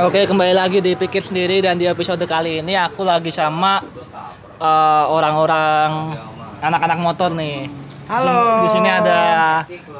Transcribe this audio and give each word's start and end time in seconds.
Oke, 0.00 0.24
kembali 0.24 0.56
lagi 0.56 0.80
di 0.80 0.96
Pikir 0.96 1.20
Sendiri 1.20 1.60
dan 1.60 1.76
di 1.76 1.84
episode 1.84 2.24
kali 2.24 2.64
ini 2.64 2.72
aku 2.72 3.04
lagi 3.04 3.28
sama 3.28 3.84
eh, 4.56 5.04
orang-orang 5.12 6.16
anak-anak 6.64 6.98
motor 7.04 7.28
nih. 7.36 7.68
Halo. 8.08 8.64
Di 8.64 8.68
sini 8.72 8.88
ada 8.88 9.20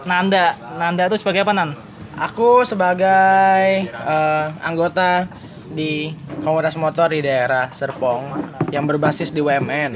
Nanda. 0.09 0.57
Nanda 0.81 1.05
itu 1.05 1.21
sebagai 1.21 1.45
apa, 1.45 1.53
Nan? 1.53 1.77
Aku 2.17 2.65
sebagai 2.65 3.93
eh, 3.93 4.45
anggota 4.65 5.29
di 5.71 6.11
komunitas 6.43 6.75
motor 6.75 7.09
di 7.09 7.23
daerah 7.23 7.71
Serpong 7.71 8.35
yang 8.71 8.87
berbasis 8.87 9.31
di 9.31 9.39
WMN. 9.39 9.95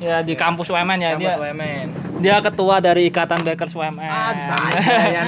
Ya 0.00 0.20
di 0.20 0.32
kampus 0.32 0.68
UMN 0.68 0.98
ya 0.98 1.10
dia. 1.14 1.32
Kampus 1.32 1.40
WMN. 1.40 1.86
Dia 2.20 2.36
ketua 2.40 2.80
dari 2.80 3.08
Ikatan 3.08 3.40
Bikers 3.40 3.72
UMN. 3.72 4.00
Ah, 4.02 4.32
bisa 4.32 4.54
aja 4.56 4.80
ya. 5.08 5.22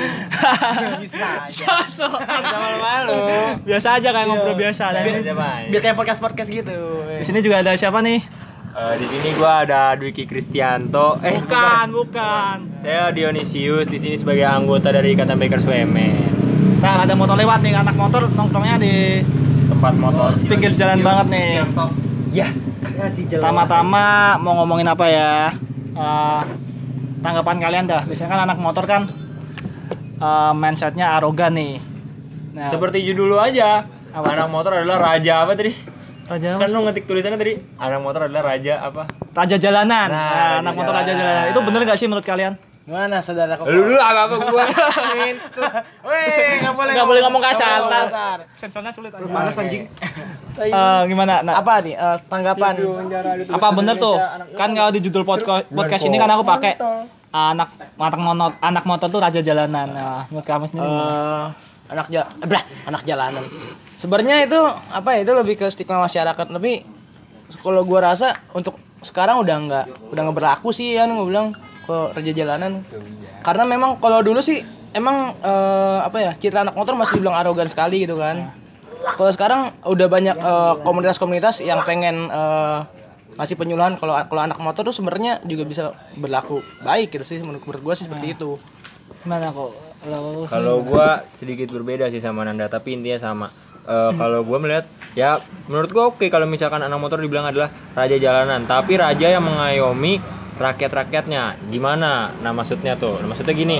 Bisa 1.02 1.26
aja. 1.44 1.48
Sosok. 1.88 2.20
malu. 2.78 3.20
Biasa 3.62 3.96
aja 3.96 4.08
kayak 4.10 4.26
ngobrol 4.26 4.56
biasa. 4.56 4.84
Dan 4.92 5.02
Biar, 5.04 5.36
biar 5.68 5.80
kayak 5.82 5.96
podcast-podcast 5.96 6.48
gitu. 6.48 6.78
di 7.08 7.24
sini 7.24 7.38
juga 7.40 7.60
ada 7.60 7.72
siapa 7.72 8.00
nih? 8.00 8.20
Eh, 8.72 8.94
di 8.96 9.06
sini 9.06 9.28
gua 9.36 9.64
ada 9.64 9.92
Dwiki 9.94 10.24
Kristianto. 10.24 11.20
Eh, 11.20 11.36
Bukan, 11.36 11.86
bukan. 11.92 12.56
saya 12.80 13.12
Dionisius 13.12 13.84
di 13.84 14.00
sini 14.00 14.16
sebagai 14.16 14.44
anggota 14.44 14.88
dari 14.88 15.12
Ikatan 15.12 15.36
Bikers 15.36 15.64
WMN. 15.64 16.32
Nah, 16.80 17.04
ada 17.04 17.12
motor 17.12 17.36
lewat 17.36 17.60
nih, 17.62 17.76
anak 17.76 17.94
motor 17.94 18.26
nongkrongnya 18.28 18.76
di 18.80 19.20
Tempat 19.82 19.98
motor. 19.98 20.30
pinggir 20.46 20.78
jalan 20.78 21.02
banget 21.02 21.26
nih. 21.26 21.50
Ya. 22.30 22.46
Pertama-tama 23.34 24.38
mau 24.38 24.62
ngomongin 24.62 24.86
apa 24.86 25.10
ya? 25.10 25.50
Eh, 25.92 26.42
tanggapan 27.18 27.58
kalian 27.58 27.90
dah. 27.90 28.06
Biasanya 28.06 28.30
kan 28.30 28.40
anak 28.46 28.62
motor 28.62 28.86
kan 28.86 29.10
eh, 30.22 30.52
mindsetnya 30.54 31.18
arogan 31.18 31.58
nih. 31.58 31.82
Nah, 32.54 32.70
Seperti 32.70 33.02
judul 33.02 33.34
lu 33.34 33.42
aja. 33.42 33.82
Apa 34.14 34.38
anak 34.38 34.54
motor 34.54 34.78
adalah 34.78 35.02
raja 35.02 35.42
apa 35.42 35.58
tadi? 35.58 35.74
raja, 36.22 36.54
Kan 36.54 36.70
lu 36.70 36.86
ngetik 36.86 37.10
tulisannya 37.10 37.34
tadi. 37.34 37.58
Anak 37.74 38.00
motor 38.00 38.30
adalah 38.30 38.54
raja 38.54 38.86
apa? 38.86 39.10
raja 39.34 39.56
jalanan. 39.58 40.06
Nah, 40.06 40.14
Nah, 40.14 40.30
raja 40.30 40.56
anak 40.62 40.74
motor 40.78 40.92
raja 40.94 41.10
jalanan. 41.10 41.26
jalanan. 41.42 41.50
Itu 41.50 41.60
bener 41.66 41.80
gak 41.82 41.98
sih 41.98 42.06
menurut 42.06 42.22
kalian? 42.22 42.54
Gimana 42.82 43.22
saudara 43.22 43.54
kok? 43.54 43.70
Lu 43.70 43.78
dulu 43.86 43.98
apa 43.98 44.26
apa 44.26 44.36
gua. 44.42 44.66
Weh, 46.10 46.58
enggak 46.58 46.74
boleh. 46.74 46.92
Nggak 46.98 47.06
boleh 47.06 47.20
ngomong 47.22 47.42
kasar, 47.42 47.86
kasar. 47.86 48.38
Sensornya 48.58 48.90
sulit. 48.90 49.14
Panas 49.14 49.54
anjing. 49.54 49.86
Eh, 50.58 51.02
gimana? 51.06 51.46
Nah, 51.46 51.62
Apa 51.62 51.78
nih 51.78 51.94
eh, 51.94 52.16
tanggapan? 52.26 52.74
apa 53.48 53.66
bener 53.70 53.94
tuh? 54.02 54.18
Kan 54.58 54.74
kalau 54.74 54.90
di 54.90 54.98
judul 54.98 55.22
podcast, 55.22 55.70
podcast 55.70 56.02
ini 56.10 56.18
kan 56.18 56.26
aku 56.34 56.42
pakai 56.42 56.74
anak 57.32 57.70
anak 57.96 58.20
motor 58.20 58.50
anak 58.60 58.84
motor 58.84 59.08
tuh 59.08 59.20
raja 59.22 59.40
jalanan. 59.40 59.88
Nah, 59.88 60.26
menurut 60.28 60.44
kamu 60.44 60.66
sendiri 60.68 60.90
eh 60.90 61.44
anak 61.92 62.06
ja 62.12 62.22
eh, 62.28 62.48
blah, 62.48 62.64
anak 62.88 63.02
jalanan. 63.06 63.44
Sebenarnya 63.96 64.44
itu 64.44 64.58
apa 64.90 65.08
ya 65.14 65.18
itu 65.22 65.32
lebih 65.32 65.54
ke 65.60 65.66
stigma 65.70 66.02
masyarakat 66.02 66.46
tapi 66.50 66.82
kalau 67.62 67.86
gua 67.86 68.12
rasa 68.12 68.36
untuk 68.52 68.76
sekarang 69.00 69.40
udah 69.40 69.56
nggak 69.68 69.84
udah 70.12 70.20
nggak 70.28 70.36
berlaku 70.36 70.74
sih 70.74 70.96
kan 70.96 71.08
gua 71.12 71.26
bilang 71.28 71.48
kalau 71.86 72.14
raja 72.14 72.32
jalanan. 72.32 72.86
Karena 73.42 73.64
memang 73.66 73.98
kalau 73.98 74.22
dulu 74.22 74.38
sih 74.38 74.62
emang 74.92 75.34
eh, 75.40 75.98
apa 76.04 76.18
ya 76.20 76.32
citra 76.36 76.62
anak 76.68 76.76
motor 76.76 76.94
masih 76.94 77.18
dibilang 77.18 77.36
arogan 77.36 77.68
sekali 77.68 78.04
gitu 78.04 78.20
kan. 78.20 78.52
Kalau 79.02 79.30
sekarang 79.34 79.74
udah 79.82 80.06
banyak 80.06 80.36
eh, 80.38 80.74
komunitas-komunitas 80.86 81.64
yang 81.66 81.82
pengen 81.82 82.30
eh, 82.30 82.78
ngasih 83.32 83.56
penyuluhan 83.56 83.96
kalau 83.96 84.12
kalau 84.28 84.42
anak 84.44 84.60
motor 84.60 84.84
tuh 84.84 84.92
sebenarnya 84.92 85.40
juga 85.48 85.64
bisa 85.64 85.82
berlaku 86.20 86.60
baik 86.84 87.16
gitu 87.16 87.24
sih 87.24 87.40
menurut, 87.40 87.64
menurut 87.64 87.82
gua 87.82 87.94
sih 87.96 88.04
seperti 88.04 88.36
itu. 88.36 88.60
Gimana 89.24 89.48
kok? 89.48 89.72
Kalau 90.02 90.44
Kalau 90.46 90.74
gua 90.84 91.24
sedikit 91.32 91.72
berbeda 91.72 92.10
sih 92.12 92.20
sama 92.20 92.44
Nanda, 92.44 92.68
tapi 92.68 92.92
intinya 92.92 93.18
sama. 93.18 93.48
Eh, 93.82 94.10
kalau 94.14 94.46
gua 94.46 94.62
melihat 94.62 94.86
ya 95.18 95.42
menurut 95.66 95.90
gua 95.90 96.04
oke 96.14 96.26
kalau 96.30 96.46
misalkan 96.46 96.84
anak 96.84 97.00
motor 97.00 97.18
dibilang 97.18 97.48
adalah 97.48 97.72
raja 97.96 98.14
jalanan, 98.20 98.68
tapi 98.68 99.00
raja 99.00 99.26
yang 99.26 99.42
mengayomi 99.42 100.22
rakyat-rakyatnya. 100.58 101.56
Gimana? 101.68 102.32
Nah, 102.40 102.52
maksudnya 102.52 102.96
tuh. 102.96 103.20
Nah, 103.20 103.32
maksudnya 103.32 103.54
gini. 103.54 103.78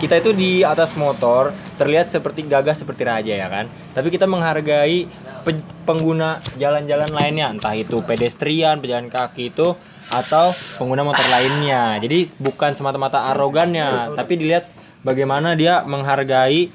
Kita 0.00 0.16
itu 0.16 0.32
di 0.32 0.64
atas 0.64 0.96
motor 0.96 1.52
terlihat 1.76 2.08
seperti 2.08 2.48
gagah 2.48 2.72
seperti 2.72 3.04
raja 3.04 3.36
ya 3.36 3.52
kan. 3.52 3.68
Tapi 3.92 4.08
kita 4.08 4.24
menghargai 4.24 5.04
pe- 5.44 5.66
pengguna 5.84 6.40
jalan-jalan 6.56 7.12
lainnya, 7.12 7.52
entah 7.52 7.76
itu 7.76 8.00
pedestrian, 8.00 8.80
pejalan 8.80 9.12
kaki 9.12 9.52
itu 9.52 9.76
atau 10.08 10.56
pengguna 10.80 11.04
motor 11.04 11.26
lainnya. 11.28 12.00
Jadi 12.00 12.32
bukan 12.40 12.72
semata-mata 12.72 13.28
arogannya, 13.28 14.16
tapi 14.16 14.40
dilihat 14.40 14.72
bagaimana 15.04 15.52
dia 15.52 15.84
menghargai 15.84 16.72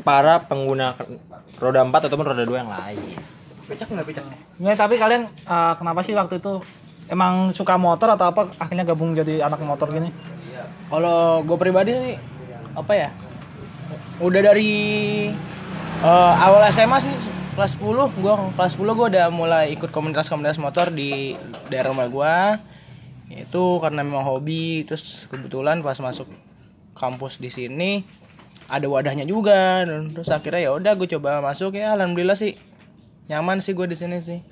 para 0.00 0.40
pengguna 0.40 0.96
roda 1.60 1.84
4 1.84 2.08
ataupun 2.08 2.24
roda 2.24 2.44
2 2.44 2.56
yang 2.56 2.72
lain. 2.72 2.98
Pecak 3.68 3.88
nggak 3.90 4.06
pecak? 4.06 4.24
Ya, 4.64 4.72
tapi 4.72 4.96
kalian 4.96 5.28
eh, 5.28 5.72
kenapa 5.76 6.00
sih 6.00 6.16
waktu 6.16 6.40
itu 6.40 6.62
emang 7.10 7.54
suka 7.54 7.78
motor 7.78 8.14
atau 8.14 8.30
apa 8.30 8.50
akhirnya 8.58 8.86
gabung 8.86 9.14
jadi 9.14 9.44
anak 9.46 9.62
motor 9.62 9.90
gini? 9.90 10.10
Kalau 10.86 11.42
gue 11.42 11.56
pribadi 11.58 11.92
sih 11.94 12.14
apa 12.76 12.92
ya? 12.94 13.08
Udah 14.22 14.40
dari 14.40 14.72
eh, 16.02 16.32
awal 16.40 16.66
SMA 16.72 16.98
sih 17.02 17.14
kelas 17.56 17.80
10 17.80 18.20
gua 18.20 18.52
kelas 18.52 18.76
10 18.76 18.84
gua 18.92 19.06
udah 19.08 19.26
mulai 19.32 19.72
ikut 19.72 19.88
komunitas-komunitas 19.88 20.60
motor 20.60 20.92
di 20.92 21.34
daerah 21.72 21.92
rumah 21.92 22.08
gua. 22.12 22.36
Itu 23.32 23.82
karena 23.82 24.06
memang 24.06 24.22
hobi 24.22 24.86
terus 24.86 25.26
kebetulan 25.26 25.82
pas 25.82 25.98
masuk 25.98 26.28
kampus 26.96 27.36
di 27.36 27.52
sini 27.52 28.04
ada 28.66 28.86
wadahnya 28.90 29.22
juga 29.22 29.86
terus 29.86 30.26
akhirnya 30.26 30.66
ya 30.66 30.70
udah 30.74 30.92
gue 30.98 31.08
coba 31.18 31.38
masuk 31.38 31.78
ya 31.78 31.94
alhamdulillah 31.94 32.34
sih 32.34 32.58
nyaman 33.30 33.62
sih 33.62 33.78
gue 33.78 33.86
di 33.86 33.94
sini 33.94 34.18
sih 34.18 34.42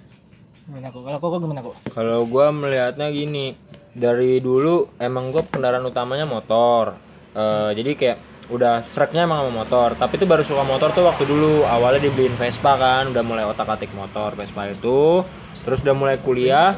Gimana 0.64 0.88
kok? 0.88 1.04
Kalau 1.04 1.18
kok 1.20 1.40
gimana 1.44 1.60
kok? 1.60 1.76
Kalau 1.92 2.20
gua 2.24 2.48
melihatnya 2.48 3.12
gini, 3.12 3.52
dari 3.92 4.40
dulu 4.40 4.96
emang 4.96 5.28
gua 5.28 5.44
kendaraan 5.44 5.84
utamanya 5.84 6.24
motor. 6.24 6.96
Eh, 7.36 7.70
jadi 7.76 7.90
kayak 7.92 8.18
udah 8.48 8.80
streknya 8.80 9.28
emang 9.28 9.44
sama 9.44 9.52
motor. 9.52 9.92
Tapi 9.92 10.16
itu 10.16 10.24
baru 10.24 10.40
suka 10.40 10.64
motor 10.64 10.88
tuh 10.96 11.04
waktu 11.04 11.28
dulu 11.28 11.68
awalnya 11.68 12.08
dibeliin 12.08 12.32
Vespa 12.40 12.80
kan, 12.80 13.12
udah 13.12 13.20
mulai 13.20 13.44
otak-atik 13.44 13.92
motor 13.92 14.32
Vespa 14.32 14.72
itu. 14.72 15.20
Terus 15.64 15.84
udah 15.84 15.96
mulai 15.96 16.16
kuliah, 16.20 16.76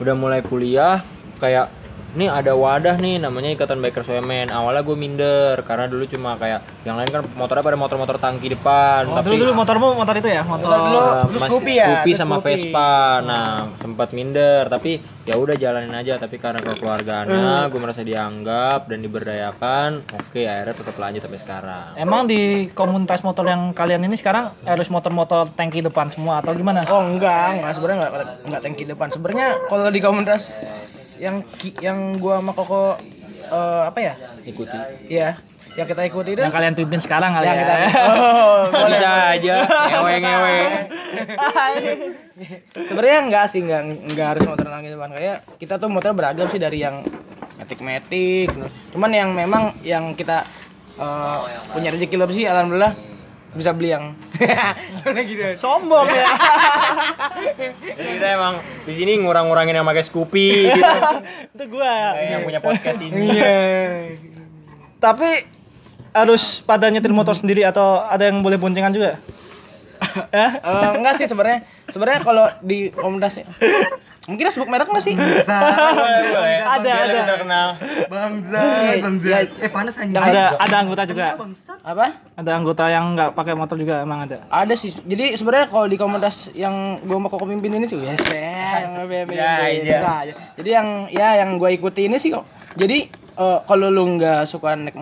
udah 0.00 0.14
mulai 0.16 0.40
kuliah 0.40 1.04
kayak 1.40 1.68
nih 2.12 2.28
ada 2.28 2.52
wadah 2.52 3.00
nih 3.00 3.16
namanya 3.16 3.56
Ikatan 3.56 3.80
Bikers 3.80 4.08
WMN. 4.08 4.52
Awalnya 4.52 4.82
gue 4.84 4.96
minder 4.96 5.56
karena 5.64 5.88
dulu 5.88 6.04
cuma 6.04 6.36
kayak 6.36 6.60
yang 6.84 7.00
lain 7.00 7.08
kan 7.08 7.22
motornya 7.32 7.64
pada 7.64 7.78
motor-motor 7.78 8.16
tangki 8.20 8.52
depan. 8.52 9.08
Oh, 9.08 9.24
dulu 9.24 9.48
dulu 9.48 9.52
motormu 9.56 9.96
motor 9.96 10.14
itu 10.20 10.28
ya? 10.28 10.42
Motor 10.44 10.68
dulu 10.68 11.00
Uh, 11.02 11.40
Scoopy 11.40 11.74
ya, 11.76 11.86
Scoopy 11.88 12.12
sama 12.14 12.36
Scoopy. 12.38 12.46
Vespa. 12.46 13.20
Nah, 13.24 13.72
sempat 13.80 14.12
minder 14.14 14.68
tapi 14.68 15.00
ya 15.22 15.38
udah 15.38 15.54
jalanin 15.54 15.94
aja 15.94 16.18
tapi 16.18 16.36
karena 16.36 16.58
kekeluargaannya 16.60 17.70
gue 17.70 17.80
merasa 17.80 18.02
dianggap 18.04 18.90
dan 18.90 18.98
diberdayakan. 19.00 19.90
Oke, 20.18 20.44
akhirnya 20.44 20.74
tetap 20.76 20.96
lanjut 21.00 21.20
sampai 21.24 21.40
sekarang. 21.40 21.86
Emang 21.96 22.28
di 22.28 22.68
komunitas 22.72 23.24
motor 23.24 23.48
yang 23.48 23.72
kalian 23.72 24.04
ini 24.04 24.16
sekarang 24.18 24.52
harus 24.64 24.88
motor-motor 24.92 25.48
tangki 25.52 25.80
depan 25.80 26.12
semua 26.12 26.44
atau 26.44 26.52
gimana? 26.52 26.84
Oh 26.92 27.02
enggak, 27.02 27.60
enggak 27.60 27.72
sebenarnya 27.76 27.98
enggak 27.98 28.12
enggak 28.46 28.62
tangki 28.62 28.84
depan. 28.84 29.08
Sebenarnya 29.12 29.48
kalau 29.66 29.88
di 29.88 30.00
komunitas 30.02 30.42
yang 31.22 31.36
ki- 31.54 31.78
yang 31.78 31.98
gua 32.18 32.42
sama 32.42 32.50
Koko 32.52 32.98
eh, 33.44 33.82
apa 33.86 33.98
ya? 33.98 34.14
Ikuti. 34.42 34.74
Iya, 35.06 35.38
yang 35.72 35.86
kita 35.86 36.02
ikuti 36.02 36.34
itu 36.34 36.42
Yang 36.42 36.52
kalian 36.52 36.74
pimpin 36.74 36.98
sekarang 36.98 37.30
kali 37.30 37.46
yang 37.46 37.54
ya? 37.54 37.62
kita 37.62 37.74
Oh, 38.02 38.60
boleh. 38.66 38.90
Bisa 38.90 39.10
aja 39.30 39.54
ngewe-ngewe. 39.88 40.58
Sebenarnya 42.74 43.18
enggak 43.22 43.44
sih, 43.46 43.60
enggak 43.60 43.82
enggak 43.86 44.26
harus 44.28 44.42
motor 44.44 44.66
tangki 44.66 44.90
depan 44.90 45.10
kayak 45.12 45.36
kita 45.56 45.74
tuh 45.76 45.88
motor 45.88 46.10
beragam 46.12 46.48
sih 46.48 46.58
dari 46.58 46.80
yang 46.80 47.04
metik-metik. 47.54 48.50
Cuman 48.90 49.10
yang 49.10 49.30
memang 49.30 49.78
yang 49.82 50.12
kita 50.12 50.42
eh, 50.94 51.38
punya 51.70 51.88
rezeki 51.88 52.16
lebih 52.16 52.34
sih 52.34 52.46
alhamdulillah 52.46 52.92
bisa 53.52 53.70
beli 53.76 53.92
yang 53.92 54.16
gitu. 55.30 55.44
Sombong 55.56 56.08
ya. 56.08 56.26
Jadi 57.80 58.10
kita 58.16 58.28
emang 58.32 58.54
di 58.88 58.92
sini 58.96 59.20
ngurang-ngurangin 59.20 59.76
yang 59.76 59.86
pakai 59.86 60.04
Scoopy 60.04 60.72
gitu. 60.72 60.96
itu 61.54 61.64
gua. 61.68 62.16
yang 62.16 62.42
punya 62.44 62.60
podcast 62.64 63.00
ini. 63.04 63.36
Iya. 63.36 63.56
Tapi 64.96 65.30
harus 66.12 66.60
pada 66.64 66.88
nyetir 66.92 67.12
motor 67.12 67.36
sendiri 67.36 67.64
atau 67.64 68.04
ada 68.04 68.28
yang 68.28 68.40
boleh 68.40 68.56
boncengan 68.56 68.92
juga? 68.92 69.16
Eh? 70.34 70.52
Eh, 70.58 70.90
enggak 70.98 71.14
sih 71.14 71.30
sebenarnya. 71.30 71.62
Sebenarnya 71.86 72.20
kalau 72.26 72.50
di 72.60 72.90
komunitasnya 72.90 73.46
mungkin 74.30 74.44
sebut 74.54 74.68
merek 74.70 74.86
enggak 74.86 75.04
sih? 75.04 75.14
Boleh. 75.18 76.60
Ada, 76.62 76.90
ada. 76.94 77.20
terkenal. 77.26 77.68
Bangsa, 78.06 78.60
bangsa. 79.02 79.26
ya, 79.26 79.38
Eh 79.58 79.70
panas 79.70 79.94
anjing. 79.98 80.14
Ada 80.14 80.44
ada 80.62 80.76
anggota 80.78 81.02
juga. 81.08 81.26
apa? 81.82 82.06
Ada 82.38 82.50
anggota 82.54 82.84
yang 82.86 83.04
nggak 83.18 83.30
pakai 83.34 83.54
motor 83.58 83.74
juga 83.74 84.06
emang 84.06 84.30
ada. 84.30 84.46
Ada 84.46 84.74
sih. 84.78 84.94
Jadi 84.94 85.34
sebenarnya 85.34 85.66
kalau 85.70 85.86
di 85.90 85.96
komunitas 85.98 86.54
yang 86.54 87.02
gua 87.02 87.18
mau 87.18 87.30
koko 87.30 87.50
pimpin 87.50 87.74
ini 87.74 87.86
sih 87.90 87.98
yes, 87.98 88.22
ya, 88.30 88.94
Ya, 89.26 89.52
iya. 89.74 89.98
aja. 89.98 90.34
Jadi 90.54 90.70
yang 90.70 90.88
ya 91.10 91.28
yang 91.42 91.58
gua 91.58 91.74
ikuti 91.74 92.06
ini 92.06 92.22
sih 92.22 92.30
kok. 92.30 92.46
Jadi 92.78 93.10
eh, 93.38 93.58
kalau 93.66 93.90
lu 93.90 94.16
nggak 94.16 94.46
suka 94.46 94.78
naik 94.78 94.94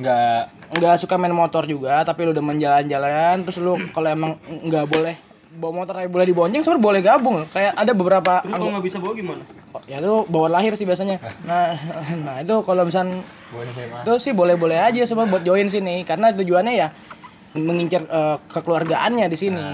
nggak 0.00 0.40
nggak 0.80 0.94
suka 1.02 1.18
main 1.18 1.34
motor 1.34 1.66
juga 1.66 2.00
tapi 2.06 2.24
lu 2.24 2.32
udah 2.32 2.44
menjalan-jalan 2.46 3.42
terus 3.42 3.58
lu 3.58 3.74
kalau 3.90 4.08
emang 4.08 4.32
nggak 4.48 4.86
boleh 4.86 5.29
bawa 5.50 5.82
motor 5.82 5.92
tapi 5.92 6.06
boleh 6.06 6.26
dibonceng 6.26 6.62
sebenarnya 6.62 6.84
boleh 6.84 7.00
gabung. 7.00 7.36
Kayak 7.48 7.72
ada 7.74 7.92
beberapa 7.92 8.32
Kalau 8.40 8.70
nggak 8.70 8.84
bisa 8.84 8.96
bawa 8.98 9.14
gimana? 9.14 9.42
Ya 9.86 9.98
itu 9.98 10.14
bawa 10.26 10.46
lahir 10.50 10.74
sih 10.74 10.86
biasanya. 10.86 11.18
Nah 11.48 11.74
nah 12.22 12.36
itu 12.38 12.54
kalau 12.62 12.86
misal 12.86 13.06
itu 14.00 14.12
sih 14.18 14.30
boleh 14.30 14.54
boleh 14.54 14.78
aja 14.78 15.02
semua 15.02 15.26
buat 15.26 15.42
join 15.42 15.66
sini. 15.66 16.06
Karena 16.06 16.30
tujuannya 16.30 16.72
ya 16.72 16.88
mengincar 17.52 18.02
eh, 18.04 18.36
kekeluargaannya 18.48 19.26
di 19.26 19.38
sini. 19.38 19.64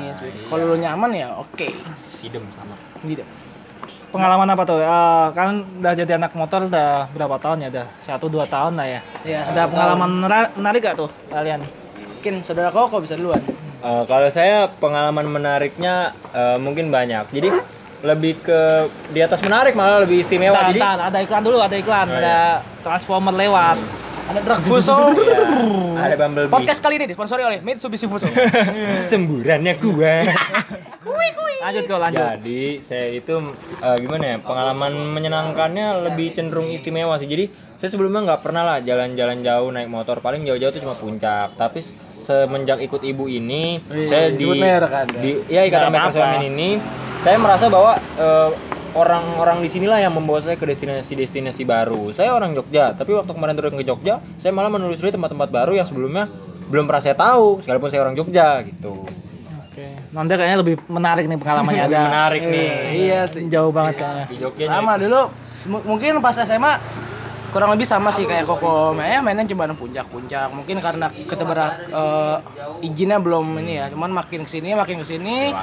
Kalau 0.49 0.65
lu 0.65 0.77
nyaman 0.77 1.13
ya 1.13 1.37
oke. 1.37 1.69
Idem 2.25 2.45
sama. 2.53 2.75
Gitu. 3.05 3.21
Pengalaman 4.07 4.49
apa 4.49 4.63
tuh? 4.65 4.81
Eh, 4.81 5.27
kan 5.33 5.61
udah 5.77 5.93
jadi 5.93 6.17
anak 6.17 6.33
motor 6.33 6.65
udah 6.65 7.13
berapa 7.13 7.37
tahun 7.37 7.65
ya? 7.65 7.69
Udah 7.69 7.87
satu 8.01 8.33
dua 8.33 8.49
tahun 8.49 8.81
lah 8.81 8.89
ya. 8.89 9.01
Iya, 9.23 9.41
Ada 9.53 9.69
pengalaman 9.69 10.09
mena- 10.25 10.53
menarik 10.57 10.81
gak 10.81 10.97
tuh 10.97 11.11
kalian? 11.29 11.61
mungkin 12.27 12.43
saudara 12.43 12.75
kau 12.75 12.91
kok 12.91 13.07
bisa 13.07 13.15
duluan 13.15 13.39
Eh, 13.77 14.05
kalau 14.05 14.29
saya 14.29 14.69
pengalaman 14.73 15.27
menariknya 15.27 15.95
eh, 16.31 16.57
mungkin 16.57 16.89
banyak. 16.89 17.29
Jadi 17.31 17.49
lebih 18.01 18.39
ke 18.39 18.61
di 19.11 19.19
atas 19.19 19.41
menarik 19.41 19.73
malah 19.73 20.01
lebih 20.01 20.21
istimewa. 20.21 20.55
Tahan, 20.55 20.69
Jadi 20.69 20.81
tahan, 20.81 21.01
ada 21.03 21.19
iklan 21.19 21.43
dulu, 21.43 21.59
ada 21.59 21.77
iklan, 21.77 22.07
Oh, 22.07 22.17
ada 22.17 22.37
transformer 22.81 23.35
lewat. 23.35 23.79
ada 24.27 24.43
drag 24.43 24.59
fuso 24.59 24.91
ya, 25.23 25.39
ada 26.03 26.19
Bumblebee. 26.19 26.51
podcast 26.51 26.83
kali 26.83 26.99
ini 26.99 27.07
disponsori 27.07 27.47
oleh 27.47 27.63
Mitsubishi 27.63 28.11
Fuso 28.11 28.27
Semburannya 29.11 29.79
gua. 29.79 30.15
Lanjut 31.57 31.83
kok, 31.87 31.99
lanjut. 31.99 32.19
Jadi 32.19 32.63
saya 32.83 33.07
itu 33.13 33.35
eh, 33.81 33.97
gimana 33.99 34.25
ya 34.27 34.37
pengalaman 34.39 34.93
menyenangkannya 35.15 36.07
lebih 36.07 36.31
cenderung 36.33 36.71
istimewa 36.71 37.19
sih. 37.19 37.27
Jadi 37.27 37.51
saya 37.75 37.87
sebelumnya 37.89 38.23
nggak 38.23 38.41
pernah 38.41 38.63
lah 38.63 38.79
jalan-jalan 38.79 39.43
jauh 39.43 39.71
naik 39.71 39.87
motor. 39.87 40.19
Paling 40.19 40.43
jauh-jauh 40.43 40.71
itu 40.71 40.83
cuma 40.83 40.95
puncak. 40.95 41.55
Tapi 41.55 41.83
semenjak 42.27 42.83
ikut 42.83 43.03
ibu 43.07 43.31
ini, 43.31 43.79
Iya, 43.87 44.07
saya 44.11 44.27
di, 44.35 44.45
kan, 44.83 45.07
di 45.15 45.31
ya 45.47 45.63
ikatan 45.63 45.95
apa-apa. 45.95 46.19
Women 46.19 46.43
ini, 46.51 46.71
saya 47.23 47.39
merasa 47.39 47.71
bahwa 47.71 47.95
eh, 48.19 48.51
orang-orang 48.97 49.63
di 49.63 49.69
sinilah 49.71 50.03
yang 50.03 50.11
membawa 50.11 50.43
saya 50.43 50.59
ke 50.59 50.67
destinasi-destinasi 50.67 51.63
baru. 51.63 52.11
Saya 52.11 52.35
orang 52.35 52.57
Jogja, 52.57 52.97
tapi 52.97 53.15
waktu 53.15 53.31
kemarin 53.31 53.55
turun 53.55 53.77
ke 53.79 53.85
Jogja, 53.87 54.19
saya 54.43 54.51
malah 54.51 54.73
menelusuri 54.73 55.15
tempat-tempat 55.15 55.49
baru 55.53 55.79
yang 55.79 55.87
sebelumnya 55.87 56.27
belum 56.67 56.91
pernah 56.91 57.03
saya 57.05 57.15
tahu, 57.15 57.63
sekalipun 57.63 57.89
saya 57.95 58.03
orang 58.03 58.17
Jogja 58.19 58.65
gitu. 58.67 59.07
Oke. 59.71 59.87
Nanti 60.17 60.33
kayaknya 60.35 60.59
lebih 60.65 60.75
menarik 60.89 61.29
nih 61.29 61.39
pengalamannya 61.39 61.83
ada. 61.93 62.01
Menarik 62.09 62.43
nih. 62.43 62.69
iya 62.97 63.21
sih 63.29 63.45
Jauh 63.47 63.69
banget 63.71 64.01
kayaknya. 64.01 64.25
Di 64.33 64.37
Jogja 64.41 64.65
sama 64.73 64.97
dulu 64.97 65.23
mungkin 65.85 66.19
pas 66.25 66.35
SMA 66.41 66.73
kurang 67.57 67.73
lebih 67.73 67.89
sama 67.89 68.13
sih 68.13 68.29
kayak 68.29 68.45
Koko. 68.45 68.93
Ya 69.01 69.25
mainnya 69.25 69.49
cuma 69.49 69.65
puncak-puncak. 69.73 70.53
Mungkin 70.53 70.77
karena 70.85 71.09
ketebara 71.09 71.67
eh, 71.89 72.37
izinnya 72.85 73.17
belum 73.17 73.57
ini 73.65 73.81
ya. 73.81 73.89
Cuman 73.89 74.13
makin 74.13 74.45
ke 74.45 74.51
sini 74.53 74.77
makin 74.77 75.01
ke 75.01 75.07
sini 75.09 75.57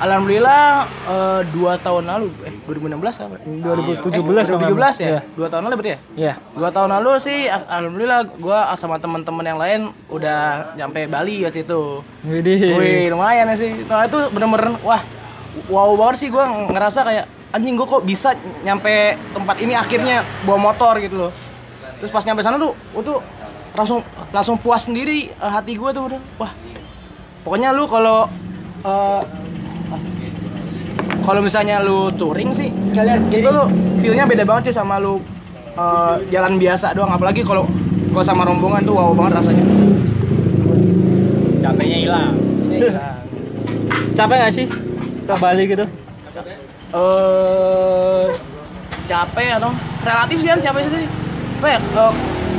alhamdulillah 0.00 0.88
eh, 1.04 1.40
dua 1.52 1.76
tahun 1.76 2.08
lalu. 2.08 2.28
Eh 2.48 2.54
2016 2.64 3.28
apa? 3.28 3.36
2017 3.44 4.08
eh, 4.08 4.56
2017 4.72 5.04
ya? 5.04 5.20
Dua 5.36 5.48
tahun 5.52 5.62
lalu 5.68 5.74
berarti 5.76 5.92
ya? 5.92 5.98
Iya. 6.16 6.34
dua 6.56 6.68
tahun 6.72 6.90
lalu 6.96 7.10
sih 7.20 7.38
al- 7.46 7.68
alhamdulillah 7.68 8.20
gua 8.40 8.72
sama 8.80 8.96
teman-teman 8.96 9.44
yang 9.44 9.60
lain 9.60 9.80
udah 10.08 10.72
nyampe 10.80 11.04
Bali 11.12 11.44
waktu 11.44 11.68
itu 11.68 12.00
Widih. 12.24 12.72
Wih 12.80 13.12
lumayan 13.12 13.52
ya 13.52 13.56
sih. 13.60 13.84
Nah 13.84 14.08
itu 14.08 14.16
bener-bener 14.32 14.80
wah 14.80 15.04
wow 15.68 15.92
banget 15.92 16.24
sih. 16.24 16.28
Gue 16.32 16.40
ngerasa 16.44 17.04
kayak 17.04 17.37
anjing 17.48 17.74
gue 17.80 17.86
kok 17.88 18.04
bisa 18.04 18.36
nyampe 18.60 19.16
tempat 19.32 19.56
ini 19.64 19.72
akhirnya 19.72 20.20
bawa 20.44 20.72
motor 20.72 21.00
gitu 21.00 21.28
loh. 21.28 21.32
Terus 21.98 22.12
pas 22.12 22.22
nyampe 22.22 22.44
sana 22.44 22.60
tuh, 22.60 22.76
itu 22.94 23.14
langsung 23.74 24.00
langsung 24.30 24.56
puas 24.60 24.84
sendiri 24.84 25.32
eh, 25.32 25.50
hati 25.50 25.74
gue 25.78 25.90
tuh 25.92 26.04
udah 26.12 26.20
wah. 26.36 26.52
Pokoknya 27.46 27.72
lu 27.72 27.88
kalau 27.88 28.28
eh, 28.84 29.22
kalau 31.24 31.40
misalnya 31.44 31.80
lu 31.80 32.12
touring 32.16 32.52
sih 32.56 32.68
sekalian 32.92 33.28
itu 33.28 33.48
lu 33.48 33.64
feelnya 34.00 34.24
beda 34.24 34.44
banget 34.48 34.72
sih 34.72 34.76
sama 34.76 35.00
lu 35.00 35.20
eh, 35.76 36.14
jalan 36.28 36.60
biasa 36.60 36.92
doang 36.92 37.12
apalagi 37.12 37.40
kalau 37.44 37.64
kalau 38.12 38.24
sama 38.24 38.44
rombongan 38.44 38.84
tuh 38.84 38.94
wow 38.96 39.12
banget 39.16 39.40
rasanya. 39.40 39.64
capeknya 41.58 41.98
hilang. 42.00 42.34
Capek 44.18 44.36
gak 44.40 44.54
sih 44.54 44.66
ke 45.28 45.34
Bali 45.36 45.64
gitu? 45.68 45.84
Eh 46.92 48.26
capek 49.08 49.56
atau 49.56 49.72
relatif 50.04 50.36
sih 50.40 50.48
kan 50.48 50.60
capek 50.60 50.82
sih. 50.88 51.06
Apa 51.58 51.66
ya 51.74 51.78
eh, 51.80 52.12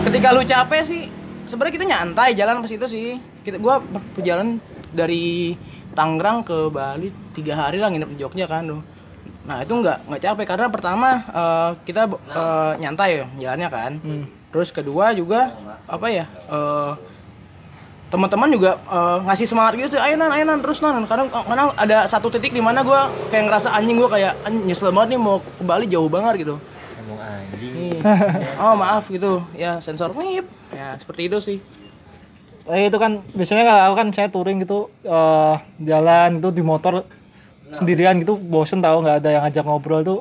ketika 0.06 0.28
lu 0.34 0.42
capek 0.44 0.82
sih 0.86 1.02
sebenarnya 1.50 1.74
kita 1.76 1.86
nyantai 1.86 2.30
jalan 2.38 2.62
pas 2.62 2.72
itu 2.72 2.88
sih. 2.90 3.18
Kita 3.46 3.58
gua 3.58 3.80
ber- 3.82 4.06
berjalan 4.20 4.60
dari 4.94 5.56
Tangerang 5.96 6.46
ke 6.46 6.70
Bali 6.70 7.10
tiga 7.34 7.58
hari 7.58 7.82
lah 7.82 7.90
nginep 7.90 8.10
di 8.14 8.18
Jogja 8.22 8.46
kan 8.46 8.70
tuh. 8.70 8.82
Nah 9.50 9.66
itu 9.66 9.74
nggak 9.74 10.06
nggak 10.06 10.22
capek 10.22 10.46
karena 10.46 10.68
pertama 10.70 11.10
eh, 11.30 11.70
kita 11.84 12.06
eh, 12.10 12.72
nyantai 12.78 13.10
ya 13.22 13.26
jalannya 13.42 13.70
kan. 13.74 13.92
Terus 14.50 14.70
kedua 14.74 15.14
juga 15.14 15.54
apa 15.90 16.08
ya 16.10 16.26
eh, 16.30 16.92
teman-teman 18.10 18.50
juga 18.50 18.72
eh, 18.82 19.18
ngasih 19.24 19.46
semangat 19.46 19.74
gitu 19.78 19.90
sih, 19.94 20.02
ayo 20.02 20.18
nan, 20.18 20.34
ayo 20.34 20.44
nan, 20.44 20.60
terus 20.60 20.82
nan. 20.82 21.06
Kadang 21.06 21.30
karena 21.30 21.70
ada 21.74 21.98
satu 22.06 22.28
titik 22.28 22.50
di 22.50 22.60
mana 22.60 22.82
gue 22.82 23.00
kayak 23.30 23.44
ngerasa 23.46 23.70
anjing 23.72 23.98
gue 23.98 24.10
kayak 24.10 24.34
"Anjing, 24.42 24.66
nyesel 24.66 24.90
banget 24.90 25.14
nih 25.14 25.20
mau 25.20 25.38
ke 25.40 25.64
Bali 25.64 25.86
jauh 25.86 26.10
banget 26.10 26.42
gitu. 26.42 26.56
Ngomong 26.58 27.20
anjing. 27.22 28.02
Oh 28.58 28.74
maaf 28.74 29.06
gitu, 29.08 29.46
ya 29.54 29.78
sensor 29.80 30.10
wip, 30.12 30.46
ya 30.72 30.98
seperti 30.98 31.22
itu 31.26 31.38
sih. 31.40 31.58
Eh, 32.66 32.86
itu 32.86 32.98
kan 32.98 33.26
biasanya 33.34 33.66
kalau 33.66 33.98
kan 33.98 34.08
saya 34.10 34.30
touring 34.30 34.62
gitu 34.62 34.90
eh, 35.02 35.56
jalan 35.80 36.38
itu 36.38 36.50
di 36.50 36.62
motor 36.62 37.02
sendirian 37.70 38.18
gitu 38.18 38.38
bosen 38.38 38.78
tahu 38.78 39.02
nggak 39.02 39.22
ada 39.22 39.30
yang 39.30 39.44
ngajak 39.46 39.62
ngobrol 39.62 40.02
tuh 40.02 40.20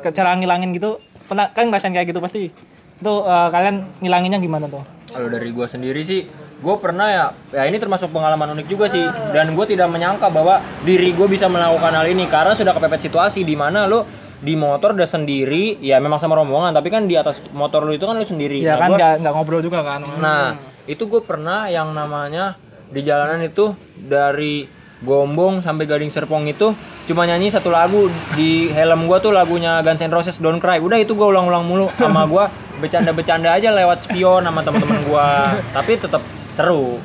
ke 0.00 0.08
cara 0.08 0.36
ngilangin 0.36 0.72
gitu 0.72 1.00
pernah 1.24 1.48
kan 1.48 1.68
ngerasain 1.68 1.92
kayak 1.92 2.08
gitu 2.08 2.20
pasti 2.20 2.48
itu 2.96 3.12
eh, 3.24 3.48
kalian 3.48 3.84
ngilanginnya 4.00 4.36
gimana 4.36 4.68
tuh 4.68 4.84
Kalau 5.06 5.28
dari 5.28 5.48
gua 5.48 5.64
sendiri 5.64 6.00
sih, 6.00 6.24
gua 6.56 6.76
pernah 6.76 7.06
ya, 7.06 7.26
ya 7.52 7.62
ini 7.64 7.76
termasuk 7.76 8.08
pengalaman 8.08 8.52
unik 8.52 8.66
juga 8.66 8.86
sih. 8.86 9.02
Dan 9.30 9.52
gua 9.52 9.64
tidak 9.64 9.86
menyangka 9.86 10.26
bahwa 10.26 10.56
diri 10.82 11.12
gua 11.12 11.26
bisa 11.26 11.46
melakukan 11.46 11.92
hal 11.92 12.06
ini 12.06 12.24
karena 12.26 12.52
sudah 12.52 12.72
kepepet 12.72 13.00
situasi 13.02 13.42
di 13.42 13.52
mana 13.52 13.84
lu 13.84 14.02
di 14.36 14.52
motor 14.52 14.92
udah 14.92 15.06
sendiri, 15.06 15.80
ya 15.80 15.96
memang 15.96 16.16
sama 16.16 16.36
rombongan, 16.36 16.70
tapi 16.70 16.88
kan 16.88 17.04
di 17.04 17.14
atas 17.14 17.40
motor 17.50 17.82
lu 17.82 17.92
itu 17.92 18.04
kan 18.04 18.14
lu 18.14 18.22
sendiri. 18.22 18.60
ya 18.60 18.76
Nah, 18.76 18.78
kan 18.78 18.88
gua- 18.88 18.98
nggak 18.98 19.12
nggak 19.20 19.32
ngobrol 19.32 19.60
juga 19.60 19.80
kan 19.80 20.00
Nah, 20.16 20.44
itu 20.84 21.02
gue 21.02 21.18
pernah 21.20 21.66
yang 21.66 21.90
namanya 21.90 22.54
di 22.86 23.00
jalanan 23.00 23.40
itu 23.40 23.72
dari 23.96 24.68
Gombong 24.96 25.60
sampai 25.60 25.84
Gading 25.84 26.08
Serpong 26.08 26.44
itu 26.46 26.72
cuma 27.04 27.24
nyanyi 27.24 27.48
satu 27.48 27.68
lagu 27.68 28.08
di 28.32 28.68
helm 28.68 29.04
gua 29.04 29.20
tuh 29.20 29.28
lagunya 29.28 29.78
Guns 29.80 30.00
N' 30.00 30.08
Roses 30.08 30.36
Don't 30.36 30.56
Cry. 30.56 30.80
Udah 30.80 30.96
itu 30.96 31.12
gua 31.12 31.28
ulang-ulang 31.28 31.62
mulu 31.62 31.92
sama 31.94 32.24
gua 32.24 32.48
bercanda-bercanda 32.80 33.52
aja 33.52 33.70
lewat 33.70 34.02
spion 34.02 34.40
sama 34.40 34.60
teman-teman 34.60 35.04
gua. 35.04 35.52
Tapi 35.70 35.96
tetap 35.96 36.24
seru. 36.56 36.96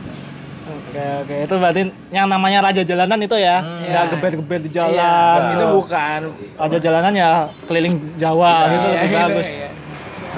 Oke 0.61 1.03
oke 1.19 1.35
itu 1.43 1.55
berarti 1.57 1.81
yang 2.09 2.27
namanya 2.27 2.63
raja 2.63 2.81
jalanan 2.81 3.19
itu 3.19 3.35
ya 3.35 3.59
nggak 3.59 3.91
Iya. 3.99 4.11
gebet-gebet 4.13 4.61
di 4.61 4.69
Iya, 4.69 4.75
jalan 4.77 5.39
itu 5.41 5.51
gitu. 5.51 5.65
bukan. 5.73 6.19
raja 6.55 6.77
jalanan 6.79 7.13
ya 7.13 7.29
keliling 7.65 7.95
Jawa 8.15 8.53
gitu 8.69 8.87
Iya, 8.87 8.95
lebih 8.95 9.09
iya, 9.11 9.21
bagus 9.25 9.49
iya. 9.51 9.69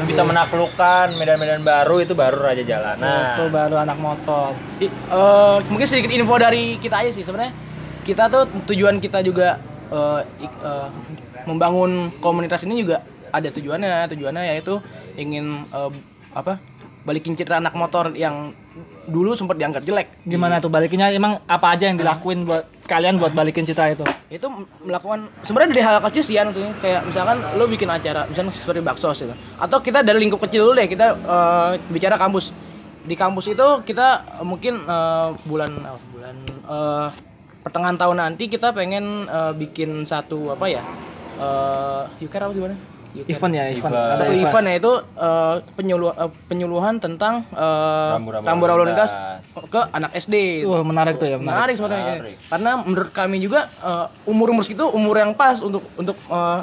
Bisa 0.04 0.22
menaklukkan 0.24 1.14
medan-medan 1.14 1.62
baru 1.62 2.02
itu 2.02 2.14
baru 2.14 2.42
raja 2.42 2.64
jalanan. 2.64 3.38
itu 3.38 3.46
baru 3.48 3.76
anak 3.78 3.98
motor 4.00 4.58
Di- 4.76 4.90
eh, 4.90 5.58
mungkin 5.64 5.86
sedikit 5.86 6.10
info 6.10 6.34
dari 6.36 6.78
kita 6.78 6.96
aja 6.98 7.12
sih 7.12 7.22
sebenarnya. 7.22 7.54
Kita 8.02 8.26
tuh 8.26 8.44
tujuan 8.66 8.98
kita 8.98 9.22
juga 9.22 9.62
eh, 9.88 10.20
ik- 10.40 10.62
eh, 10.62 10.88
membangun 11.44 11.92
komunitas 12.18 12.64
ini 12.64 12.82
juga 12.82 13.04
ada 13.30 13.46
tujuannya. 13.48 14.10
Tujuannya 14.10 14.44
yaitu 14.50 14.82
ingin 15.14 15.62
eh, 15.68 15.92
apa? 16.34 16.58
Balikin 17.04 17.36
citra 17.36 17.60
anak 17.60 17.76
motor 17.76 18.16
yang 18.16 18.50
dulu 19.08 19.36
sempat 19.36 19.60
dianggap 19.60 19.84
jelek. 19.84 20.08
gimana 20.24 20.64
tuh 20.64 20.72
balikinnya? 20.72 21.12
Emang 21.12 21.40
apa 21.44 21.76
aja 21.76 21.92
yang 21.92 22.00
dilakuin 22.00 22.48
buat 22.48 22.64
kalian 22.88 23.20
buat 23.20 23.36
balikin 23.36 23.68
cita 23.68 23.92
itu? 23.92 24.04
Itu 24.32 24.48
melakukan 24.84 25.28
sebenarnya 25.44 25.70
dari 25.76 25.84
hal 25.84 25.96
kecil 26.08 26.24
sih 26.24 26.36
ya 26.40 26.48
maksudnya 26.48 26.72
kayak 26.80 27.02
misalkan 27.08 27.38
lo 27.60 27.68
bikin 27.68 27.90
acara 27.92 28.24
misalnya 28.28 28.56
seperti 28.56 28.80
bakso 28.80 29.12
gitu 29.12 29.36
atau 29.36 29.78
kita 29.84 30.00
dari 30.04 30.20
lingkup 30.24 30.40
kecil 30.48 30.72
dulu 30.72 30.80
deh 30.80 30.88
kita 30.88 31.16
eh, 31.16 31.70
bicara 31.92 32.16
kampus. 32.16 32.56
Di 33.04 33.20
kampus 33.20 33.52
itu 33.52 33.68
kita 33.84 34.40
eh, 34.40 34.46
mungkin 34.48 34.80
eh, 34.84 35.30
bulan 35.44 35.72
apa, 35.84 36.00
bulan 36.16 36.36
eh, 36.48 37.08
pertengahan 37.64 37.98
tahun 38.00 38.18
nanti 38.20 38.48
kita 38.48 38.72
pengen 38.72 39.28
eh, 39.28 39.54
bikin 39.56 40.08
satu 40.08 40.56
apa 40.56 40.66
ya 40.72 40.84
eh 41.34 42.04
Yuker 42.24 42.46
apa 42.46 42.54
gimana. 42.54 42.93
Event 43.16 43.54
ya 43.54 43.64
event, 43.68 43.94
Event. 43.94 44.18
Satu 44.18 44.34
event 44.34 44.66
yaitu 44.68 44.92
eh, 45.16 45.56
penyuluh- 45.74 46.16
eh, 46.16 46.32
penyuluhan 46.44 46.98
tentang 46.98 47.46
eh, 47.48 48.10
Rambu-rambu 48.12 48.44
rambu 48.44 48.66
lalu 48.66 48.74
lalu 48.76 48.90
lintas 48.90 49.12
ke 49.64 49.82
anak 49.88 50.12
SD 50.16 50.64
Wah 50.64 50.82
menarik 50.82 51.16
tuh 51.16 51.28
ya 51.28 51.38
menarik. 51.38 51.48
menarik 51.48 51.76
sebenarnya 51.76 52.14
Menarik. 52.18 52.36
karena 52.48 52.72
menurut 52.80 53.10
kami 53.12 53.38
juga 53.38 53.70
umur 54.24 54.50
umur 54.50 54.62
segitu 54.62 54.86
umur 54.88 55.16
yang 55.16 55.32
pas 55.32 55.58
untuk 55.58 55.86
untuk 55.94 56.18
eh, 56.18 56.60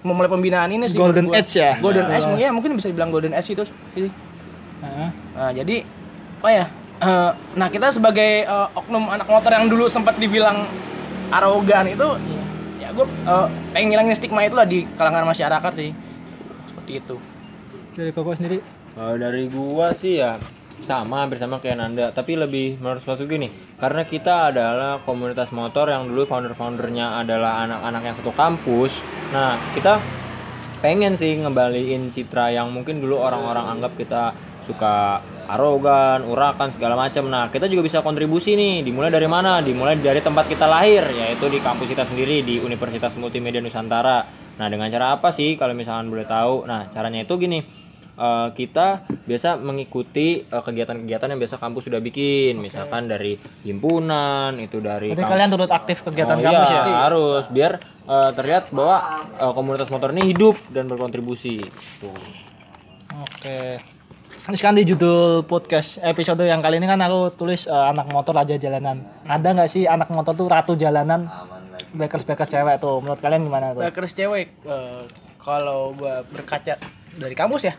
memulai 0.00 0.28
pembinaan 0.28 0.68
ini 0.68 0.86
sih 0.86 0.94
Golden 0.94 1.32
age 1.32 1.56
ya? 1.56 1.74
golden 1.76 2.06
Ya. 2.06 2.14
age 2.14 2.26
mungkin 2.28 2.48
mungkin 2.52 2.70
bisa 2.74 2.86
dibilang 2.86 3.08
golden 3.08 3.32
age 3.32 3.50
itu 3.50 3.64
sih 3.92 4.06
Heeh. 4.76 5.08
Nah, 5.32 5.50
jadi 5.50 5.80
apa 6.38 6.48
ya? 6.52 6.64
eh, 6.96 7.30
nah, 7.52 7.66
kita 7.66 7.90
sebagai 7.90 8.44
eh, 8.44 8.68
oknum 8.74 9.08
anak 9.08 9.24
motor 9.24 9.50
yang 9.50 9.66
dulu 9.66 9.88
sempat 9.88 10.14
dibilang 10.14 10.68
arogan 11.30 11.88
itu 11.88 12.08
ya 12.14 12.43
gue 12.94 13.06
pengen 13.74 13.86
ngilangin 13.92 14.14
stigma 14.16 14.46
itu 14.46 14.54
lah 14.54 14.64
di 14.64 14.86
kalangan 14.94 15.26
masyarakat 15.28 15.72
sih. 15.74 15.90
Seperti 16.70 16.92
itu. 17.02 17.16
Dari 17.94 18.10
koko 18.14 18.32
sendiri. 18.34 18.58
Kalau 18.94 19.18
dari 19.18 19.50
gua 19.50 19.90
sih 19.90 20.22
ya 20.22 20.38
sama 20.82 21.22
hampir 21.22 21.38
sama 21.38 21.62
kayak 21.62 21.78
Nanda 21.78 22.10
tapi 22.10 22.34
lebih 22.34 22.82
menurut 22.82 22.98
suatu 22.98 23.30
gini 23.30 23.46
karena 23.78 24.02
kita 24.02 24.50
adalah 24.50 24.98
komunitas 25.06 25.54
motor 25.54 25.86
yang 25.86 26.10
dulu 26.10 26.26
founder-foundernya 26.26 27.22
adalah 27.22 27.62
anak-anak 27.62 28.02
yang 28.02 28.14
satu 28.18 28.32
kampus 28.34 28.98
nah 29.30 29.54
kita 29.72 30.02
pengen 30.82 31.14
sih 31.14 31.38
ngembaliin 31.38 32.10
citra 32.10 32.50
yang 32.52 32.74
mungkin 32.74 32.98
dulu 32.98 33.22
orang-orang 33.22 33.78
anggap 33.78 33.92
kita 33.94 34.34
suka 34.64 35.20
arogan, 35.44 36.24
urakan 36.24 36.72
segala 36.72 36.96
macam. 36.96 37.28
Nah, 37.28 37.52
kita 37.52 37.68
juga 37.68 37.84
bisa 37.84 38.00
kontribusi 38.00 38.56
nih. 38.56 38.80
Dimulai 38.80 39.12
dari 39.12 39.28
mana? 39.28 39.60
Dimulai 39.60 40.00
dari 40.00 40.24
tempat 40.24 40.48
kita 40.48 40.64
lahir, 40.64 41.04
yaitu 41.12 41.46
di 41.52 41.60
kampus 41.60 41.88
kita 41.88 42.08
sendiri 42.08 42.40
di 42.40 42.58
Universitas 42.60 43.12
Multimedia 43.20 43.60
Nusantara. 43.60 44.24
Nah, 44.54 44.66
dengan 44.72 44.88
cara 44.88 45.18
apa 45.20 45.34
sih 45.34 45.58
kalau 45.60 45.76
misalkan 45.76 46.08
boleh 46.08 46.24
tahu? 46.24 46.64
Nah, 46.64 46.88
caranya 46.88 47.22
itu 47.22 47.36
gini. 47.36 47.60
Eh, 48.14 48.48
kita 48.54 49.02
biasa 49.26 49.58
mengikuti 49.58 50.46
eh, 50.46 50.62
kegiatan-kegiatan 50.62 51.34
yang 51.34 51.40
biasa 51.42 51.58
kampus 51.58 51.90
sudah 51.90 51.98
bikin, 51.98 52.62
misalkan 52.62 53.10
dari 53.10 53.34
himpunan, 53.66 54.54
itu 54.62 54.78
dari 54.78 55.10
kamp- 55.18 55.34
kalian 55.34 55.50
turut 55.50 55.66
aktif 55.66 56.06
kegiatan 56.06 56.38
Oh, 56.38 56.44
kampus 56.46 56.70
iya, 56.70 56.82
ya? 56.86 56.98
harus 57.10 57.44
biar 57.50 57.82
eh, 58.06 58.30
terlihat 58.38 58.70
bahwa 58.70 58.96
eh, 59.34 59.52
komunitas 59.58 59.90
motor 59.90 60.14
ini 60.14 60.30
hidup 60.30 60.54
dan 60.70 60.86
berkontribusi. 60.86 61.58
Tuh. 61.98 62.14
Oke. 63.18 63.82
Kan 64.44 64.76
di 64.76 64.84
judul 64.84 65.48
podcast 65.48 65.96
episode 66.04 66.44
yang 66.44 66.60
kali 66.60 66.76
ini 66.76 66.84
kan 66.84 67.00
aku 67.00 67.32
tulis 67.32 67.64
eh, 67.64 67.72
anak 67.72 68.12
motor 68.12 68.36
raja 68.36 68.60
jalanan. 68.60 69.00
Ada 69.24 69.56
nggak 69.56 69.70
sih 69.72 69.88
anak 69.88 70.12
motor 70.12 70.36
tuh 70.36 70.52
ratu 70.52 70.76
jalanan? 70.76 71.32
Bikers 71.96 72.28
bikers 72.28 72.52
cewek 72.52 72.76
tuh. 72.76 73.00
Menurut 73.00 73.24
kalian 73.24 73.48
gimana 73.48 73.72
tuh? 73.72 73.80
Bikers 73.88 74.12
cewek 74.12 74.52
eh, 74.68 75.00
kalau 75.40 75.96
gua 75.96 76.28
berkaca 76.28 76.76
dari 77.16 77.32
kampus 77.32 77.72
ya. 77.72 77.74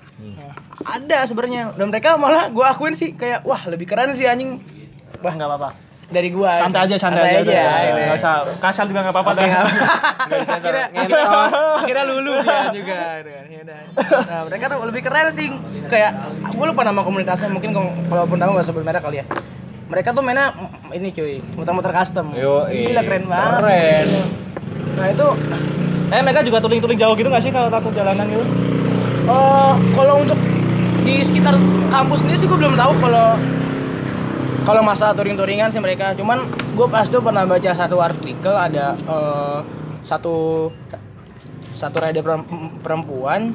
Ada 0.82 1.30
sebenarnya. 1.30 1.78
Dan 1.78 1.94
mereka 1.94 2.18
malah 2.18 2.50
gua 2.50 2.74
akuin 2.74 2.98
sih 2.98 3.14
kayak 3.14 3.46
wah 3.46 3.62
lebih 3.70 3.86
keren 3.86 4.18
sih 4.18 4.26
anjing. 4.26 4.58
Wah 5.22 5.38
nggak 5.38 5.46
apa-apa. 5.46 5.70
Dari 6.06 6.30
gua. 6.30 6.54
Santai 6.54 6.86
aja, 6.86 6.96
santai, 7.02 7.42
aja. 7.42 7.42
aja. 7.42 7.50
udah. 7.50 7.78
gitu. 7.82 8.02
Nggak 8.06 8.18
usah 8.22 8.34
kasar 8.62 8.86
juga 8.86 9.00
nggak 9.02 9.16
apa-apa 9.16 9.32
dah. 9.34 9.46
akhirnya 10.46 10.86
akhirnya 11.82 12.06
lulu 12.06 12.34
dia 12.46 12.58
juga 12.70 13.00
gitu 13.22 13.30
kan. 13.34 13.46
Ya 13.50 13.60
udah. 13.66 13.80
nah 14.30 14.40
mereka 14.46 14.66
tuh 14.70 14.80
lebih 14.86 15.02
keren 15.02 15.28
sih 15.34 15.48
kayak 15.90 16.12
gue 16.54 16.66
lupa 16.66 16.82
nama 16.86 17.02
komunitasnya 17.02 17.50
mungkin 17.50 17.74
kalau 17.74 17.90
walaupun 18.12 18.38
tahu 18.38 18.50
nggak 18.54 18.66
sebut 18.68 18.84
merek 18.86 19.02
kali 19.02 19.24
ya 19.24 19.26
mereka 19.86 20.10
tuh 20.14 20.22
mainnya 20.26 20.54
ini 20.92 21.10
cuy 21.14 21.40
muter-muter 21.54 21.94
custom 21.94 22.34
Yo, 22.34 22.66
gila 22.68 23.02
keren 23.06 23.24
banget 23.30 23.60
Keren. 23.62 24.08
nah 24.98 25.08
itu 25.10 25.28
Eh 26.06 26.22
mereka 26.22 26.46
juga 26.46 26.62
touring-touring 26.62 27.00
jauh 27.02 27.18
gitu 27.18 27.28
nggak 27.34 27.42
sih 27.42 27.50
kalau 27.50 27.66
ratu 27.66 27.90
jalanan 27.90 28.30
gitu? 28.30 28.46
eh 29.26 29.74
kalau 29.98 30.22
untuk 30.22 30.38
di 31.02 31.22
sekitar 31.26 31.58
kampus 31.90 32.22
sendiri 32.22 32.38
sih 32.38 32.46
gue 32.46 32.58
belum 32.58 32.78
tahu 32.78 32.94
kalau 33.02 33.34
kalau 34.66 34.82
masalah 34.82 35.14
touring-touringan 35.14 35.70
sih 35.70 35.78
mereka 35.78 36.12
cuman 36.14 36.42
gue 36.50 36.88
pas 36.88 37.06
tuh 37.06 37.22
pernah 37.22 37.46
baca 37.46 37.72
satu 37.72 37.98
artikel 38.00 38.50
ada 38.52 38.98
eh, 38.98 39.60
satu 40.02 40.68
satu 41.72 41.98
rider 42.00 42.22
perem- 42.22 42.48
perempuan 42.80 43.54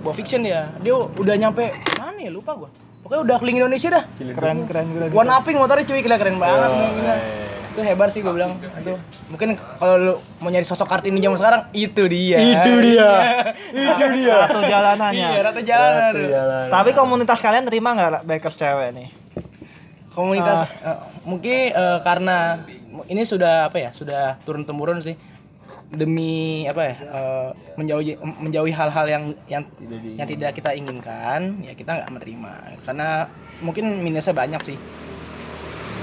bawa 0.00 0.12
fiction 0.12 0.40
dia 0.40 0.70
dia 0.78 0.94
udah 0.94 1.34
nyampe 1.36 1.74
mana 1.94 2.18
ya 2.20 2.30
lupa 2.30 2.54
gue 2.54 2.70
pokoknya 3.02 3.22
udah 3.22 3.36
keliling 3.38 3.58
Indonesia 3.60 3.88
dah 3.92 4.04
Keren 4.30 4.62
keren 4.62 4.86
keren. 4.88 5.10
one 5.10 5.28
upping 5.28 5.56
motornya 5.56 5.82
cuy 5.82 5.98
gila 5.98 6.16
keren 6.16 6.36
banget 6.36 6.70
gila. 6.70 7.14
itu 7.72 7.80
hebat 7.80 8.08
sih 8.12 8.20
gue 8.20 8.30
bilang 8.30 8.52
itu 8.60 8.92
mungkin 9.26 9.48
kalau 9.80 9.94
lu 9.96 10.14
mau 10.38 10.52
nyari 10.52 10.62
sosok 10.62 10.84
kartini 10.84 11.18
zaman 11.18 11.34
sekarang 11.34 11.62
itu 11.72 12.04
dia 12.04 12.36
Itu 12.38 12.70
dia. 12.78 13.10
Itu 13.72 14.04
dia. 14.12 14.34
Ratu 14.38 14.60
jalanannya. 14.60 15.28
iya 15.32 15.40
rata 15.40 15.60
jalan 15.64 16.12
Tapi 16.68 16.90
komunitas 16.92 17.40
kalian 17.40 17.64
terima 17.64 17.96
nggak 17.96 18.28
bikers 18.28 18.54
cewek 18.54 18.92
nih? 18.92 19.08
Komunitas 20.12 20.68
eh, 20.84 20.98
mungkin 21.24 21.72
eh, 21.72 21.98
karena 22.04 22.60
ini 23.08 23.22
sudah 23.24 23.72
apa 23.72 23.78
ya 23.80 23.90
sudah 23.92 24.36
turun 24.44 24.64
temurun 24.68 25.00
sih. 25.00 25.16
Demi 25.92 26.64
apa 26.64 26.82
ya 26.88 26.94
eh, 27.04 27.48
menjauhi 27.76 28.16
menjauhi 28.20 28.72
hal-hal 28.72 29.06
yang 29.08 29.24
yang 29.48 29.64
yang 30.16 30.28
tidak 30.28 30.56
kita 30.56 30.72
inginkan 30.72 31.60
ya 31.64 31.72
kita 31.76 32.00
nggak 32.00 32.10
menerima. 32.12 32.52
Karena 32.84 33.28
mungkin 33.60 34.00
minusnya 34.00 34.32
banyak 34.32 34.62
sih. 34.64 34.78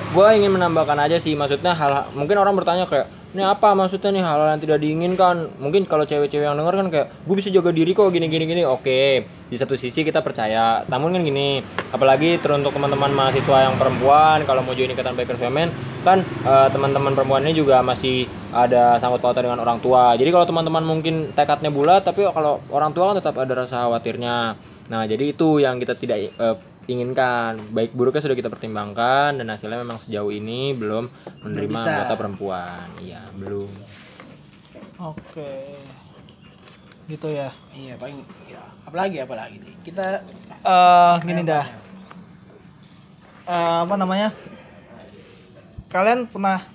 Gue 0.10 0.28
ingin 0.34 0.58
menambahkan 0.58 0.98
aja 1.06 1.22
sih 1.22 1.38
maksudnya 1.38 1.78
hal 1.78 2.10
mungkin 2.18 2.38
orang 2.42 2.58
bertanya 2.58 2.90
kayak 2.90 3.19
ini 3.30 3.46
apa? 3.46 3.78
Maksudnya 3.78 4.10
nih 4.10 4.24
hal 4.26 4.40
yang 4.58 4.62
tidak 4.62 4.78
diinginkan. 4.82 5.54
Mungkin 5.62 5.86
kalau 5.86 6.02
cewek-cewek 6.02 6.50
yang 6.50 6.58
denger 6.58 6.74
kan 6.82 6.88
kayak 6.90 7.08
gue 7.14 7.36
bisa 7.38 7.54
jaga 7.54 7.70
diri 7.70 7.94
kok 7.94 8.10
gini 8.10 8.26
gini 8.26 8.46
gini. 8.50 8.64
Oke 8.66 9.30
di 9.50 9.58
satu 9.58 9.78
sisi 9.78 10.02
kita 10.02 10.26
percaya. 10.26 10.82
Namun 10.90 11.14
kan 11.14 11.22
gini 11.22 11.62
apalagi 11.94 12.42
teruntuk 12.42 12.74
teman-teman 12.74 13.14
mahasiswa 13.14 13.70
yang 13.70 13.78
perempuan 13.78 14.42
kalau 14.50 14.66
mau 14.66 14.74
join 14.74 14.90
ikatan 14.90 15.14
bikers 15.14 15.42
women 15.42 15.70
kan 16.02 16.26
eh, 16.26 16.68
teman-teman 16.74 17.14
perempuan 17.14 17.46
ini 17.46 17.54
juga 17.54 17.86
masih 17.86 18.26
ada 18.50 18.98
sangkut 18.98 19.22
pautan 19.22 19.46
dengan 19.46 19.62
orang 19.62 19.78
tua. 19.78 20.18
Jadi 20.18 20.30
kalau 20.34 20.50
teman-teman 20.50 20.82
mungkin 20.82 21.30
tekadnya 21.38 21.70
bulat 21.70 22.02
tapi 22.02 22.26
kalau 22.26 22.66
orang 22.74 22.98
tua 22.98 23.14
kan 23.14 23.22
tetap 23.22 23.38
ada 23.38 23.54
rasa 23.54 23.86
khawatirnya. 23.86 24.58
Nah 24.90 25.02
jadi 25.06 25.38
itu 25.38 25.62
yang 25.62 25.78
kita 25.78 25.94
tidak 25.94 26.34
eh, 26.34 26.56
inginkan 26.90 27.62
baik 27.70 27.94
buruknya 27.94 28.26
sudah 28.26 28.34
kita 28.34 28.50
pertimbangkan 28.50 29.38
dan 29.38 29.46
hasilnya 29.46 29.86
memang 29.86 30.02
sejauh 30.02 30.34
ini 30.34 30.74
belum 30.74 31.06
menerima 31.46 31.78
bisa. 31.78 31.90
anggota 31.94 32.14
perempuan. 32.18 32.88
Iya 32.98 33.22
belum. 33.38 33.70
Oke. 34.98 35.78
Gitu 37.06 37.28
ya. 37.30 37.54
iya 37.78 37.94
paling 37.98 38.26
ya 38.50 38.62
apalagi 38.90 39.22
apalagi 39.22 39.62
nih. 39.62 39.76
Kita 39.86 40.26
eh 40.66 41.16
gini 41.22 41.46
dah. 41.46 41.66
Eh, 43.46 43.78
apa 43.86 43.94
namanya? 43.94 44.34
Kalian 45.94 46.26
pernah 46.26 46.66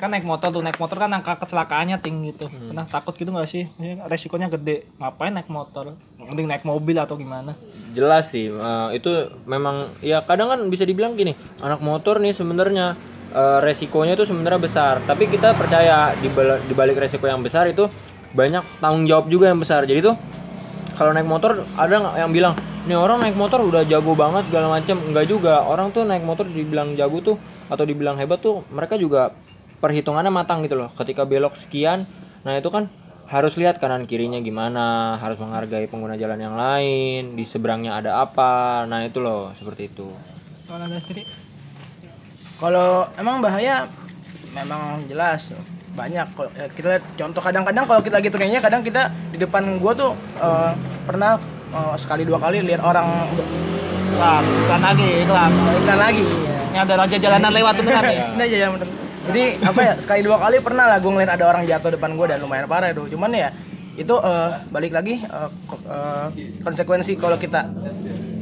kan 0.00 0.10
naik 0.10 0.26
motor 0.26 0.50
tuh 0.50 0.66
naik 0.66 0.82
motor 0.82 0.98
kan 0.98 1.12
angka 1.12 1.36
kecelakaannya 1.44 2.00
tinggi 2.00 2.32
tuh. 2.32 2.48
Pernah 2.48 2.88
takut 2.88 3.12
gitu 3.20 3.28
nggak 3.28 3.48
sih? 3.48 3.68
Ini 3.76 4.00
resikonya 4.08 4.48
gede. 4.48 4.88
Ngapain 4.96 5.36
naik 5.36 5.52
motor? 5.52 5.92
Mending 6.16 6.48
naik 6.48 6.64
mobil 6.64 6.96
atau 6.96 7.20
gimana 7.20 7.52
jelas 7.92 8.32
sih 8.32 8.48
eh, 8.48 8.88
itu 8.96 9.28
memang 9.44 9.88
ya 10.00 10.24
kadang 10.24 10.48
kan 10.48 10.60
bisa 10.72 10.82
dibilang 10.88 11.14
gini 11.14 11.36
anak 11.60 11.84
motor 11.84 12.18
nih 12.18 12.32
sebenarnya 12.32 12.96
eh, 13.32 13.58
resikonya 13.64 14.16
itu 14.16 14.24
sebenarnya 14.28 14.60
besar. 14.60 14.94
Tapi 15.04 15.28
kita 15.28 15.56
percaya 15.56 16.12
di 16.20 16.28
bal- 16.32 16.60
di 16.64 16.72
balik 16.76 17.00
resiko 17.00 17.24
yang 17.28 17.40
besar 17.40 17.68
itu 17.68 17.88
banyak 18.32 18.64
tanggung 18.80 19.04
jawab 19.04 19.28
juga 19.28 19.52
yang 19.52 19.60
besar. 19.60 19.84
Jadi 19.84 20.00
tuh 20.04 20.16
kalau 20.96 21.12
naik 21.16 21.28
motor 21.28 21.64
ada 21.76 22.20
yang 22.20 22.32
bilang 22.32 22.56
nih 22.84 22.98
orang 22.98 23.22
naik 23.22 23.36
motor 23.38 23.64
udah 23.64 23.86
jago 23.88 24.12
banget 24.12 24.44
segala 24.48 24.80
macam 24.80 24.96
enggak 25.00 25.26
juga. 25.28 25.64
Orang 25.64 25.92
tuh 25.92 26.04
naik 26.04 26.24
motor 26.24 26.48
dibilang 26.48 26.96
jago 26.96 27.20
tuh 27.20 27.36
atau 27.72 27.84
dibilang 27.88 28.20
hebat 28.20 28.40
tuh 28.40 28.60
mereka 28.68 29.00
juga 29.00 29.32
perhitungannya 29.80 30.32
matang 30.32 30.60
gitu 30.64 30.76
loh. 30.76 30.92
Ketika 30.96 31.24
belok 31.24 31.56
sekian 31.60 32.04
nah 32.42 32.58
itu 32.58 32.74
kan 32.74 32.90
harus 33.32 33.56
lihat 33.56 33.80
kanan 33.80 34.04
kirinya 34.04 34.36
gimana 34.44 35.16
harus 35.16 35.40
menghargai 35.40 35.88
pengguna 35.88 36.20
jalan 36.20 36.36
yang 36.36 36.52
lain 36.52 37.32
di 37.32 37.48
seberangnya 37.48 37.96
ada 37.96 38.20
apa. 38.20 38.84
Nah 38.84 39.08
itu 39.08 39.24
loh 39.24 39.48
seperti 39.56 39.88
itu. 39.88 40.04
Kalau 40.68 40.84
anda 40.84 41.00
sendiri? 41.00 41.24
Kalau 42.60 43.08
emang 43.16 43.40
bahaya 43.40 43.88
memang 44.52 45.08
jelas 45.08 45.56
banyak. 45.96 46.28
Kalau, 46.36 46.50
eh, 46.60 46.68
kita 46.76 46.86
lihat 46.92 47.04
contoh 47.16 47.40
kadang-kadang 47.40 47.84
kalau 47.88 48.04
kita 48.04 48.20
gitu 48.20 48.36
kayaknya 48.36 48.60
kadang 48.60 48.84
kita 48.84 49.08
di 49.32 49.40
depan 49.40 49.80
gua 49.80 49.96
tuh 49.96 50.12
eh, 50.36 50.72
pernah 51.08 51.40
eh, 51.72 51.96
sekali 51.96 52.28
dua 52.28 52.36
kali 52.36 52.60
lihat 52.60 52.84
orang 52.84 53.32
iklan 54.12 54.44
iklan 54.44 54.82
lagi 54.84 55.08
iklan. 55.24 55.50
Iklan 55.80 55.98
lagi 56.04 56.26
ini 56.72 56.78
ada 56.80 56.94
raja 57.00 57.16
jalanan 57.16 57.52
lewat 57.52 57.74
beneran 57.80 58.04
nih. 58.08 58.18
Ini 58.36 58.42
aja 58.48 58.56
yang 58.68 58.72
bener. 58.76 59.01
Jadi 59.30 59.44
apa 59.62 59.80
ya 59.82 59.92
sekali 60.02 60.20
dua 60.26 60.36
kali 60.40 60.58
pernah 60.58 60.90
lah 60.90 60.98
gue 60.98 61.10
ngeliat 61.10 61.30
ada 61.38 61.44
orang 61.46 61.62
jatuh 61.62 61.94
depan 61.94 62.18
gue 62.18 62.26
dan 62.26 62.38
lumayan 62.42 62.66
parah 62.66 62.90
itu 62.90 63.06
cuman 63.14 63.30
ya 63.30 63.50
itu 63.92 64.14
eh, 64.24 64.50
balik 64.72 64.92
lagi 64.96 65.20
ko- 65.68 65.84
eh, 65.84 66.26
konsekuensi 66.64 67.12
kalau 67.20 67.36
kita 67.36 67.68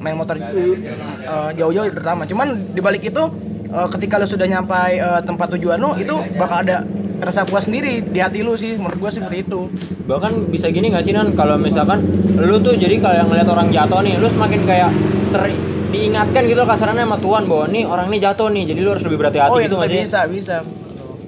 main 0.01 0.17
motor 0.17 0.39
eh, 0.41 1.51
jauh-jauh 1.59 1.91
pertama. 1.93 2.23
Cuman 2.25 2.71
di 2.71 2.81
balik 2.81 3.03
itu 3.03 3.23
eh, 3.67 3.89
ketika 3.99 4.23
lu 4.23 4.31
sudah 4.31 4.47
nyampai 4.47 5.03
eh, 5.03 5.21
tempat 5.27 5.51
tujuan 5.59 5.77
lu 5.83 5.99
itu 5.99 6.15
bakal 6.39 6.63
ada 6.63 6.87
rasa 7.21 7.45
puas 7.45 7.67
sendiri 7.67 7.99
di 8.01 8.23
hati 8.23 8.47
lu 8.47 8.55
sih. 8.55 8.79
Menurut 8.79 9.11
gue 9.11 9.11
seperti 9.21 9.43
itu. 9.43 9.67
Bahkan 10.07 10.55
bisa 10.55 10.71
gini 10.71 10.95
nggak 10.95 11.05
sih 11.05 11.13
nan? 11.13 11.35
Kalau 11.35 11.59
misalkan 11.59 11.99
lu 12.39 12.57
tuh 12.63 12.79
jadi 12.79 12.97
kalau 13.03 13.29
ngeliat 13.29 13.49
orang 13.51 13.69
jatuh 13.75 14.01
nih 14.07 14.23
lu 14.23 14.31
semakin 14.31 14.61
kayak 14.63 14.91
ter 15.35 15.43
diingatkan 15.91 16.43
gitu 16.47 16.63
kasarannya 16.63 17.05
sama 17.05 17.19
Tuhan 17.19 17.43
bahwa 17.51 17.65
nih 17.69 17.85
orang 17.85 18.07
ini 18.11 18.19
jatuh 18.23 18.49
nih 18.49 18.65
jadi 18.71 18.81
lu 18.81 18.91
harus 18.95 19.05
lebih 19.05 19.19
berhati-hati 19.21 19.51
oh 19.51 19.59
gitu 19.59 19.67
itu 19.67 19.75
nggak 19.77 19.91
sih 19.91 20.01
bisa 20.07 20.21
bisa 20.31 20.57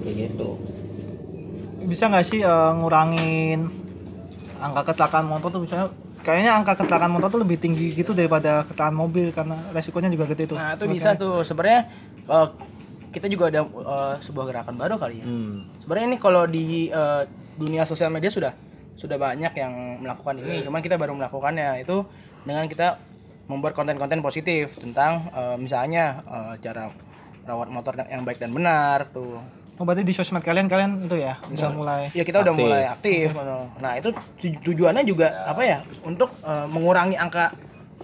kayak 0.03 0.15
gitu 0.31 0.49
bisa 1.87 2.05
nggak 2.09 2.25
sih 2.25 2.41
eh, 2.41 2.71
ngurangin 2.79 3.61
angka 4.63 4.95
kecelakaan 4.95 5.27
motor 5.27 5.51
tuh 5.51 5.61
misalnya 5.67 5.91
kayaknya 6.23 6.51
angka 6.55 6.79
kecelakaan 6.79 7.13
motor 7.13 7.29
tuh 7.35 7.41
lebih 7.43 7.59
tinggi 7.59 7.93
gitu 7.93 8.15
daripada 8.15 8.63
kecelakaan 8.65 8.95
mobil 8.95 9.35
karena 9.35 9.59
resikonya 9.75 10.09
juga 10.09 10.31
gede 10.31 10.55
tuh. 10.55 10.59
Nah, 10.59 10.79
itu 10.79 10.87
bisa 10.87 11.19
tuh. 11.19 11.43
Sebenarnya 11.43 11.91
kalau 12.25 12.55
kita 13.11 13.27
juga 13.27 13.51
ada 13.51 13.67
eh, 13.67 14.15
sebuah 14.23 14.45
gerakan 14.49 14.75
baru 14.79 14.95
kali 14.97 15.21
ya. 15.21 15.27
Hmm. 15.27 15.67
Sebenarnya 15.83 16.07
ini 16.15 16.19
kalau 16.23 16.47
di 16.47 16.89
eh, 16.89 17.23
dunia 17.59 17.83
sosial 17.85 18.09
media 18.15 18.31
sudah 18.31 18.55
sudah 18.95 19.19
banyak 19.19 19.53
yang 19.59 19.99
melakukan 19.99 20.39
ini. 20.39 20.63
Cuman 20.63 20.81
kita 20.81 20.95
baru 20.95 21.19
melakukannya 21.19 21.83
itu 21.83 22.07
dengan 22.47 22.71
kita 22.71 22.97
membuat 23.45 23.73
konten-konten 23.73 24.21
positif 24.21 24.77
tentang 24.77 25.27
eh, 25.29 25.57
misalnya 25.57 26.23
eh, 26.23 26.55
cara 26.59 26.89
rawat 27.43 27.69
motor 27.69 27.99
yang 28.05 28.23
baik 28.23 28.39
dan 28.39 28.51
benar 28.51 29.09
tuh. 29.09 29.43
Oh, 29.75 29.85
berarti 29.85 30.05
di 30.05 30.13
sosmed 30.13 30.41
kalian 30.41 30.69
kalian 30.69 31.07
itu 31.07 31.17
ya 31.17 31.41
bisa 31.45 31.67
mulai. 31.69 32.13
Ya 32.13 32.23
kita 32.23 32.39
udah 32.39 32.53
Aktif. 32.53 32.63
mulai 32.63 32.83
aktif. 32.87 33.27
Nah 33.81 33.93
itu 33.97 34.09
tuj- 34.39 34.61
tujuannya 34.63 35.03
juga 35.03 35.43
apa 35.45 35.63
ya? 35.63 35.79
Untuk 36.03 36.31
eh, 36.39 36.67
mengurangi 36.67 37.17
angka 37.17 37.51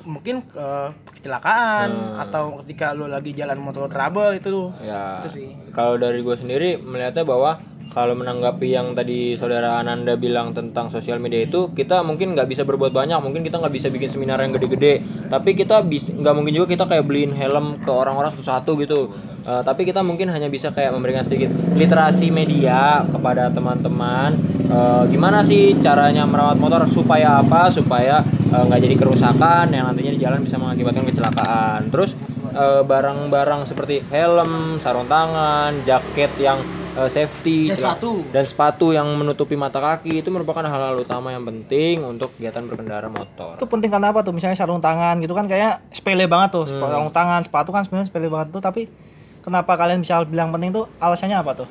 mungkin 0.02 0.42
eh, 0.48 0.88
kecelakaan 1.12 1.90
atau 2.18 2.58
ketika 2.64 2.90
lu 2.92 3.06
lagi 3.06 3.30
jalan 3.30 3.58
motor 3.58 3.86
trouble 3.86 4.32
itu. 4.32 4.74
Ya, 4.80 5.22
Itu 5.22 5.28
sih. 5.30 5.48
kalau 5.70 5.94
dari 5.94 6.18
gue 6.18 6.34
sendiri 6.34 6.68
melihatnya 6.76 7.22
bahwa 7.22 7.62
kalau 7.88 8.14
menanggapi 8.14 8.68
yang 8.76 8.92
tadi 8.92 9.34
saudara 9.34 9.80
Ananda 9.80 10.14
bilang 10.14 10.52
tentang 10.52 10.92
sosial 10.92 11.18
media 11.18 11.42
itu 11.42 11.72
kita 11.72 12.04
mungkin 12.04 12.36
nggak 12.36 12.48
bisa 12.48 12.62
berbuat 12.62 12.92
banyak. 12.92 13.18
Mungkin 13.18 13.42
kita 13.42 13.58
nggak 13.58 13.74
bisa 13.74 13.88
bikin 13.88 14.12
seminar 14.12 14.38
yang 14.44 14.52
gede-gede. 14.54 15.02
Tapi 15.32 15.56
kita 15.56 15.82
nggak 15.88 16.34
mungkin 16.36 16.52
juga 16.52 16.66
kita 16.68 16.84
kayak 16.84 17.04
beliin 17.08 17.32
helm 17.32 17.80
ke 17.80 17.90
orang-orang 17.90 18.32
satu-satu 18.36 18.70
gitu. 18.84 19.00
Eh, 19.48 19.62
tapi 19.64 19.88
kita 19.88 20.04
mungkin 20.04 20.28
hanya 20.28 20.52
bisa 20.52 20.68
kayak 20.68 20.92
memberikan 20.92 21.24
sedikit 21.24 21.48
literasi 21.72 22.28
media 22.28 23.00
kepada 23.08 23.48
teman-teman. 23.48 24.36
Eh, 24.68 25.02
gimana 25.08 25.40
sih 25.40 25.72
caranya 25.80 26.28
merawat 26.28 26.60
motor? 26.60 26.84
Supaya 26.92 27.40
apa? 27.40 27.72
Supaya 27.72 28.20
eh, 28.26 28.62
nggak 28.68 28.80
jadi 28.84 28.94
kerusakan 29.00 29.72
yang 29.72 29.88
nantinya 29.88 30.12
di 30.12 30.20
jalan 30.20 30.44
bisa 30.44 30.60
mengakibatkan 30.60 31.04
kecelakaan. 31.08 31.88
Terus 31.88 32.12
barang-barang 32.58 33.70
seperti 33.70 34.02
helm, 34.10 34.82
sarung 34.82 35.06
tangan, 35.06 35.78
jaket 35.86 36.32
yang 36.42 36.58
eh, 36.98 37.08
safety, 37.08 37.70
Dan 37.70 37.78
sepatu. 37.78 38.12
dan 38.28 38.44
sepatu 38.44 38.86
yang 38.90 39.06
menutupi 39.14 39.54
mata 39.54 39.78
kaki 39.78 40.18
itu 40.18 40.28
merupakan 40.28 40.60
hal-hal 40.60 40.98
utama 40.98 41.30
yang 41.30 41.46
penting 41.46 42.02
untuk 42.02 42.34
kegiatan 42.34 42.66
berkendara 42.66 43.06
motor. 43.06 43.54
Itu 43.54 43.64
penting 43.64 43.88
karena 43.88 44.10
apa 44.10 44.20
tuh? 44.20 44.34
Misalnya 44.34 44.58
sarung 44.58 44.82
tangan 44.82 45.22
gitu 45.22 45.32
kan 45.32 45.46
kayak 45.46 45.78
sepele 45.88 46.26
banget 46.26 46.58
tuh. 46.58 46.66
Sarung 46.66 47.14
tangan, 47.14 47.46
sepatu 47.46 47.70
kan 47.70 47.86
sebenarnya 47.86 48.10
sepele 48.10 48.26
banget 48.26 48.50
tuh 48.50 48.58
tapi 48.58 48.90
kenapa 49.38 49.78
kalian 49.78 50.02
bisa 50.02 50.26
bilang 50.26 50.50
penting 50.50 50.74
tuh 50.74 50.90
alasannya 50.98 51.38
apa 51.38 51.64
tuh? 51.64 51.68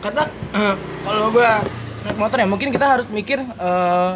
karena 0.00 0.24
kalau 1.04 1.28
gua 1.28 1.60
naik 2.08 2.16
motor 2.16 2.36
ya 2.40 2.48
mungkin 2.48 2.72
kita 2.72 2.86
harus 2.88 3.06
mikir 3.12 3.36
eh, 3.36 4.12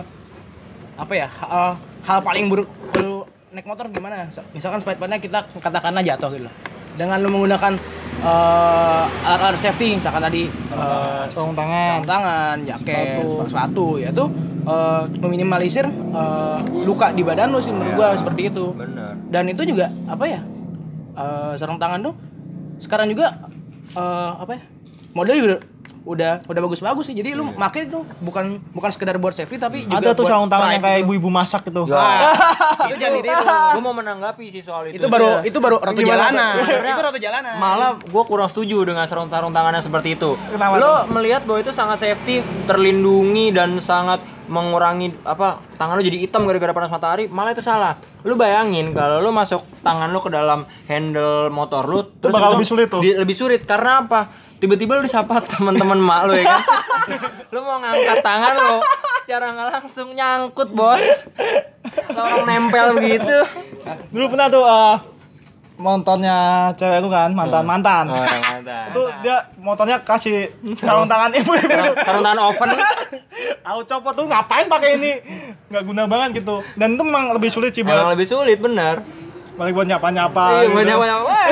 apa 0.97 1.13
ya 1.13 1.29
ha- 1.29 1.77
hal 2.09 2.25
paling 2.25 2.49
buruk 2.49 2.65
kalau 2.89 3.29
naik 3.53 3.69
motor 3.69 3.93
gimana 3.93 4.33
misalkan 4.57 4.81
sepeda 4.81 5.21
kita 5.21 5.45
katakanlah 5.61 6.01
jatuh 6.01 6.33
gitu 6.33 6.49
loh 6.49 6.55
dengan 6.95 7.17
lu 7.19 7.29
menggunakan 7.29 7.73
eh, 8.23 9.05
alat-alat 9.27 9.59
safety 9.59 9.99
misalkan 9.99 10.23
tadi 10.23 10.43
eh, 10.49 11.23
Sarung 11.29 11.53
tangan. 11.53 12.01
sarung 12.01 12.09
tangan 12.09 12.57
jaket 12.63 13.21
Sepatu. 13.21 13.47
sepatu, 13.51 13.87
ya 13.99 14.09
itu 14.11 14.25
eh, 14.65 15.03
meminimalisir 15.21 15.87
eh, 15.91 16.59
luka 16.87 17.11
di 17.11 17.23
badan 17.23 17.51
lu 17.51 17.59
sih 17.59 17.73
menurut 17.75 17.93
gua 17.95 18.09
seperti 18.15 18.49
itu 18.49 18.71
Benar. 18.73 19.13
dan 19.29 19.45
itu 19.51 19.63
juga 19.67 19.91
apa 20.07 20.25
ya 20.25 20.41
eh, 21.15 21.53
sarung 21.59 21.79
tangan 21.79 22.01
tuh 22.03 22.15
sekarang 22.79 23.11
juga 23.11 23.35
eh, 23.93 24.31
apa 24.39 24.53
ya 24.55 24.63
modelnya 25.13 25.43
udah 25.45 25.61
udah 26.05 26.45
udah 26.45 26.61
bagus-bagus 26.63 27.09
sih. 27.09 27.15
Jadi 27.15 27.33
lu 27.33 27.49
make 27.51 27.81
itu 27.83 28.05
bukan 28.19 28.45
bukan 28.71 28.91
sekedar 28.91 29.17
buat 29.17 29.33
safety 29.33 29.57
tapi 29.57 29.85
juga 29.85 29.99
Ada 29.99 30.13
tuh 30.13 30.23
buat 30.23 30.31
sarung 30.31 30.47
tangan 30.47 30.69
yang 30.71 30.81
kayak 30.81 30.99
gitu. 30.99 31.05
ibu-ibu 31.07 31.29
masak 31.29 31.65
gitu. 31.65 31.83
Wah, 31.87 32.21
itu 32.89 32.97
jangan 32.97 33.15
ditiru 33.19 33.43
Gue 33.73 33.83
mau 33.83 33.95
menanggapi 33.95 34.45
sih 34.49 34.61
soal 34.61 34.83
itu. 34.87 34.97
itu. 34.97 35.07
baru 35.07 35.41
itu 35.43 35.57
baru 35.57 35.77
ratu 35.79 35.97
Gimana 35.97 36.29
jalanan. 36.31 36.53
itu 36.87 37.01
ratu 37.03 37.19
jalanan. 37.19 37.53
Malah 37.57 37.91
gue 37.99 38.23
kurang 38.25 38.47
setuju 38.47 38.85
dengan 38.85 39.05
sarung-sarung 39.05 39.51
tangan 39.51 39.73
yang 39.73 39.83
seperti 39.83 40.09
itu. 40.15 40.37
Kenapa 40.47 40.77
Lo 40.77 40.93
melihat 41.11 41.43
bahwa 41.43 41.59
itu 41.59 41.73
sangat 41.73 41.99
safety, 41.99 42.45
terlindungi 42.65 43.51
dan 43.51 43.81
sangat 43.81 44.21
mengurangi 44.45 45.09
apa 45.25 45.57
tangan 45.75 45.97
lo 45.97 46.05
jadi 46.05 46.21
hitam 46.21 46.45
gara-gara 46.45 46.69
panas 46.71 46.93
matahari 46.93 47.25
malah 47.27 47.51
itu 47.51 47.65
salah. 47.65 47.97
Lu 48.23 48.37
bayangin 48.37 48.93
kalau 48.93 49.17
lu 49.19 49.31
masuk 49.31 49.65
tangan 49.81 50.13
lu 50.13 50.21
ke 50.21 50.29
dalam 50.29 50.63
handle 50.85 51.49
motor 51.49 51.81
lu 51.83 52.05
terus 52.15 52.29
bakal 52.31 52.53
itu 52.53 52.55
lebih 52.55 52.69
sulit 52.69 52.87
tuh. 52.87 53.01
di- 53.01 53.17
lebih 53.17 53.33
sulit. 53.33 53.61
Karena 53.63 54.05
apa 54.05 54.29
tiba-tiba 54.65 54.97
lu 54.97 55.05
disapa 55.05 55.45
teman-teman 55.45 56.01
mak 56.01 56.25
lu 56.25 56.35
ya 56.35 56.49
kan 56.49 56.61
lu 57.53 57.61
mau 57.61 57.77
ngangkat 57.79 58.19
tangan 58.25 58.53
lu 58.57 58.77
secara 59.21 59.47
nggak 59.53 59.69
langsung 59.71 60.09
nyangkut 60.11 60.73
bos 60.73 61.05
orang 62.11 62.49
nempel 62.49 62.97
begitu 62.97 63.37
Dulu 64.09 64.33
pernah 64.33 64.49
tuh 64.49 64.65
eh, 64.65 64.97
motornya 65.75 66.37
cewek 66.73 67.03
aku 67.03 67.11
kan, 67.11 67.35
mantan-mantan. 67.35 68.07
oh, 68.07 68.17
yang 68.17 68.41
mantap. 68.41 68.87
Itu 68.89 69.03
dia 69.21 69.37
motornya 69.59 70.01
kasih 70.01 70.49
sarung 70.79 71.05
tangan 71.05 71.35
ibu-ibu. 71.35 71.69
Sarung- 71.69 71.99
sarung 72.01 72.23
tangan 72.23 72.41
oven 72.41 72.69
Aku 73.69 73.81
copot 73.85 74.13
tuh 74.15 74.25
ngapain 74.25 74.65
pakai 74.65 74.97
ini? 74.97 75.21
Nggak 75.69 75.83
guna 75.85 76.03
banget 76.07 76.41
gitu. 76.41 76.65
Dan 76.79 76.97
itu 76.97 77.03
memang 77.03 77.37
lebih 77.37 77.53
sulit 77.53 77.77
sih 77.77 77.85
emang 77.85 78.07
buat 78.07 78.17
lebih 78.17 78.25
sulit 78.25 78.57
bener 78.57 79.05
balik 79.55 79.71
buat 79.71 79.87
nyapa-nyapa. 79.87 80.45
iya 80.51 80.67
gitu. 80.67 80.75
banyak 80.75 80.97
banyak 80.97 81.19
mungkin 81.21 81.47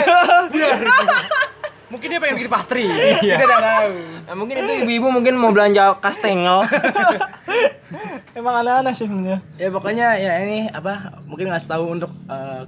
dia 2.12 2.20
pengen 2.20 2.36
bikin 2.36 2.52
pastry 2.52 2.84
kita 3.18 3.40
tidak 3.40 3.60
tahu. 3.60 3.92
Nah, 4.22 4.34
mungkin 4.36 4.54
itu 4.54 4.72
ibu-ibu 4.84 5.08
mungkin 5.08 5.34
mau 5.34 5.50
belanja 5.50 5.96
kastengel. 5.98 6.62
Emang 8.38 8.54
aneh-aneh 8.60 8.92
sih 8.92 9.04
sebenarnya. 9.04 9.40
ya 9.56 9.68
pokoknya 9.68 10.06
ya 10.16 10.32
ini 10.40 10.68
apa 10.68 11.20
mungkin 11.24 11.48
ngasih 11.48 11.68
tahu 11.68 11.84
untuk 11.90 12.08
eh, 12.26 12.62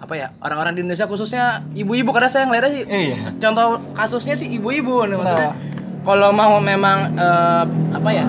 apa 0.00 0.14
ya 0.16 0.32
orang-orang 0.40 0.72
di 0.74 0.80
Indonesia 0.82 1.04
khususnya 1.04 1.64
ibu-ibu. 1.72 2.10
Karena 2.10 2.28
saya 2.28 2.44
ngeliatnya 2.44 2.70
sih 2.70 2.84
Iya. 2.84 3.16
contoh 3.36 3.66
kasusnya 3.94 4.34
sih 4.34 4.48
ibu-ibu 4.50 5.04
nih 5.04 5.16
maksudnya. 5.16 5.52
Kalau 6.00 6.30
mau 6.32 6.56
memang 6.58 7.12
eh, 7.14 7.64
apa 7.92 8.10
ya 8.10 8.24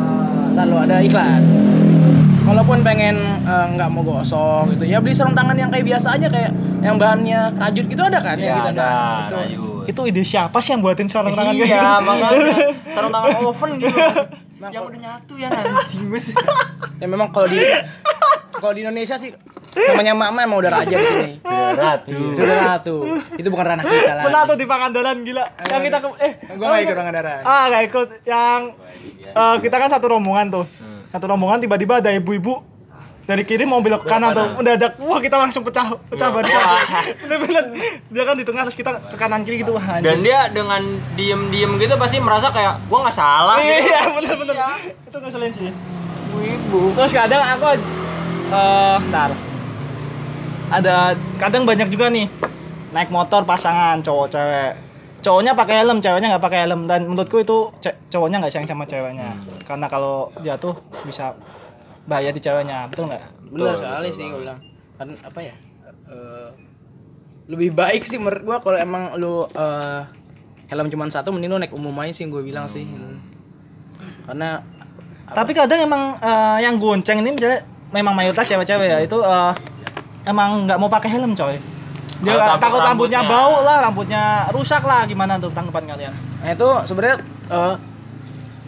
lalu 0.56 0.76
ada 0.84 0.96
iklan. 1.00 1.42
Kalaupun 2.42 2.80
pengen 2.82 3.16
eh, 3.44 3.66
nggak 3.76 3.90
mau 3.92 4.04
gosok 4.04 4.76
gitu 4.76 4.84
ya 4.88 5.00
beli 5.00 5.16
sarung 5.16 5.36
tangan 5.36 5.56
yang 5.56 5.72
kayak 5.72 5.84
biasa 5.88 6.16
aja 6.16 6.28
kayak 6.28 6.52
yang 6.80 6.96
bahannya 6.96 7.56
rajut 7.60 7.86
gitu 7.88 8.02
ada 8.02 8.20
kan? 8.20 8.36
Iya 8.40 8.46
ya, 8.46 8.56
gitu 8.56 8.70
ada. 8.72 8.88
Nah, 8.88 9.46
itu. 9.48 9.71
Itu 9.88 10.02
ide 10.06 10.22
siapa 10.22 10.58
sih 10.60 10.74
yang 10.76 10.82
buatin 10.82 11.08
sarung 11.10 11.34
tangan 11.34 11.54
kayak 11.56 11.68
iya 11.68 11.82
gitu? 11.82 12.06
makanya 12.06 12.56
sarung 12.96 13.14
tangan 13.14 13.30
oven 13.46 13.72
gitu. 13.82 13.98
Yang 14.62 14.84
udah 14.86 15.00
nyatu 15.02 15.34
ya 15.42 15.48
nanti 15.50 15.98
ya 17.02 17.08
memang 17.10 17.34
kalau 17.34 17.48
di 17.50 17.58
kalau 18.62 18.74
di 18.78 18.82
Indonesia 18.86 19.18
sih 19.18 19.34
namanya 19.72 20.14
mama 20.14 20.40
emang 20.44 20.60
udah 20.62 20.72
raja 20.84 20.96
di 20.96 21.08
sini. 21.08 21.32
Udah 21.42 21.74
ratu. 21.80 22.12
Itu 22.12 22.42
udah 22.44 22.58
ratu. 22.60 22.96
Itu 23.40 23.48
bukan 23.50 23.66
ranah 23.72 23.86
kita 23.88 24.12
lah 24.14 24.24
Pernah 24.28 24.42
tuh 24.44 24.58
di 24.60 24.66
Pangandaran 24.68 25.18
gila. 25.24 25.46
Yang 25.66 25.82
kita 25.88 25.98
ke 25.98 26.08
eh 26.20 26.32
gue 26.52 26.66
gak 26.68 26.82
ikut 26.84 26.96
orang 27.00 27.14
darah 27.16 27.40
Ah, 27.48 27.64
gak 27.72 27.84
ikut. 27.88 28.08
Yang 28.28 28.60
eh, 29.32 29.56
kita 29.64 29.76
kan 29.80 29.90
satu 29.90 30.06
rombongan 30.12 30.48
tuh. 30.52 30.66
Satu 31.12 31.26
rombongan 31.28 31.64
tiba-tiba 31.64 32.04
ada 32.04 32.12
ibu-ibu 32.12 32.71
dari 33.32 33.48
kiri 33.48 33.64
mau 33.64 33.80
belok 33.80 34.04
ke 34.04 34.12
kanan 34.12 34.36
tuh. 34.36 34.60
Mendadak 34.60 35.00
wah 35.00 35.24
kita 35.24 35.40
langsung 35.40 35.64
pecah 35.64 35.96
pecah 36.12 36.28
barisan. 36.36 36.68
Bener-bener 37.24 37.64
dia 38.12 38.24
kan 38.28 38.36
di 38.36 38.44
tengah 38.44 38.62
terus 38.68 38.76
kita 38.76 38.92
ke 39.08 39.16
kanan 39.16 39.48
kiri 39.48 39.64
gitu 39.64 39.72
wah 39.72 40.04
dan 40.04 40.20
dia 40.20 40.52
dengan 40.52 40.84
diem-diem 41.16 41.80
gitu 41.80 41.96
pasti 41.96 42.20
merasa 42.20 42.52
kayak 42.52 42.84
gua 42.92 43.08
nggak 43.08 43.16
salah 43.16 43.56
Iya, 43.64 44.02
bener-bener. 44.20 44.56
Itu 45.08 45.18
ngeselin 45.24 45.52
sih. 45.56 45.72
ibu 46.32 46.92
Terus 46.96 47.12
kadang 47.16 47.40
aku 47.40 47.66
eh 48.52 48.98
ntar. 49.08 49.32
Ada 50.72 51.16
kadang 51.40 51.64
banyak 51.64 51.88
juga 51.88 52.12
nih 52.12 52.28
naik 52.92 53.08
motor 53.12 53.48
pasangan 53.48 54.04
cowok 54.04 54.28
cewek. 54.28 54.72
Cowoknya 55.22 55.54
pakai 55.54 55.86
helm, 55.86 56.04
ceweknya 56.04 56.36
nggak 56.36 56.44
pakai 56.44 56.60
helm 56.68 56.90
dan 56.90 57.08
menurutku 57.08 57.40
itu 57.40 57.72
cowoknya 58.12 58.44
nggak 58.44 58.52
sayang 58.52 58.68
sama 58.68 58.84
ceweknya. 58.84 59.40
Karena 59.64 59.88
kalau 59.88 60.34
jatuh 60.44 60.76
bisa 61.08 61.32
bahaya 62.10 62.32
di 62.32 62.42
ceweknya, 62.42 62.90
betul 62.90 63.08
nggak? 63.08 63.24
bener 63.52 63.76
sekali 63.76 64.10
sih 64.16 64.26
gue 64.32 64.40
bilang 64.48 64.60
kan 64.96 65.12
apa 65.28 65.40
ya 65.44 65.52
eh, 66.08 66.50
lebih 67.52 67.76
baik 67.76 68.08
sih 68.08 68.16
menurut 68.16 68.44
gua 68.48 68.58
kalau 68.64 68.80
emang 68.80 69.12
lu 69.20 69.44
eh, 69.52 70.02
helm 70.72 70.88
cuma 70.88 71.12
satu 71.12 71.36
mending 71.36 71.52
lu 71.52 71.60
naik 71.60 71.76
umum 71.76 71.92
aja 72.00 72.16
sih 72.16 72.32
gue 72.32 72.40
bilang 72.40 72.72
sih 72.72 72.88
karena 74.24 74.64
Tapi 75.32 75.52
kadang 75.52 75.80
emang 75.80 76.16
eh, 76.20 76.60
yang 76.64 76.76
gonceng 76.76 77.20
ini 77.20 77.36
misalnya 77.36 77.64
memang 77.92 78.16
mayoritas 78.16 78.48
cewek-cewek 78.48 78.88
ya 78.88 79.00
itu 79.04 79.20
eh, 79.20 79.52
emang 80.24 80.64
nggak 80.68 80.80
mau 80.80 80.88
pakai 80.88 81.12
helm 81.12 81.36
coy. 81.36 81.56
Dia 82.22 82.32
Oh, 82.32 82.40
takut 82.56 82.60
takut 82.62 82.82
rambutnya 82.84 83.20
rambutnya. 83.26 83.42
bau 83.44 83.56
lah, 83.66 83.78
rambutnya 83.82 84.24
rusak 84.54 84.84
lah, 84.86 85.08
gimana 85.10 85.42
tuh 85.42 85.50
tanggapan 85.52 85.88
kalian? 85.90 86.14
nah 86.40 86.52
itu 86.52 86.70
sebenarnya 86.86 87.18
eh, 87.50 87.76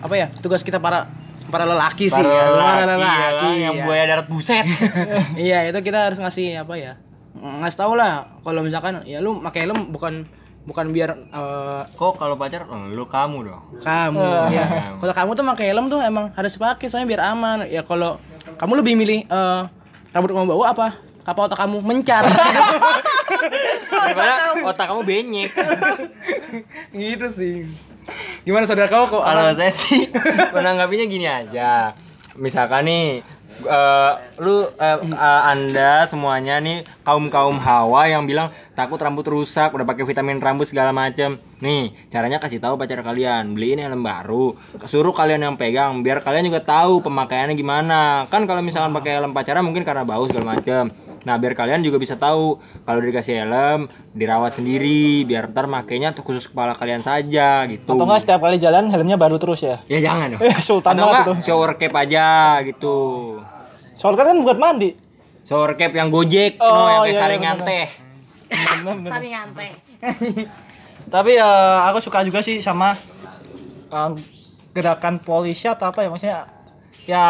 apa 0.04 0.14
ya 0.18 0.28
tugas 0.40 0.60
kita 0.64 0.80
para 0.80 1.08
para 1.54 1.70
lelaki 1.70 2.10
sih 2.10 2.18
Para 2.18 2.34
ya. 2.34 2.44
lelaki, 2.50 2.66
para 2.66 2.82
ya 2.82 2.98
lelaki 2.98 3.46
kan, 3.46 3.54
yang 3.62 3.76
ya. 3.78 3.84
buaya 3.86 4.04
darat 4.10 4.28
buset. 4.28 4.66
Iya 5.46 5.70
itu 5.70 5.80
kita 5.86 6.10
harus 6.10 6.18
ngasih 6.18 6.66
apa 6.66 6.74
ya 6.82 6.94
ngasih 7.34 7.78
tahu 7.78 7.94
lah 7.94 8.30
kalau 8.42 8.66
misalkan 8.66 9.06
ya 9.06 9.22
lu 9.22 9.38
pakai 9.42 9.70
helm 9.70 9.94
bukan 9.94 10.26
bukan 10.64 10.86
biar 10.96 11.14
eh, 11.14 11.82
kok 11.94 12.18
kalau 12.18 12.34
pacar 12.40 12.66
oh, 12.66 12.90
lu 12.90 13.06
kamu 13.06 13.38
dong. 13.54 13.62
Kamu 13.86 14.26
ya 14.50 14.98
kalau 14.98 15.14
kamu 15.14 15.30
tuh 15.38 15.46
pakai 15.54 15.66
helm 15.70 15.86
tuh 15.94 16.02
emang 16.02 16.34
harus 16.34 16.58
pakai 16.58 16.90
soalnya 16.90 17.10
biar 17.14 17.22
aman. 17.38 17.70
Ya 17.70 17.86
kalau 17.86 18.18
kamu 18.58 18.82
lebih 18.82 18.94
milih 18.98 19.20
eh, 19.30 19.62
rambut 20.10 20.34
kamu 20.34 20.50
bau 20.50 20.66
apa? 20.66 20.98
Apa 21.24 21.40
otak 21.48 21.56
kamu 21.62 21.80
mencar? 21.86 22.26
Daripada 24.04 24.34
otak 24.68 24.86
kamu 24.92 25.02
benyek. 25.08 25.52
gitu 26.92 27.28
sih 27.32 27.93
gimana 28.48 28.68
saudara 28.68 28.92
kau? 28.92 29.10
Kok 29.10 29.24
Kalau 29.24 29.54
saya 29.56 29.72
sih 29.74 30.10
menanggapinya 30.56 31.06
gini 31.08 31.28
aja. 31.28 31.94
Misalkan 32.40 32.90
nih 32.90 33.22
eh, 33.64 34.12
lu 34.42 34.66
eh, 34.66 34.98
eh, 35.04 35.42
anda 35.46 36.10
semuanya 36.10 36.58
nih 36.58 36.82
kaum 37.06 37.30
kaum 37.30 37.62
hawa 37.62 38.10
yang 38.10 38.26
bilang 38.26 38.50
takut 38.74 38.98
rambut 38.98 39.22
rusak 39.30 39.70
udah 39.70 39.86
pakai 39.86 40.02
vitamin 40.02 40.42
rambut 40.42 40.66
segala 40.66 40.90
macem. 40.90 41.38
Nih 41.62 41.94
caranya 42.10 42.42
kasih 42.42 42.58
tahu 42.58 42.76
pacar 42.80 43.06
kalian 43.06 43.54
beliin 43.54 43.84
helm 43.84 44.02
baru. 44.02 44.58
Suruh 44.90 45.14
kalian 45.14 45.46
yang 45.46 45.56
pegang 45.56 46.02
biar 46.02 46.26
kalian 46.26 46.50
juga 46.50 46.66
tahu 46.66 47.06
pemakaiannya 47.06 47.54
gimana. 47.54 48.26
Kan 48.34 48.50
kalau 48.50 48.66
misalkan 48.66 48.92
pakai 48.98 49.22
helm 49.22 49.32
pacaran 49.32 49.62
mungkin 49.62 49.86
karena 49.86 50.02
bau 50.02 50.26
segala 50.26 50.58
macem 50.58 50.90
nah 51.24 51.36
biar 51.36 51.54
kalian 51.54 51.80
juga 51.80 51.96
bisa 51.96 52.16
tahu 52.16 52.56
kalau 52.82 53.00
dikasih 53.00 53.40
helm 53.40 53.88
dirawat 54.12 54.54
sendiri 54.54 55.24
biar 55.24 55.48
ntar 55.48 55.66
makainya 55.66 56.12
tuh 56.12 56.22
khusus 56.22 56.46
kepala 56.46 56.74
kalian 56.74 57.00
saja 57.00 57.64
gitu 57.66 57.88
Atau 57.90 58.04
enggak 58.04 58.22
setiap 58.22 58.40
kali 58.40 58.58
jalan 58.58 58.88
helmnya 58.88 59.16
baru 59.16 59.36
terus 59.36 59.60
ya? 59.60 59.80
ya 59.86 60.00
jangan 60.00 60.32
dong 60.32 60.42
Eh, 60.46 60.60
sultan 60.60 60.94
atau 60.94 61.04
banget 61.06 61.16
enggak 61.24 61.34
itu. 61.34 61.46
shower 61.46 61.72
cap 61.74 61.94
aja 61.98 62.28
gitu 62.62 62.96
Soalnya 63.94 64.24
kan 64.26 64.38
buat 64.40 64.58
mandi. 64.58 64.90
shower 65.44 65.74
cap 65.74 65.92
yang 65.92 66.10
gojek 66.10 66.58
Oh, 66.58 66.68
no, 66.68 66.72
yang 66.72 66.84
kayak 66.84 67.00
iya, 67.00 67.08
iya, 67.08 67.20
saringan 67.20 67.58
teh 67.62 67.88
Bener, 68.54 68.96
bener. 69.02 69.12
Tapi 71.14 71.32
eh, 71.34 71.78
aku 71.84 71.98
suka 72.00 72.20
juga 72.22 72.40
sih 72.40 72.60
sama 72.60 72.94
eh, 73.88 74.10
gerakan 74.72 75.18
polisi 75.18 75.66
atau 75.66 75.88
apa 75.88 76.02
ya 76.02 76.10
maksudnya 76.10 76.40
ya 77.04 77.26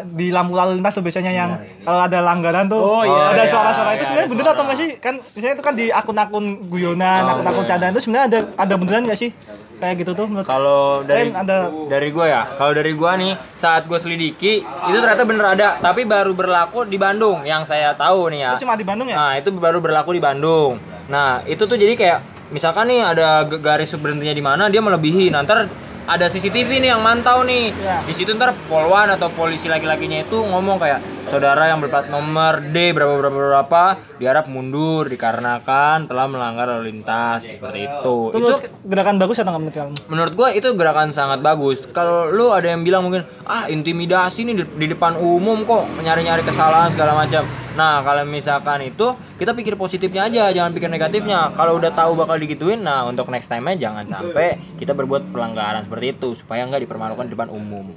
di 0.00 0.32
lampu 0.32 0.56
lalu 0.56 0.80
lintas 0.80 0.96
tuh 0.96 1.04
biasanya 1.04 1.32
yang 1.32 1.50
kalau 1.84 2.00
ada 2.08 2.24
langgaran 2.24 2.64
tuh 2.72 2.80
Oh, 2.80 3.02
iya, 3.04 3.36
ada 3.36 3.44
iya, 3.44 3.52
suara-suara 3.52 3.90
iya, 3.92 3.96
itu 4.00 4.04
sebenarnya 4.08 4.24
ada 4.24 4.32
bener 4.32 4.46
atau 4.48 4.64
enggak 4.64 4.78
sih? 4.80 4.90
Kan 4.96 5.14
biasanya 5.20 5.54
itu 5.54 5.64
kan 5.64 5.74
di 5.76 5.86
akun-akun 5.92 6.44
guyonan 6.72 7.20
Oh, 7.20 7.30
akun-akun 7.36 7.64
iya. 7.64 7.70
candaan 7.76 7.92
itu 7.92 8.00
sebenarnya 8.08 8.26
ada 8.32 8.38
ada 8.56 8.74
beneran 8.80 9.02
nggak 9.04 9.20
sih? 9.20 9.30
Kayak 9.74 9.94
gitu 10.00 10.12
tuh 10.16 10.26
kalau 10.46 11.04
dari 11.04 11.34
ada 11.34 11.68
dari 11.90 12.08
gua 12.14 12.26
ya 12.30 12.42
kalau 12.56 12.72
dari 12.72 12.92
gua 12.96 13.18
nih 13.20 13.36
saat 13.58 13.84
gua 13.84 14.00
selidiki 14.00 14.64
itu 14.64 14.96
ternyata 14.96 15.26
bener 15.28 15.44
ada 15.52 15.68
tapi 15.82 16.08
baru 16.08 16.32
berlaku 16.32 16.88
di 16.88 16.96
Bandung 16.96 17.44
yang 17.44 17.68
saya 17.68 17.92
tahu 17.92 18.32
nih 18.32 18.40
ya. 18.40 18.50
Itu 18.56 18.64
cuma 18.64 18.78
di 18.78 18.86
Bandung 18.86 19.10
ya? 19.12 19.16
Nah, 19.20 19.32
itu 19.36 19.52
baru 19.52 19.84
berlaku 19.84 20.16
di 20.16 20.22
Bandung. 20.24 20.80
Nah, 21.12 21.44
itu 21.44 21.60
tuh 21.68 21.76
jadi 21.76 21.92
kayak 21.92 22.18
misalkan 22.54 22.88
nih 22.88 23.04
ada 23.04 23.44
garis 23.44 23.92
berhentinya 23.98 24.32
di 24.32 24.40
mana 24.40 24.72
dia 24.72 24.80
melebihi. 24.80 25.28
Ntar 25.34 25.68
ada 26.04 26.28
CCTV 26.28 26.84
nih 26.84 26.90
yang 26.92 27.00
mantau 27.00 27.42
nih. 27.44 27.72
Iya. 27.72 28.04
Di 28.04 28.12
situ 28.12 28.36
ntar 28.36 28.52
polwan 28.68 29.08
atau 29.12 29.32
polisi 29.32 29.68
laki-lakinya 29.68 30.20
itu 30.24 30.36
ngomong 30.36 30.76
kayak 30.76 31.00
saudara 31.28 31.72
yang 31.72 31.80
berplat 31.80 32.12
nomor 32.12 32.60
D 32.60 32.92
berapa 32.92 33.14
berapa 33.16 33.34
berapa 33.34 33.82
diharap 34.20 34.46
mundur 34.46 35.08
dikarenakan 35.08 36.06
telah 36.06 36.26
melanggar 36.28 36.70
lalu 36.70 36.94
lintas 36.94 37.44
seperti 37.44 37.88
itu. 37.88 38.16
itu, 38.30 38.38
Itu 38.38 38.56
gerakan 38.86 39.16
bagus 39.18 39.36
atau 39.40 39.50
nggak 39.52 39.62
menurut 39.62 39.76
kamu 39.76 39.92
menurut 40.08 40.32
gua 40.36 40.48
itu 40.52 40.68
gerakan 40.76 41.10
sangat 41.10 41.40
bagus. 41.40 41.82
Kalau 41.90 42.30
lu 42.30 42.52
ada 42.52 42.70
yang 42.70 42.84
bilang 42.84 43.06
mungkin 43.06 43.24
ah 43.48 43.66
intimidasi 43.68 44.46
nih 44.46 44.54
di, 44.60 44.64
di 44.64 44.86
depan 44.92 45.16
umum 45.18 45.64
kok 45.64 45.88
nyari-nyari 46.00 46.44
kesalahan 46.44 46.92
segala 46.92 47.16
macam. 47.16 47.44
Nah, 47.74 48.06
kalau 48.06 48.22
misalkan 48.22 48.86
itu 48.86 49.18
kita 49.34 49.50
pikir 49.50 49.74
positifnya 49.74 50.30
aja, 50.30 50.54
jangan 50.54 50.70
pikir 50.70 50.86
negatifnya. 50.86 51.50
Kalau 51.58 51.74
udah 51.82 51.90
tahu 51.90 52.14
bakal 52.14 52.38
digituin, 52.38 52.86
nah 52.86 53.02
untuk 53.02 53.26
next 53.34 53.50
time-nya 53.50 53.74
jangan 53.74 54.06
sampai 54.06 54.62
kita 54.78 54.94
berbuat 54.94 55.34
pelanggaran 55.34 55.82
seperti 55.82 56.14
itu 56.14 56.38
supaya 56.38 56.62
nggak 56.70 56.86
dipermalukan 56.86 57.26
di 57.26 57.32
depan 57.34 57.50
umum. 57.50 57.90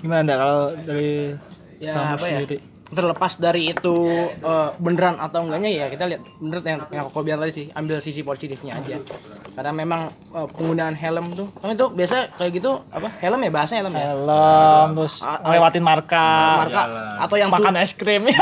gimana 0.00 0.24
anda 0.24 0.34
kalau 0.40 0.62
dari 0.88 1.36
ya 1.80 1.92
kamu 1.92 2.12
apa 2.14 2.26
ya? 2.26 2.38
sendiri? 2.38 2.58
terlepas 2.90 3.38
dari 3.38 3.70
itu 3.70 3.96
eh, 4.34 4.68
beneran 4.76 5.14
atau 5.16 5.46
enggaknya 5.46 5.70
ya 5.70 5.86
kita 5.86 6.10
lihat 6.10 6.22
bener 6.36 6.58
yang 6.60 6.80
yang 6.90 7.04
kau 7.06 7.22
bilang 7.22 7.38
tadi 7.38 7.52
sih 7.54 7.66
ambil 7.70 8.02
sisi 8.02 8.20
positifnya 8.20 8.74
aja. 8.74 8.98
Karena 9.50 9.70
memang 9.72 10.00
eh, 10.10 10.46
penggunaan 10.50 10.94
helm 10.94 11.30
tuh 11.32 11.46
kan 11.56 11.70
itu 11.70 11.86
biasa 11.88 12.34
kayak 12.34 12.50
gitu 12.52 12.82
apa 12.90 13.06
helm 13.16 13.40
ya 13.40 13.50
bahasanya 13.50 13.80
helm 13.80 13.94
ya? 13.94 14.04
Helm 14.10 14.88
terus 14.98 15.22
Ah, 15.22 15.38
ngelewatin 15.40 15.84
marka. 15.86 16.26
marka. 16.66 16.82
Atau 17.22 17.36
yang 17.38 17.48
makan 17.48 17.78
es 17.78 17.94
krim 17.94 18.26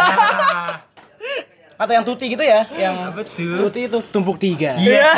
atau 1.79 1.93
yang 1.93 2.03
tuti 2.03 2.27
gitu 2.29 2.43
ya 2.43 2.67
yang 2.75 3.15
tuti 3.31 3.87
itu 3.87 3.99
tumpuk 4.11 4.35
tiga. 4.37 4.75
Iya. 4.75 5.15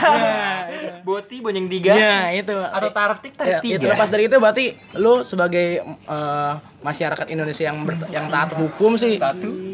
Boti 1.01 1.41
bonjeng 1.41 1.67
tiga. 1.67 1.93
Ya 1.93 2.29
itu. 2.31 2.53
Atau 2.53 2.91
tartik 2.91 3.33
Ya, 3.35 3.57
tarik 3.57 3.65
itu 3.67 3.81
tiga. 3.81 3.91
lepas 3.91 4.09
dari 4.09 4.29
itu 4.29 4.37
berarti 4.37 4.65
lu 4.95 5.25
sebagai 5.25 5.67
eh, 5.83 6.53
masyarakat 6.81 7.27
Indonesia 7.27 7.65
yang 7.65 7.81
ber- 7.83 8.05
yang 8.09 8.29
taat 8.29 8.53
hukum 8.53 8.95
sih 8.95 9.17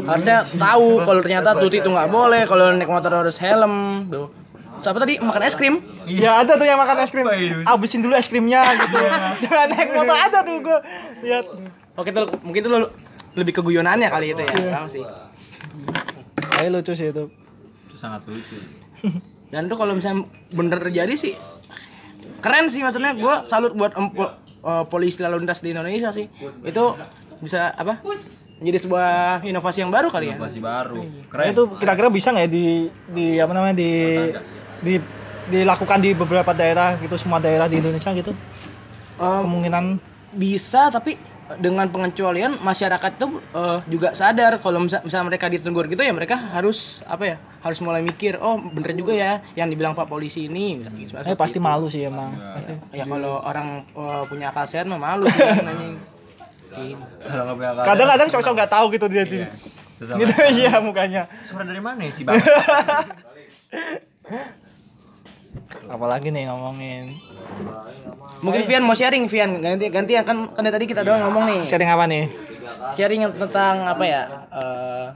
harusnya 0.00 0.46
tahu 0.48 1.02
kalau 1.02 1.20
ternyata 1.20 1.54
tuti 1.54 1.78
itu 1.78 1.88
nggak 1.88 2.06
boleh 2.08 2.42
kalau 2.44 2.70
naik 2.70 2.86
motor 2.86 3.10
harus 3.12 3.34
helm 3.36 4.06
tuh. 4.06 4.30
Siapa 4.76 4.96
tadi? 4.96 5.18
Makan 5.18 5.42
es 5.42 5.54
krim? 5.54 5.82
Ya 6.06 6.38
ada 6.38 6.54
tuh 6.54 6.62
yang 6.62 6.78
makan 6.78 7.00
es 7.00 7.10
krim. 7.10 7.26
Abisin 7.64 7.98
dulu 7.98 8.14
es 8.14 8.28
krimnya 8.28 8.62
gitu. 8.76 8.94
Jangan 9.42 9.66
naik 9.68 9.90
motor 9.90 10.14
ada 10.14 10.38
tuh 10.40 10.56
gua 10.60 10.78
lihat. 11.18 11.46
oke 11.92 12.10
tuh 12.10 12.28
mungkin 12.40 12.60
itu 12.60 12.68
lu 12.68 12.78
lebih 13.34 13.52
ke 13.52 13.60
guyonannya 13.60 14.06
kali 14.06 14.30
itu 14.30 14.40
ya 14.40 14.52
tahu 14.70 14.86
sih 14.86 15.02
Kayak 16.56 16.70
lucu 16.72 16.92
sih 16.92 17.12
itu. 17.12 17.24
Itu 17.86 17.96
sangat 17.96 18.24
lucu. 18.24 18.56
dan 19.52 19.70
tuh 19.70 19.76
kalau 19.76 19.94
misalnya 19.94 20.26
bener 20.50 20.78
terjadi 20.80 21.14
sih 21.14 21.34
keren 22.40 22.66
sih 22.66 22.80
maksudnya. 22.80 23.12
Gua 23.14 23.44
salut 23.44 23.72
buat 23.72 23.92
em- 23.94 24.10
po- 24.10 24.34
eh, 24.42 24.84
polisi 24.88 25.20
lalu 25.20 25.44
lintas 25.44 25.60
di 25.60 25.70
Indonesia 25.70 26.10
sih. 26.10 26.26
Itu 26.64 26.96
bisa 27.38 27.70
apa? 27.70 28.00
Menjadi 28.56 28.88
sebuah 28.88 29.44
inovasi 29.44 29.84
yang 29.84 29.92
baru 29.92 30.08
kali 30.08 30.32
ya. 30.32 30.36
Masih 30.40 30.64
baru. 30.64 31.04
Keren. 31.28 31.46
Itu 31.52 31.62
kira-kira 31.76 32.08
bisa 32.08 32.32
nggak 32.32 32.48
ya 32.48 32.50
di 32.50 32.66
di 33.12 33.26
apa 33.36 33.52
namanya 33.52 33.76
di 33.76 33.90
di 34.80 34.94
dilakukan 35.46 36.02
di 36.02 36.10
beberapa 36.10 36.50
daerah 36.50 36.96
gitu 36.98 37.14
semua 37.14 37.38
daerah 37.38 37.68
di 37.68 37.78
Indonesia 37.78 38.10
gitu? 38.10 38.32
Em, 39.16 39.40
kemungkinan. 39.44 39.84
bisa 40.36 40.92
tapi 40.92 41.16
dengan 41.62 41.86
pengecualian 41.86 42.58
masyarakat 42.58 43.12
tuh 43.18 43.38
eh, 43.54 43.78
juga 43.86 44.18
sadar 44.18 44.58
kalau 44.58 44.82
misal, 44.82 44.98
misal 45.06 45.22
mereka 45.22 45.46
ditegur 45.46 45.86
gitu 45.86 46.02
ya 46.02 46.10
mereka 46.10 46.34
harus 46.34 47.06
apa 47.06 47.34
ya 47.34 47.36
harus 47.62 47.78
mulai 47.82 48.02
mikir 48.02 48.38
oh 48.42 48.58
bener 48.58 48.94
juga 48.98 49.14
ya 49.14 49.32
yang 49.54 49.70
dibilang 49.70 49.94
pak 49.94 50.10
polisi 50.10 50.50
ini. 50.50 50.82
Misalnya 50.82 51.22
gitu. 51.22 51.32
eh 51.32 51.38
pasti 51.38 51.58
malu 51.62 51.86
sih 51.86 52.06
emang 52.06 52.34
pasti. 52.34 52.74
ya 52.94 53.04
kalau 53.06 53.42
orang 53.42 53.86
eh, 53.94 54.22
punya 54.26 54.50
akal 54.50 54.66
sehat 54.66 54.90
mah 54.90 54.98
malu 54.98 55.30
sih 55.30 55.46
akal, 55.46 55.94
kadang-kadang 57.86 58.28
sosok 58.28 58.52
nggak 58.52 58.70
tahu 58.70 58.92
gitu 58.92 59.06
dia 59.08 59.24
Iya. 59.26 59.48
Susah 59.96 60.14
gitu 60.20 60.32
iya 60.60 60.76
mukanya. 60.84 61.24
Suara 61.48 61.64
dari 61.64 61.80
mana 61.80 62.04
sih 62.12 62.24
bang? 62.24 62.36
apalagi 65.90 66.28
nih 66.30 66.50
ngomongin. 66.50 67.14
Mungkin 68.44 68.62
Vian 68.68 68.84
mau 68.84 68.94
sharing 68.94 69.26
Vian. 69.30 69.58
Ganti 69.58 69.88
ganti 69.88 70.12
kan 70.20 70.50
kan 70.52 70.62
dari 70.62 70.74
tadi 70.74 70.86
kita 70.86 71.02
doang 71.02 71.24
ngomong 71.28 71.44
nih. 71.48 71.60
Sharing 71.64 71.90
apa 71.90 72.04
nih? 72.06 72.24
Sharing 72.92 73.20
tentang 73.34 73.74
apa 73.88 74.04
ya? 74.04 74.22
Eh, 74.52 75.06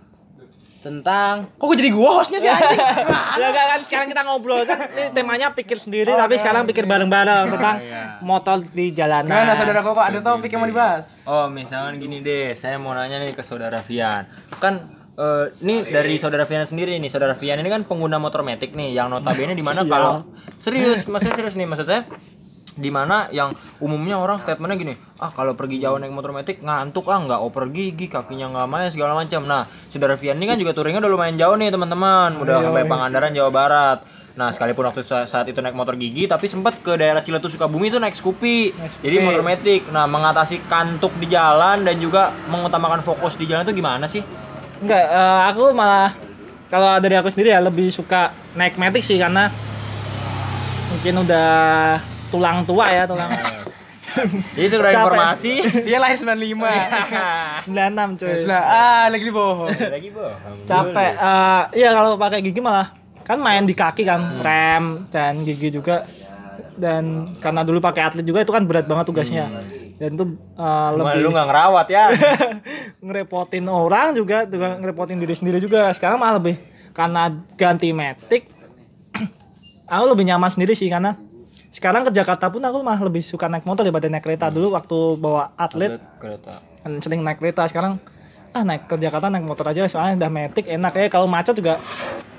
tentang 0.80 1.44
kok 1.60 1.64
gue 1.68 1.76
jadi 1.76 1.92
gua 1.92 2.24
hostnya 2.24 2.40
sih 2.40 2.48
anjing? 2.48 2.80
Ya 3.40 3.48
kan, 3.52 3.64
kan 3.76 3.80
sekarang 3.84 4.08
kita 4.08 4.22
ngobrol. 4.24 4.64
Kan 4.64 4.80
ini 4.96 5.12
temanya 5.12 5.52
pikir 5.52 5.76
sendiri 5.76 6.12
tapi 6.16 6.40
sekarang 6.40 6.64
pikir 6.64 6.88
bareng-bareng 6.88 7.52
tentang 7.52 7.76
motor 8.24 8.64
di 8.72 8.92
jalanan. 8.96 9.44
Nah, 9.48 9.56
saudara 9.56 9.84
koko 9.84 10.00
ada 10.00 10.18
topik 10.24 10.48
yang 10.48 10.64
mau 10.64 10.68
dibahas? 10.68 11.24
Oh, 11.28 11.48
misalkan 11.52 12.00
gini 12.00 12.24
deh, 12.24 12.56
saya 12.56 12.80
mau 12.80 12.96
nanya 12.96 13.20
nih 13.20 13.36
ke 13.36 13.44
saudara 13.44 13.84
Vian. 13.84 14.24
Kan 14.56 14.99
eh, 15.20 15.44
ini 15.60 15.84
dari 15.84 16.16
saudara 16.16 16.48
Vian 16.48 16.64
sendiri 16.64 16.96
nih, 16.96 17.12
saudara 17.12 17.36
Vian 17.36 17.60
ini 17.60 17.68
kan 17.68 17.84
pengguna 17.84 18.16
motor 18.16 18.40
metik 18.40 18.72
nih, 18.72 18.96
yang 18.96 19.12
notabene 19.12 19.52
di 19.52 19.60
mana 19.60 19.84
kalau 19.84 20.24
serius, 20.58 21.04
maksudnya 21.04 21.36
serius 21.36 21.54
nih, 21.54 21.68
maksudnya 21.68 22.08
di 22.80 22.88
mana 22.88 23.28
yang 23.28 23.52
umumnya 23.84 24.16
orang 24.16 24.40
statementnya 24.40 24.78
gini, 24.80 24.94
ah 25.20 25.28
kalau 25.28 25.52
pergi 25.52 25.84
jauh 25.84 26.00
naik 26.00 26.14
motor 26.16 26.32
metik 26.32 26.64
ngantuk 26.64 27.04
ah 27.12 27.20
nggak 27.20 27.40
oper 27.44 27.68
gigi, 27.68 28.08
kakinya 28.08 28.48
nggak 28.48 28.68
main 28.70 28.88
segala 28.88 29.12
macam. 29.12 29.44
Nah, 29.44 29.68
saudara 29.92 30.16
Vian 30.16 30.40
ini 30.40 30.48
kan 30.48 30.56
juga 30.56 30.72
touringnya 30.72 31.04
udah 31.04 31.12
lumayan 31.12 31.36
jauh 31.36 31.60
nih 31.60 31.68
teman-teman, 31.68 32.40
udah 32.40 32.56
sampai 32.64 32.82
Pangandaran 32.88 33.30
Jawa 33.36 33.50
Barat. 33.52 33.98
Nah, 34.30 34.48
sekalipun 34.54 34.86
waktu 34.86 35.02
sa- 35.04 35.26
saat 35.26 35.50
itu 35.50 35.58
naik 35.58 35.74
motor 35.74 35.98
gigi, 35.98 36.24
tapi 36.24 36.46
sempat 36.46 36.78
ke 36.80 36.94
daerah 36.94 37.20
Ciletus 37.20 37.52
Sukabumi 37.52 37.90
itu 37.90 37.98
naik 37.98 38.14
Scoopy. 38.16 38.72
Jadi 39.02 39.16
motor 39.20 39.42
metik. 39.44 39.82
Nah, 39.90 40.06
mengatasi 40.06 40.64
kantuk 40.70 41.12
di 41.18 41.26
jalan 41.28 41.84
dan 41.84 41.98
juga 41.98 42.32
mengutamakan 42.48 43.02
fokus 43.02 43.34
di 43.34 43.44
jalan 43.44 43.66
itu 43.66 43.74
gimana 43.76 44.06
sih? 44.06 44.22
Enggak, 44.80 45.04
eh, 45.04 45.40
aku 45.52 45.76
malah 45.76 46.16
kalau 46.72 46.96
dari 47.02 47.14
aku 47.20 47.28
sendiri 47.28 47.52
ya 47.52 47.60
lebih 47.60 47.92
suka 47.92 48.32
naik 48.56 48.80
metik 48.80 49.04
sih 49.04 49.20
karena 49.20 49.52
mungkin 50.90 51.14
udah 51.26 51.50
tulang 52.32 52.64
tua 52.64 52.86
ya 52.88 53.04
tulang. 53.04 53.28
Jadi 54.58 54.66
sudah 54.66 54.90
informasi. 54.90 55.52
Vian 55.86 56.02
lahir 56.02 56.18
95 56.18 57.70
96 57.70 58.18
cuy. 58.20 58.34
Nah, 58.42 58.62
ah 58.66 59.04
lagi 59.06 59.30
bohong. 59.30 59.70
Lagi 59.94 60.10
bohong. 60.10 60.56
capek. 60.66 61.12
Eh, 61.14 61.62
iya 61.78 61.94
kalau 61.94 62.18
pakai 62.18 62.42
gigi 62.42 62.58
malah 62.58 62.90
kan 63.22 63.38
main 63.38 63.62
di 63.62 63.74
kaki 63.76 64.02
kan 64.02 64.42
rem 64.42 65.06
dan 65.14 65.46
gigi 65.46 65.70
juga. 65.70 66.08
Dan 66.80 67.36
karena 67.38 67.62
dulu 67.62 67.78
pakai 67.78 68.02
atlet 68.08 68.24
juga 68.24 68.42
itu 68.42 68.50
kan 68.50 68.64
berat 68.64 68.88
banget 68.88 69.04
tugasnya 69.12 69.46
dan 70.00 70.16
itu 70.16 70.24
uh, 70.56 70.96
Cuma 70.96 71.12
lebih 71.12 71.28
lu 71.28 71.30
nggak 71.36 71.46
ngerawat 71.52 71.86
ya. 71.92 72.04
ngerepotin 73.04 73.68
orang 73.68 74.16
juga 74.16 74.48
juga 74.48 74.80
ngerepotin 74.80 75.20
diri 75.20 75.36
sendiri 75.36 75.60
juga. 75.60 75.92
Sekarang 75.92 76.16
malah 76.16 76.40
lebih 76.40 76.56
karena 76.96 77.28
ganti 77.60 77.92
metik 77.92 78.48
aku 79.92 80.04
lebih 80.16 80.24
nyaman 80.24 80.48
sendiri 80.48 80.72
sih 80.72 80.88
karena 80.88 81.20
sekarang 81.70 82.08
ke 82.08 82.16
Jakarta 82.16 82.48
pun 82.48 82.64
aku 82.64 82.80
malah 82.80 82.98
lebih 83.04 83.20
suka 83.20 83.46
naik 83.52 83.68
motor 83.68 83.84
daripada 83.84 84.08
naik 84.08 84.24
kereta. 84.24 84.48
Dulu 84.48 84.72
waktu 84.72 85.20
bawa 85.20 85.52
atlet 85.60 86.00
Kereta. 86.16 86.64
kan 86.80 86.92
sering 87.04 87.20
naik 87.20 87.36
kereta. 87.36 87.68
Sekarang 87.68 88.00
ah 88.56 88.64
naik 88.64 88.88
ke 88.88 88.96
Jakarta 88.96 89.28
naik 89.28 89.44
motor 89.44 89.68
aja 89.68 89.84
soalnya 89.84 90.24
udah 90.24 90.30
metik 90.32 90.64
enak. 90.64 90.96
Ya 90.96 91.12
kalau 91.12 91.28
macet 91.28 91.60
juga 91.60 91.76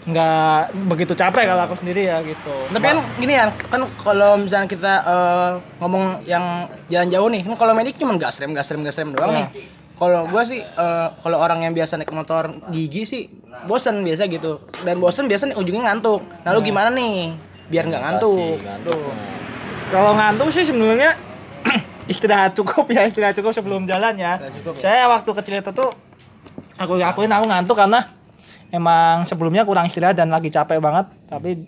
nggak 0.02 0.74
begitu 0.90 1.14
capek 1.14 1.46
kalau 1.46 1.70
aku 1.70 1.78
sendiri 1.78 2.10
ya 2.10 2.26
gitu 2.26 2.50
Tapi 2.74 2.86
kan 2.90 2.98
gini 3.22 3.38
ya, 3.38 3.54
kan 3.70 3.86
kalau 4.02 4.34
misalnya 4.42 4.66
kita 4.66 4.94
eh, 5.06 5.52
ngomong 5.78 6.26
yang 6.26 6.66
jalan 6.90 7.10
jauh 7.14 7.30
nih, 7.30 7.42
kan 7.46 7.54
kalau 7.54 7.74
medik 7.78 8.02
cuma 8.02 8.18
gas 8.18 8.42
rem, 8.42 8.58
gas 8.58 8.66
rem, 8.74 8.82
gas 8.82 8.98
rem 8.98 9.14
doang 9.14 9.30
nih. 9.38 9.46
Kalau 10.02 10.26
gua 10.26 10.42
sih 10.42 10.66
eh, 10.66 11.08
kalau 11.22 11.38
orang 11.38 11.62
yang 11.62 11.78
biasa 11.78 12.02
naik 12.02 12.10
motor 12.10 12.50
gigi 12.74 13.06
sih 13.06 13.24
bosen 13.70 14.02
biasa 14.02 14.26
gitu. 14.26 14.58
Dan 14.82 14.98
bosen 14.98 15.30
biasa 15.30 15.54
nih 15.54 15.58
ujungnya 15.62 15.94
ngantuk. 15.94 16.26
Nah, 16.42 16.50
lu 16.50 16.66
gimana 16.66 16.90
nih? 16.90 17.38
Biar 17.70 17.86
nggak 17.86 18.02
ngantuk. 18.02 18.58
Tuh. 18.82 19.14
kalau 19.92 20.16
ngantuk 20.16 20.50
sih 20.56 20.64
sebenarnya 20.66 21.14
istirahat 22.12 22.58
cukup 22.58 22.90
ya 22.90 23.06
istirahat 23.06 23.36
cukup 23.38 23.52
sebelum 23.52 23.84
jalan 23.84 24.16
ya 24.16 24.40
cukup 24.64 24.80
ya. 24.80 24.88
saya 24.88 25.04
waktu 25.12 25.30
kecil 25.36 25.60
itu 25.60 25.72
tuh 25.76 25.92
aku 26.80 26.96
akuin 26.96 27.28
aku 27.28 27.44
ngantuk 27.52 27.76
karena 27.76 28.00
emang 28.72 29.28
sebelumnya 29.28 29.68
kurang 29.68 29.88
istirahat 29.88 30.16
dan 30.16 30.32
lagi 30.32 30.48
capek 30.48 30.80
banget 30.80 31.08
tapi 31.28 31.64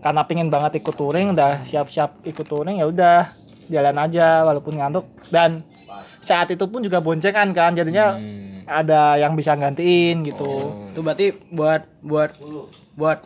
karena 0.00 0.24
pingin 0.24 0.48
banget 0.48 0.80
ikut 0.80 0.96
touring 0.96 1.36
udah 1.36 1.60
siap-siap 1.62 2.24
ikut 2.24 2.48
touring 2.48 2.80
ya 2.80 2.88
udah 2.88 3.36
jalan 3.70 3.96
aja 4.00 4.42
walaupun 4.42 4.74
ngantuk. 4.76 5.06
Dan 5.30 5.62
saat 6.20 6.50
itu 6.50 6.66
pun 6.66 6.82
juga 6.82 6.98
boncengan 6.98 7.54
kan 7.54 7.72
jadinya 7.72 8.18
Hmm. 8.18 8.66
ada 8.66 9.16
yang 9.20 9.38
bisa 9.38 9.54
gantiin 9.54 10.26
gitu. 10.26 10.74
Itu 10.90 11.00
berarti 11.04 11.36
buat 11.54 11.86
buat 12.02 12.34
buat 12.96 13.18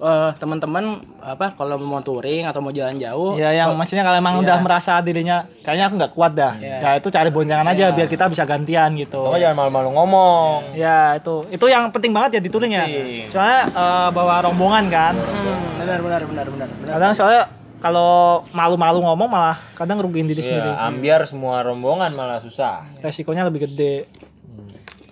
eh, 0.00 0.30
teman-teman 0.36 1.00
apa 1.20 1.52
kalau 1.54 1.76
mau 1.76 2.00
touring 2.00 2.48
atau 2.48 2.60
mau 2.64 2.72
jalan 2.72 2.96
jauh 2.96 3.36
ya 3.36 3.52
yang 3.52 3.76
maksudnya 3.76 4.02
kalau 4.02 4.16
emang 4.16 4.40
udah 4.40 4.58
merasa 4.60 4.96
dirinya 5.00 5.44
kayaknya 5.60 5.84
aku 5.86 5.94
nggak 6.00 6.12
kuat 6.16 6.32
dah 6.32 6.54
ya 6.56 6.96
itu 6.96 7.08
cari 7.12 7.28
boncengan 7.28 7.68
aja 7.68 7.92
biar 7.92 8.08
kita 8.08 8.28
bisa 8.28 8.44
gantian 8.44 8.96
gitu 8.96 9.20
Pokoknya 9.20 9.52
jangan 9.52 9.56
malu-malu 9.62 9.88
ngomong. 9.94 10.74
Ya 10.74 11.14
itu 11.14 11.46
itu 11.52 11.64
yang 11.70 11.86
penting 11.94 12.10
banget 12.10 12.38
ya 12.38 12.40
di 12.42 12.50
touring 12.50 12.72
ya. 12.74 12.84
Soalnya 13.30 13.60
eh, 13.70 14.08
bawa 14.10 14.34
rombongan 14.48 14.84
kan. 14.90 15.14
Hmm, 15.14 15.78
benar 15.78 15.98
benar 16.02 16.20
benar 16.26 16.46
benar 16.50 16.68
benar. 16.68 16.92
Kadang 16.98 17.12
soalnya 17.14 17.42
kalau 17.80 18.44
malu-malu 18.52 19.00
ngomong 19.00 19.28
malah 19.30 19.56
kadang 19.78 19.96
ngerugiin 20.02 20.28
diri 20.28 20.42
sendiri. 20.44 20.68
Ya, 20.68 20.84
ambiar 20.88 21.20
semua 21.30 21.62
rombongan 21.64 22.12
malah 22.12 22.42
susah. 22.42 22.84
Resikonya 23.00 23.46
lebih 23.48 23.70
gede. 23.70 24.04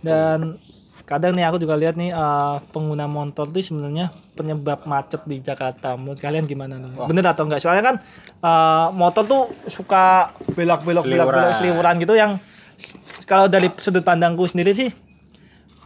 Dan 0.02 0.58
kadang 1.08 1.32
nih 1.32 1.42
aku 1.42 1.56
juga 1.56 1.72
lihat 1.72 1.96
nih 1.96 2.12
eh, 2.12 2.56
pengguna 2.68 3.08
motor 3.08 3.48
tuh 3.48 3.64
sebenarnya 3.64 4.12
penyebab 4.36 4.84
macet 4.84 5.24
di 5.24 5.40
Jakarta. 5.40 5.96
Menurut 5.96 6.20
kalian 6.20 6.44
gimana 6.44 6.76
nih? 6.76 6.92
Bener 7.00 7.24
atau 7.24 7.48
enggak? 7.48 7.58
Soalnya 7.58 7.82
kan 7.82 7.96
eh, 8.38 8.86
motor 8.92 9.24
tuh 9.24 9.42
suka 9.66 10.30
belok-belok 10.52 11.02
belok-belok 11.02 11.56
seliwuran 11.56 11.96
gitu 11.98 12.12
yang 12.12 12.36
kalau 13.24 13.48
dari 13.48 13.72
sudut 13.74 14.04
pandangku 14.04 14.44
sendiri 14.44 14.70
sih 14.70 14.92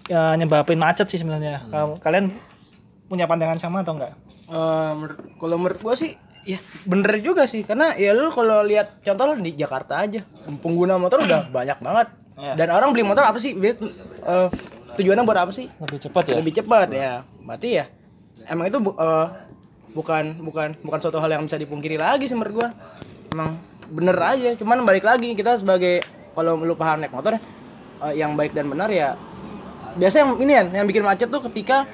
ya, 0.04 0.34
nyebabin 0.34 0.76
macet 0.76 1.06
sih 1.06 1.16
sebenarnya. 1.16 1.62
Kalau 1.70 1.94
Kalian 1.96 2.34
punya 3.06 3.24
pandangan 3.24 3.56
sama 3.56 3.80
atau 3.80 3.94
enggak? 3.94 4.12
Eh, 4.44 4.90
menurut- 4.92 5.22
kalau 5.38 5.56
menurut 5.56 5.78
gua 5.80 5.94
sih 5.94 6.12
ya 6.42 6.58
bener 6.82 7.22
juga 7.22 7.46
sih 7.46 7.62
karena 7.62 7.94
ya 7.94 8.10
lu 8.10 8.26
kalau 8.28 8.66
lihat 8.66 8.98
contoh 9.00 9.30
lu 9.30 9.38
di 9.38 9.54
Jakarta 9.54 10.02
aja 10.02 10.26
pengguna 10.58 10.98
motor 10.98 11.22
udah 11.22 11.46
banyak 11.54 11.78
banget 11.78 12.08
Ya. 12.32 12.58
dan 12.58 12.74
orang 12.74 12.90
beli 12.90 13.04
motor 13.04 13.22
apa 13.22 13.38
sih 13.38 13.54
eh, 13.54 14.48
tujuannya 14.94 15.24
buat 15.24 15.38
apa 15.38 15.52
sih? 15.52 15.66
Lebih 15.80 15.98
cepat 16.08 16.24
ya? 16.28 16.34
lebih 16.38 16.52
cepat 16.52 16.88
ya. 16.90 17.12
Berarti 17.42 17.68
ya 17.80 17.84
emang 18.48 18.66
itu 18.66 18.78
bu- 18.78 18.96
eh, 18.96 19.26
bukan 19.92 20.24
bukan 20.40 20.68
bukan 20.80 20.98
suatu 20.98 21.20
hal 21.20 21.30
yang 21.30 21.44
bisa 21.44 21.56
dipungkiri 21.56 21.96
lagi 21.96 22.26
sih 22.26 22.34
menurut 22.34 22.54
gua. 22.64 22.68
Emang 23.30 23.56
bener 23.88 24.16
aja. 24.16 24.50
Cuman 24.56 24.82
balik 24.82 25.04
lagi 25.04 25.32
kita 25.32 25.56
sebagai 25.56 26.00
kalau 26.32 26.56
lu 26.56 26.72
paham 26.72 27.00
naik 27.00 27.12
motor 27.12 27.36
eh, 28.02 28.14
yang 28.14 28.34
baik 28.34 28.52
dan 28.52 28.66
benar 28.66 28.88
ya 28.88 29.14
biasa 29.92 30.24
yang 30.24 30.30
ini 30.40 30.52
ya 30.56 30.64
yang 30.80 30.86
bikin 30.88 31.04
macet 31.04 31.28
tuh 31.28 31.44
ketika 31.44 31.84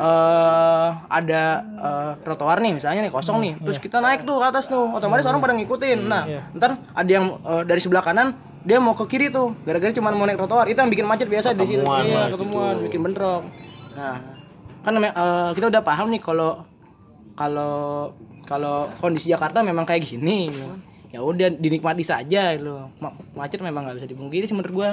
eh 0.00 0.88
ada 1.08 1.42
eh, 1.60 2.12
trotoar 2.22 2.60
nih 2.60 2.78
misalnya 2.78 3.04
nih 3.04 3.12
kosong 3.12 3.38
nih. 3.40 3.52
Terus 3.58 3.78
kita 3.78 3.98
naik 3.98 4.22
tuh 4.22 4.38
ke 4.38 4.46
atas 4.46 4.64
tuh 4.66 4.88
otomatis 4.92 5.26
orang 5.26 5.40
pada 5.40 5.54
ngikutin. 5.56 5.98
Nah 6.04 6.22
ntar 6.54 6.78
ada 6.94 7.10
yang 7.10 7.36
eh, 7.36 7.62
dari 7.66 7.80
sebelah 7.82 8.00
kanan 8.00 8.32
dia 8.60 8.76
mau 8.76 8.92
ke 8.92 9.04
kiri 9.08 9.32
tuh 9.32 9.56
gara-gara 9.64 9.92
cuma 9.92 10.12
mau 10.12 10.28
naik 10.28 10.36
trotoar. 10.36 10.68
Itu 10.68 10.80
yang 10.84 10.92
bikin 10.92 11.06
macet 11.08 11.28
biasa 11.32 11.56
di 11.56 11.64
Ketemuan 11.64 12.04
iya 12.04 12.28
ketemuan 12.28 12.74
bikin 12.84 13.00
bentrok. 13.00 13.42
Nah 13.96 14.16
kan 14.80 14.96
namanya, 14.96 15.12
eh, 15.12 15.50
kita 15.56 15.68
udah 15.68 15.82
paham 15.84 16.08
nih 16.08 16.20
kalau 16.24 16.64
kalau 17.36 18.08
kalau 18.44 18.88
kondisi 19.00 19.32
Jakarta 19.32 19.64
memang 19.64 19.88
kayak 19.88 20.04
gini. 20.04 20.52
Ya 21.10 21.26
udah 21.26 21.50
dinikmati 21.50 22.06
saja 22.06 22.54
lo 22.54 22.86
macet 23.34 23.58
memang 23.58 23.82
nggak 23.82 23.98
bisa 23.98 24.06
dipungkiri 24.06 24.46
sih 24.46 24.54
menurut 24.54 24.70
gua. 24.70 24.90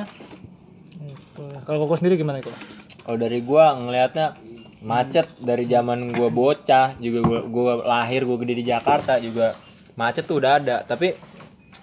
Gitu. 0.97 1.45
Kalau 1.62 1.86
koko 1.86 1.93
sendiri 1.93 2.17
gimana 2.17 2.41
kok? 2.41 2.58
Kalau 3.06 3.21
dari 3.21 3.38
gua 3.45 3.77
ngelihatnya 3.77 4.34
macet. 4.82 5.30
Dari 5.38 5.69
zaman 5.69 6.17
gua 6.17 6.34
bocah 6.34 6.97
juga 6.97 7.21
gua, 7.21 7.39
gua 7.45 7.71
lahir 7.86 8.25
gua 8.25 8.41
gede 8.41 8.65
di 8.65 8.65
Jakarta 8.65 9.21
juga 9.21 9.53
macet 9.93 10.25
tuh 10.25 10.41
udah 10.41 10.58
ada. 10.58 10.82
Tapi 10.89 11.13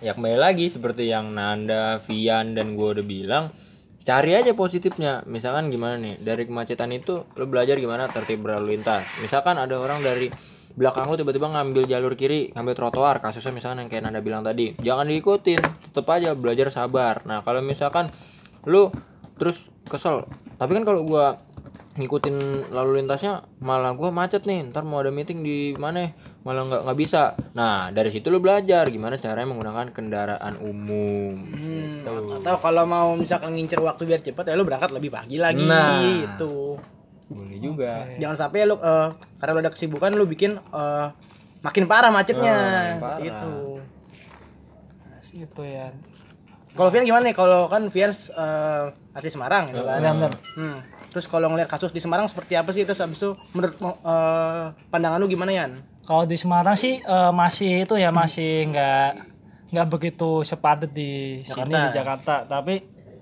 ya 0.04 0.12
kembali 0.12 0.36
lagi 0.36 0.68
seperti 0.68 1.08
yang 1.08 1.32
Nanda, 1.32 1.96
Vian 2.04 2.52
dan 2.52 2.76
gua 2.76 2.92
udah 2.92 3.06
bilang 3.08 3.48
cari 4.04 4.36
aja 4.36 4.52
positifnya. 4.52 5.24
Misalkan 5.24 5.72
gimana 5.72 5.96
nih 5.96 6.20
dari 6.20 6.44
kemacetan 6.44 6.92
itu 6.92 7.24
lo 7.24 7.44
belajar 7.48 7.80
gimana 7.80 8.04
tertib 8.12 8.44
berlalu 8.44 8.76
lintas. 8.76 9.00
Misalkan 9.24 9.56
ada 9.56 9.80
orang 9.80 10.04
dari 10.04 10.28
belakang 10.76 11.08
lu 11.08 11.16
tiba-tiba 11.16 11.48
ngambil 11.48 11.88
jalur 11.88 12.12
kiri 12.20 12.52
ngambil 12.52 12.74
trotoar 12.76 13.16
kasusnya 13.24 13.56
misalkan 13.56 13.88
yang 13.88 13.88
kayak 13.88 14.04
Nanda 14.04 14.20
bilang 14.20 14.44
tadi. 14.44 14.76
Jangan 14.76 15.08
diikutin 15.08 15.64
tetap 15.64 16.04
aja 16.12 16.36
belajar 16.36 16.68
sabar. 16.68 17.24
Nah 17.24 17.40
kalau 17.40 17.64
misalkan 17.64 18.12
lu 18.68 18.92
terus 19.40 19.56
kesel 19.88 20.28
tapi 20.60 20.76
kan 20.76 20.84
kalau 20.84 21.00
gua 21.08 21.40
ngikutin 21.96 22.68
lalu 22.76 23.00
lintasnya 23.00 23.40
malah 23.64 23.96
gua 23.96 24.12
macet 24.12 24.44
nih. 24.44 24.68
Ntar 24.68 24.84
mau 24.84 25.00
ada 25.00 25.08
meeting 25.08 25.40
di 25.40 25.72
mana 25.80 26.12
malah 26.44 26.62
nggak 26.62 26.82
nggak 26.84 26.98
bisa 26.98 27.22
nah 27.52 27.88
dari 27.88 28.08
situ 28.08 28.28
lu 28.28 28.36
belajar 28.36 28.84
gimana 28.86 29.16
caranya 29.16 29.48
menggunakan 29.48 29.88
kendaraan 29.90 30.60
umum 30.60 31.40
hmm, 31.40 32.04
atau 32.36 32.56
kalau 32.58 32.84
mau 32.84 33.12
misalkan 33.14 33.52
ngincer 33.52 33.80
waktu 33.80 34.04
biar 34.04 34.20
cepet 34.20 34.44
ya 34.44 34.52
lu 34.52 34.62
berangkat 34.62 34.92
lebih 34.92 35.08
pagi 35.08 35.36
lagi 35.36 35.64
Nah. 35.64 36.04
gitu 36.04 36.76
boleh 37.26 37.56
juga 37.58 38.04
jangan 38.14 38.36
sampai 38.38 38.64
lu 38.64 38.76
eh, 38.76 39.08
karena 39.38 39.50
lu 39.50 39.60
ada 39.60 39.72
kesibukan 39.72 40.12
lu 40.12 40.24
bikin 40.24 40.54
eh, 40.54 41.06
makin 41.60 41.84
parah 41.84 42.12
macetnya 42.12 42.56
Oh, 42.94 43.00
parah. 43.00 43.18
gitu 43.18 43.54
Gitu 45.34 45.62
ya. 45.64 45.90
kalau 46.74 46.90
Vian 46.90 47.02
gimana 47.02 47.22
nih 47.24 47.34
kalau 47.34 47.66
kan 47.66 47.88
Vian 47.88 48.12
eh, 48.12 48.84
asli 49.14 49.30
Semarang 49.30 49.70
gitu 49.70 49.80
kan. 49.80 50.30
Hmm. 50.54 50.78
Terus 51.08 51.24
kalau 51.24 51.46
ngeliat 51.48 51.66
kasus 51.66 51.90
di 51.90 51.98
Semarang 51.98 52.26
seperti 52.26 52.54
apa 52.54 52.70
sih? 52.70 52.82
Terus 52.82 52.98
habis 52.98 53.16
itu 53.16 53.32
menurut 53.50 53.74
eh, 53.80 54.64
pandangan 54.90 55.18
lu 55.18 55.26
gimana 55.26 55.50
Yan? 55.50 55.72
Kalau 56.04 56.24
di 56.28 56.36
Semarang 56.36 56.76
sih 56.76 57.00
eh, 57.00 57.32
masih 57.32 57.88
itu 57.88 57.94
ya 57.96 58.12
masih 58.12 58.68
nggak 58.68 59.08
nggak 59.72 59.86
begitu 59.90 60.44
sepadat 60.44 60.92
di 60.92 61.42
sini 61.48 61.72
Jakarta. 61.72 61.88
di 61.88 61.96
Jakarta. 61.96 62.34
Tapi 62.44 62.74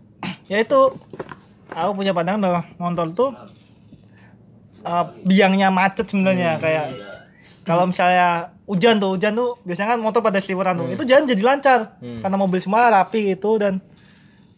ya 0.52 0.58
itu 0.58 0.80
aku 1.72 1.90
punya 1.96 2.12
pandangan 2.12 2.42
bahwa 2.42 2.60
motor 2.82 3.06
tuh 3.14 3.30
eh, 4.82 5.06
biangnya 5.22 5.70
macet 5.70 6.10
sebenarnya 6.10 6.58
kayak 6.58 6.86
kalau 7.62 7.86
misalnya 7.86 8.50
hujan 8.66 8.98
tuh 8.98 9.14
hujan 9.14 9.38
tuh 9.38 9.54
biasanya 9.62 9.94
kan 9.94 9.98
motor 10.02 10.18
pada 10.18 10.42
seliweran 10.42 10.74
tuh. 10.74 10.90
Itu 10.90 11.06
jalan 11.06 11.30
jadi 11.30 11.42
lancar 11.42 11.94
karena 12.02 12.36
mobil 12.36 12.58
semua 12.58 12.90
rapi 12.90 13.38
gitu 13.38 13.62
dan 13.62 13.78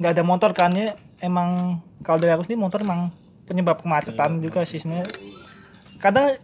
nggak 0.01 0.13
ada 0.17 0.25
motor 0.25 0.51
kan. 0.57 0.73
Ya 0.73 0.97
emang 1.21 1.81
kalau 2.01 2.25
dari 2.25 2.33
aku 2.33 2.49
sih 2.49 2.57
motor 2.57 2.81
emang 2.81 3.13
penyebab 3.45 3.85
kemacetan 3.85 4.41
juga 4.41 4.65
sih 4.65 4.81
sebenarnya. 4.81 5.13
Kadang 6.01 6.41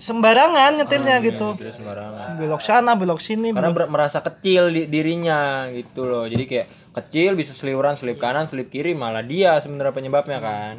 sembarangan 0.00 0.80
nyetirnya 0.80 1.20
gitu. 1.20 1.54
terus 1.54 1.76
sembarangan. 1.76 2.40
Belok 2.40 2.58
sana 2.58 2.96
belok 2.96 3.20
sini 3.20 3.52
karena 3.52 3.68
belok- 3.68 3.92
merasa 3.92 4.18
kecil 4.18 4.68
di 4.68 4.88
dirinya 4.88 5.68
gitu 5.68 6.02
loh. 6.02 6.24
Jadi 6.24 6.44
kayak 6.44 6.66
kecil 6.90 7.36
bisa 7.36 7.52
seliuran 7.52 7.94
selip 7.94 8.16
kanan 8.16 8.48
selip 8.48 8.66
kiri 8.66 8.92
malah 8.92 9.20
dia 9.20 9.60
sebenarnya 9.60 9.92
penyebabnya 9.92 10.40
kan. 10.40 10.74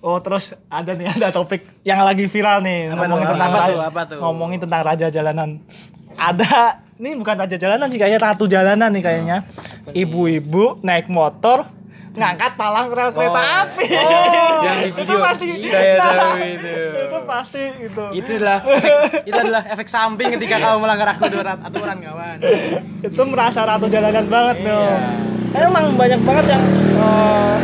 Oh 0.00 0.20
terus 0.20 0.52
ada 0.68 0.92
nih 0.92 1.10
ada 1.18 1.28
topik 1.28 1.66
yang 1.82 2.00
lagi 2.00 2.24
viral 2.24 2.62
nih. 2.62 2.94
Apa 2.94 3.04
ngomongin 3.04 3.26
tuh? 3.26 3.32
tentang 3.34 3.50
Apa 3.50 3.66
tuh? 3.66 3.80
Apa 3.82 4.00
tuh? 4.06 4.18
ngomongin 4.22 4.58
tentang 4.62 4.82
raja 4.82 5.06
jalanan. 5.10 5.48
Ada 6.14 6.52
ini 6.94 7.18
bukan 7.18 7.34
raja 7.34 7.56
jalanan 7.58 7.90
sih 7.90 7.98
kayaknya 7.98 8.20
ratu 8.22 8.46
jalanan 8.46 8.88
nih 8.88 9.02
kayaknya. 9.02 9.36
Ibu-ibu 9.90 10.78
naik 10.80 11.10
motor 11.10 11.66
ngangkat 12.14 12.54
palang 12.54 12.88
rel 12.88 13.10
kereta 13.10 13.42
api. 13.66 13.86
Yang 14.62 14.73
di 14.84 14.90
video. 14.92 15.18
pasti. 15.18 15.46
Saya 15.64 15.94
tahu 15.96 16.30
itu. 16.40 16.72
itu 16.94 17.18
pasti 17.24 17.62
itu 17.80 18.04
itu 18.12 18.30
adalah 18.36 18.58
efek, 18.60 18.92
itu 19.24 19.38
adalah 19.38 19.62
efek 19.66 19.88
samping 19.88 20.28
ketika 20.36 20.56
kamu 20.60 20.76
melanggar 20.84 21.08
aturan 21.14 21.56
aturan 21.58 21.96
kawan. 21.98 22.36
Itu 23.00 23.22
merasa 23.24 23.64
ratu 23.64 23.86
jalanan 23.88 24.24
banget 24.28 24.56
Iya. 24.60 24.68
dong 24.68 24.98
emang 25.54 25.84
banyak 25.94 26.20
banget 26.20 26.44
yang 26.50 26.64
eh, 26.94 27.54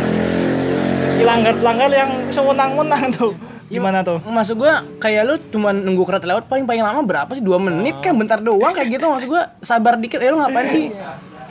pelanggar-pelanggar 1.19 1.89
yang 1.91 2.11
sewenang-wenang 2.31 3.03
tuh 3.13 3.31
gimana 3.71 4.03
tuh? 4.03 4.19
maksud 4.21 4.59
gua 4.59 4.83
kayak 4.99 5.21
lu 5.23 5.35
cuma 5.47 5.71
nunggu 5.71 6.03
kereta 6.03 6.27
lewat 6.27 6.51
paling 6.51 6.67
paling 6.67 6.83
lama 6.83 6.99
berapa 7.07 7.31
sih? 7.31 7.39
Dua 7.39 7.55
menit 7.55 8.03
kan 8.03 8.19
bentar 8.19 8.35
doang 8.35 8.75
kayak 8.75 8.99
gitu. 8.99 9.07
Maksud 9.07 9.31
gua 9.31 9.47
sabar 9.63 9.95
dikit 9.95 10.19
ya 10.19 10.35
lu 10.35 10.43
ngapain 10.43 10.67
sih? 10.67 10.91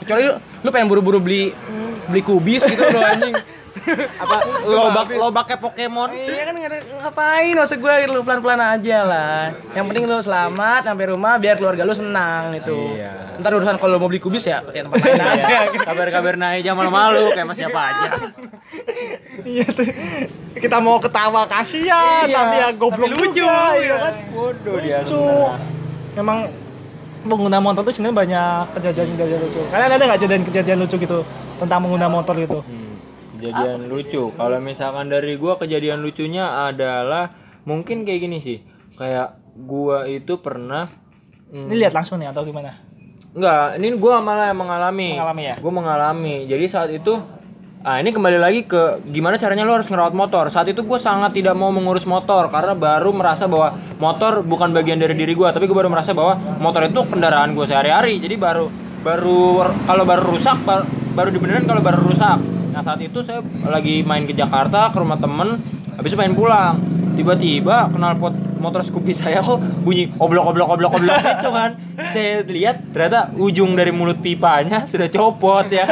Kecuali 0.05 0.29
lu 0.29 0.33
lu 0.37 0.69
pengen 0.69 0.85
buru-buru 0.85 1.17
beli 1.17 1.49
beli 2.05 2.21
kubis 2.21 2.61
gitu 2.61 2.77
lo 2.77 3.01
anjing 3.01 3.33
Apa 4.23 4.35
lobak 4.63 5.07
lobaknya 5.11 5.57
Pokemon? 5.57 6.09
iya 6.11 6.43
kan 6.45 6.55
ngapain 7.01 7.53
maksud 7.53 7.77
gua 7.77 7.97
lu 8.03 8.21
pelan-pelan 8.21 8.61
aja 8.71 8.97
lah 9.01 9.41
yang 9.71 9.85
penting 9.85 10.05
lu 10.05 10.17
selamat 10.17 10.81
sampai 10.83 11.05
rumah 11.07 11.35
biar 11.35 11.55
keluarga 11.55 11.81
lu 11.81 11.91
senang 11.91 12.53
itu 12.53 12.93
Iya. 12.93 13.37
ntar 13.37 13.51
urusan 13.51 13.75
kalau 13.75 13.97
mau 13.97 14.05
beli 14.05 14.17
kubis 14.17 14.45
ya 14.45 14.61
ya 14.67 14.81
tempat 14.83 14.97
lain 14.97 15.17
aja 15.19 15.57
gitu. 15.67 15.85
Kabar-kabar 15.89 16.33
naik 16.35 16.61
jam 16.61 16.73
malu-malu 16.73 17.31
kayak 17.31 17.43
mas 17.43 17.57
siapa 17.57 17.81
aja. 17.81 18.09
iya 19.43 19.65
tuh 19.65 19.87
kita 20.53 20.77
mau 20.77 20.97
ketawa 20.97 21.45
kasihan 21.45 22.23
Iya, 22.23 22.37
tapi 22.37 22.55
ya 22.55 22.67
goblok 22.71 23.01
tapi 23.03 23.17
lucu, 23.17 23.41
juga, 23.41 23.57
iya. 23.73 23.79
iya 23.79 23.95
kan 23.99 24.13
Bodoh 24.29 24.77
dia. 24.77 24.97
lucu 25.01 25.21
emang 26.13 26.37
pengguna 27.21 27.57
motor 27.57 27.81
tuh 27.81 27.91
sebenarnya 27.91 28.17
banyak 28.17 28.63
kejadian-kejadian 28.75 29.39
lucu 29.39 29.61
kalian 29.67 29.89
ada 29.89 30.03
nggak 30.03 30.17
kejadian-kejadian 30.19 30.77
lucu 30.79 30.95
gitu 30.97 31.19
tentang 31.57 31.79
pengguna 31.79 32.07
motor 32.07 32.35
gitu 32.35 32.59
Hmm, 32.61 32.90
kejadian 33.41 33.89
lucu. 33.89 34.29
Kalau 34.37 34.57
misalkan 34.61 35.09
dari 35.09 35.33
gua 35.41 35.57
kejadian 35.57 36.05
lucunya 36.05 36.69
adalah 36.69 37.33
mungkin 37.65 38.05
kayak 38.05 38.21
gini 38.21 38.37
sih. 38.37 38.61
Kayak 39.01 39.33
gua 39.65 40.05
itu 40.05 40.37
pernah 40.37 40.85
hmm, 41.49 41.73
ini 41.73 41.75
lihat 41.81 41.97
langsung 41.97 42.21
nih 42.21 42.29
atau 42.29 42.45
gimana 42.45 42.77
Enggak, 43.33 43.81
ini 43.81 43.87
gua 43.97 44.21
malah 44.21 44.53
yang 44.53 44.59
mengalami. 44.61 45.17
Mengalami 45.17 45.43
ya? 45.49 45.55
Gua 45.57 45.73
mengalami. 45.73 46.35
Jadi 46.45 46.65
saat 46.69 46.93
itu 46.93 47.17
Ah, 47.81 47.97
ini 47.97 48.13
kembali 48.13 48.37
lagi 48.37 48.61
ke 48.69 49.01
gimana 49.09 49.41
caranya 49.41 49.65
lo 49.65 49.73
harus 49.73 49.89
ngerawat 49.89 50.13
motor. 50.13 50.45
Saat 50.53 50.69
itu 50.69 50.85
gue 50.85 50.99
sangat 51.01 51.33
tidak 51.33 51.57
mau 51.57 51.73
mengurus 51.73 52.05
motor 52.05 52.45
karena 52.53 52.77
baru 52.77 53.09
merasa 53.09 53.49
bahwa 53.49 53.73
motor 53.97 54.45
bukan 54.45 54.69
bagian 54.69 55.01
dari 55.01 55.17
diri 55.17 55.33
gue, 55.33 55.49
tapi 55.49 55.65
gue 55.65 55.73
baru 55.73 55.89
merasa 55.89 56.13
bahwa 56.13 56.37
motor 56.61 56.85
itu 56.85 57.01
kendaraan 57.09 57.57
gue 57.57 57.65
sehari-hari. 57.65 58.21
Jadi 58.21 58.37
baru 58.37 58.69
baru 59.01 59.65
kalau 59.89 60.05
baru 60.05 60.23
rusak 60.29 60.61
baru, 60.61 60.85
baru 61.17 61.29
dibenerin 61.33 61.65
kalau 61.65 61.81
baru 61.81 62.05
rusak. 62.05 62.60
Nah 62.71 62.81
saat 62.81 62.99
itu 63.03 63.19
saya 63.19 63.43
lagi 63.67 64.01
main 64.01 64.23
ke 64.23 64.31
Jakarta 64.31 64.89
ke 64.89 64.97
rumah 64.97 65.19
temen, 65.19 65.59
habis 65.95 66.15
main 66.15 66.31
pulang. 66.31 66.79
Tiba-tiba 67.11 67.91
knalpot 67.91 68.31
motor 68.63 68.81
Scoopy 68.81 69.11
saya 69.11 69.43
kok 69.43 69.59
bunyi 69.83 70.07
oblok 70.15 70.55
oblok 70.55 70.67
oblok 70.71 70.91
oblok 70.95 71.19
gitu 71.27 71.49
kan. 71.51 71.75
Saya 72.15 72.41
lihat 72.47 72.95
ternyata 72.95 73.35
ujung 73.35 73.75
dari 73.75 73.91
mulut 73.91 74.23
pipanya 74.23 74.85
sudah 74.91 75.11
copot 75.11 75.67
ya, 75.67 75.83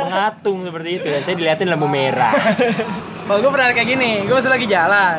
mengatung 0.00 0.64
seperti 0.64 0.90
itu. 0.98 1.06
Dan 1.06 1.20
saya 1.22 1.34
dilihatin 1.36 1.68
lampu 1.68 1.86
merah. 1.86 2.32
Kalau 3.28 3.40
gue 3.40 3.52
pernah 3.52 3.72
kayak 3.72 3.88
gini, 3.88 4.10
gue 4.28 4.36
pas 4.36 4.44
lagi 4.44 4.68
jalan 4.68 5.16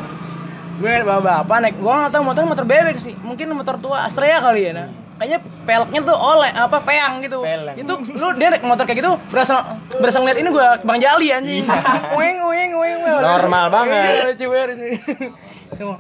Gue 0.78 1.02
bawa 1.02 1.42
bapak 1.42 1.58
naik, 1.58 1.82
gue 1.82 1.90
gak 1.90 2.14
tau 2.14 2.22
motor 2.22 2.46
motor 2.46 2.62
bebek 2.70 3.02
sih 3.02 3.18
Mungkin 3.18 3.50
motor 3.58 3.82
tua, 3.82 4.06
Astrea 4.06 4.38
kali 4.46 4.70
ya 4.70 4.72
nah 4.78 5.05
Kayaknya 5.16 5.40
peleknya 5.64 6.00
tuh 6.04 6.18
oleh, 6.20 6.52
apa, 6.52 6.78
peang 6.84 7.24
gitu. 7.24 7.40
Pelek. 7.40 7.76
Itu, 7.80 7.94
lu 8.20 8.28
dia 8.36 8.52
naik 8.52 8.68
motor 8.68 8.84
kayak 8.84 9.00
gitu 9.00 9.16
Berasa, 9.32 9.80
berasa 9.96 10.20
ngeliat 10.20 10.44
ini 10.44 10.50
gue, 10.52 10.68
Bang 10.84 11.00
Jali 11.00 11.32
anjing. 11.32 11.64
Weng, 12.20 12.38
weng, 12.44 12.72
weng, 12.76 13.00
weng. 13.00 13.20
Normal 13.24 13.72
banget. 13.72 14.36
Iya, 14.36 14.36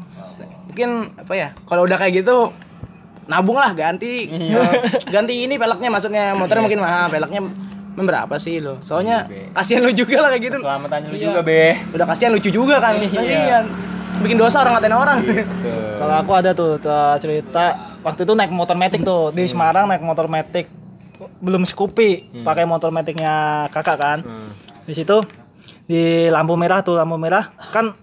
Mungkin, 0.67 0.89
apa 1.15 1.34
ya, 1.34 1.49
kalau 1.63 1.88
udah 1.88 1.95
kayak 1.95 2.28
gitu 2.28 2.51
Nabung 3.25 3.58
lah, 3.58 3.73
ganti. 3.73 4.30
Eh, 4.30 4.54
Ganti 5.13 5.49
ini 5.49 5.58
peleknya 5.58 5.89
maksudnya, 5.89 6.38
motornya 6.38 6.62
mungkin 6.62 6.82
mahal 6.84 7.10
Peleknya 7.10 7.41
berapa 7.95 8.36
sih 8.38 8.60
lo? 8.62 8.78
Soalnya 8.84 9.25
Iya, 9.32 9.49
kasihan 9.56 9.82
lu 9.82 9.91
juga 9.95 10.21
lah 10.21 10.30
kayak 10.36 10.43
gitu. 10.51 10.58
Selamatan 10.62 10.99
lu 11.10 11.15
Iya. 11.17 11.25
juga, 11.32 11.39
Be. 11.41 11.80
udah 11.95 12.06
kasihan 12.06 12.32
lucu 12.36 12.49
juga 12.54 12.78
kan. 12.84 12.93
Iya. 12.93 13.10
kasihan. 13.10 13.63
Bikin 14.21 14.38
dosa 14.38 14.62
orang 14.62 14.78
ngatain 14.78 14.95
orang. 14.95 15.17
Kalau 15.95 16.15
aku 16.21 16.32
ada 16.36 16.51
tuh 16.54 16.78
uh, 16.86 17.15
cerita 17.17 17.94
waktu 18.05 18.21
itu 18.21 18.33
naik 18.37 18.53
motor 18.53 18.77
metik 18.77 19.01
tuh 19.01 19.33
di 19.33 19.49
Semarang 19.49 19.89
naik 19.89 20.05
motor 20.05 20.29
metik 20.29 20.69
belum 21.41 21.65
Scoopy 21.65 22.43
pakai 22.45 22.63
motor 22.63 22.93
metiknya 22.93 23.65
kakak 23.73 23.97
kan. 23.97 24.17
Hmm. 24.21 24.53
Di 24.85 24.93
situ 24.93 25.25
di 25.85 26.29
lampu 26.29 26.53
merah 26.53 26.85
tuh 26.85 26.95
lampu 26.95 27.17
merah. 27.17 27.49
Kan 27.73 27.97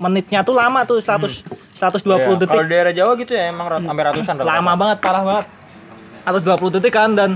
menitnya 0.00 0.42
tuh 0.42 0.56
lama 0.56 0.82
tuh 0.82 0.98
100 0.98 1.46
120 1.78 2.10
Iya, 2.10 2.34
detik. 2.36 2.50
Kalau 2.50 2.66
daerah 2.66 2.92
Jawa 2.92 3.12
gitu 3.14 3.32
ya 3.32 3.54
emang 3.54 3.70
rat- 3.70 3.86
sampai 3.86 4.02
ratusan 4.10 4.34
lama 4.42 4.72
banget 4.74 4.98
parah 4.98 5.22
banget. 5.22 5.46
120 6.26 6.74
detik 6.74 6.92
kan 6.92 7.10
dan 7.14 7.30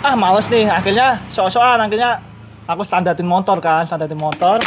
ah 0.00 0.16
males 0.16 0.48
nih. 0.48 0.70
Akhirnya 0.70 1.20
so-soan 1.28 1.76
akhirnya 1.76 2.24
aku 2.64 2.82
standarin 2.82 3.28
motor 3.28 3.60
kan 3.60 3.84
standarin 3.84 4.16
motor. 4.16 4.62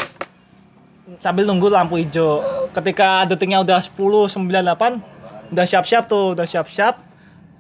Sambil 1.22 1.46
nunggu 1.46 1.70
lampu 1.70 1.98
hijau. 1.98 2.42
Ketika 2.74 3.26
detiknya 3.26 3.62
udah 3.62 3.80
10 3.82 4.30
98 4.30 5.15
udah 5.50 5.66
siap-siap 5.66 6.06
tuh 6.06 6.34
udah 6.34 6.44
siap-siap. 6.44 6.96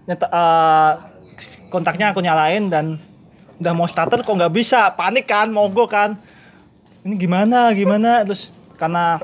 Nyet- 0.05 0.25
eh, 0.25 0.91
kontaknya 1.67 2.09
aku 2.09 2.19
nyalain 2.19 2.67
dan 2.67 2.97
udah 3.57 3.73
mau 3.73 3.85
starter 3.85 4.21
kok 4.21 4.31
nggak 4.31 4.51
bisa. 4.51 4.93
Panik 4.93 5.25
kan 5.25 5.49
mogok 5.49 5.89
kan. 5.89 6.17
Ini 7.01 7.15
gimana 7.15 7.69
gimana? 7.71 8.21
Terus 8.23 8.49
karena 8.75 9.21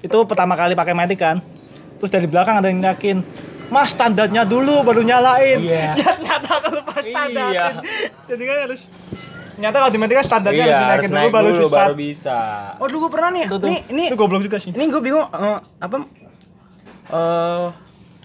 itu 0.00 0.18
pertama 0.24 0.54
kali 0.54 0.72
pakai 0.72 0.92
metik 0.92 1.18
kan. 1.18 1.38
Terus 1.96 2.10
dari 2.10 2.26
belakang 2.26 2.58
ada 2.58 2.68
yang 2.68 2.82
yakin 2.82 3.22
mas 3.66 3.90
standarnya 3.90 4.44
dulu 4.44 4.82
baru 4.82 5.00
nyalain. 5.00 5.58
Iya. 5.58 5.96
ya 5.96 6.04
ternyata 6.14 6.48
aku 6.54 6.68
lupa 6.74 6.94
standar 7.00 7.48
Iya. 7.48 7.66
jadi 8.28 8.42
kan 8.44 8.56
harus 8.68 8.80
ternyata 9.54 9.76
kalau 9.78 9.90
di 9.90 9.98
metik 9.98 10.14
kan 10.14 10.26
standarnya 10.26 10.64
Iya, 10.64 10.76
harus 10.76 10.84
dinaikin 10.84 11.10
dulu 11.10 11.28
baru 11.32 11.48
dulu 11.48 11.68
baru 11.72 11.94
bisa. 11.96 12.38
oh 12.76 12.86
dulu 12.86 13.08
gue 13.08 13.12
pernah 13.16 13.30
nih. 13.32 13.44
Tuh, 13.48 13.58
tuh. 13.58 13.68
ini 13.70 13.76
ini 13.88 14.02
itu 14.12 14.16
goblok 14.16 14.42
juga 14.42 14.60
sih. 14.60 14.70
Ini 14.70 14.84
gue 14.84 15.00
bingung 15.00 15.24
eh, 15.24 15.58
apa 15.80 15.96
eh 17.08 17.66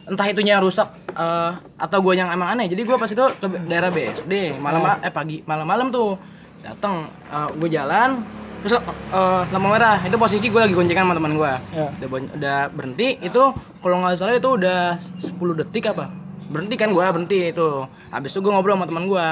entah 0.10 0.26
itunya 0.26 0.58
yang 0.58 0.64
rusak 0.64 0.90
eh, 1.10 1.52
atau 1.78 1.98
gue 2.02 2.14
yang 2.14 2.30
emang 2.30 2.52
aneh. 2.52 2.66
Jadi 2.66 2.82
gue 2.82 2.98
pas 2.98 3.08
itu 3.08 3.22
ke 3.38 3.46
daerah 3.66 3.90
BSD 3.90 4.58
malam 4.58 4.82
eh 5.00 5.14
pagi 5.14 5.46
malam-malam 5.46 5.90
tuh. 5.90 6.18
Datang 6.60 7.08
gue 7.56 7.70
jalan 7.70 8.20
terus 8.60 8.76
eh, 8.76 9.42
lampu 9.48 9.68
merah. 9.70 10.02
Itu 10.02 10.18
posisi 10.18 10.50
gue 10.50 10.60
lagi 10.60 10.74
goncengan 10.74 11.06
sama 11.06 11.16
teman 11.16 11.34
gue 11.34 11.54
Ya. 11.72 11.88
udah, 11.96 12.10
udah 12.36 12.60
berhenti 12.74 13.16
itu 13.22 13.44
kalau 13.80 13.96
nggak 14.04 14.18
salah 14.18 14.36
itu 14.36 14.50
udah 14.50 14.98
10 14.98 15.62
detik 15.64 15.88
apa? 15.88 16.12
Berhenti 16.50 16.76
kan 16.76 16.90
gue 16.90 17.06
berhenti 17.06 17.54
itu. 17.54 17.70
Habis 18.10 18.34
itu 18.34 18.42
gue 18.42 18.52
ngobrol 18.52 18.76
sama 18.76 18.90
teman 18.90 19.06
gue 19.06 19.26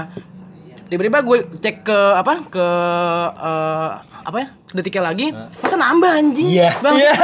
tiba-tiba 0.87 1.19
gue 1.21 1.37
cek 1.59 1.75
ke 1.83 1.99
apa 2.15 2.33
ke 2.47 2.65
eh, 3.37 3.89
apa 4.27 4.37
ya 4.43 4.47
detiknya 4.75 5.03
lagi 5.07 5.31
masa 5.63 5.79
nambah 5.79 6.11
anjing 6.11 6.47
Iya. 6.51 6.75
Bang, 6.83 6.99
iya 6.99 7.15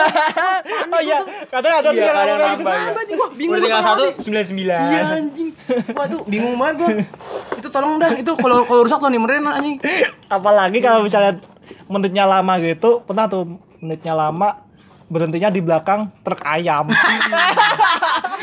oh 0.95 1.01
iya 1.03 1.19
tuh 1.19 1.91
Iya, 1.91 2.03
yang 2.07 2.15
kadang 2.15 2.35
ngomong 2.39 2.39
kayak 2.39 2.55
gitu 2.55 2.63
nambah, 2.63 2.71
Nambah 2.71 3.01
anjing 3.03 3.17
gua 3.19 3.29
bingung 3.35 3.59
tinggal 3.59 3.81
sama 3.83 3.89
satu 3.91 4.05
sembilan 4.23 4.45
sembilan. 4.47 4.79
Iya 4.87 5.03
anjing. 5.19 5.49
Waduh, 5.91 6.21
bingung 6.23 6.55
banget 6.55 6.75
gua. 6.79 6.89
Itu 7.59 7.67
tolong 7.67 7.93
dah, 7.99 8.11
itu 8.15 8.31
kalau 8.39 8.63
kalau 8.63 8.81
rusak 8.87 8.99
tuh 9.03 9.11
nih 9.11 9.19
meren 9.19 9.43
anjing. 9.43 9.75
apalagi 10.31 10.79
kalau 10.79 11.03
misalnya 11.03 11.35
menitnya 11.91 12.23
lama 12.23 12.53
gitu 12.63 13.03
pernah 13.03 13.27
tuh 13.27 13.59
menitnya 13.83 14.15
lama 14.15 14.62
berhentinya 15.13 15.47
di 15.47 15.61
belakang 15.61 16.09
truk 16.21 16.41
ayam 16.41 16.89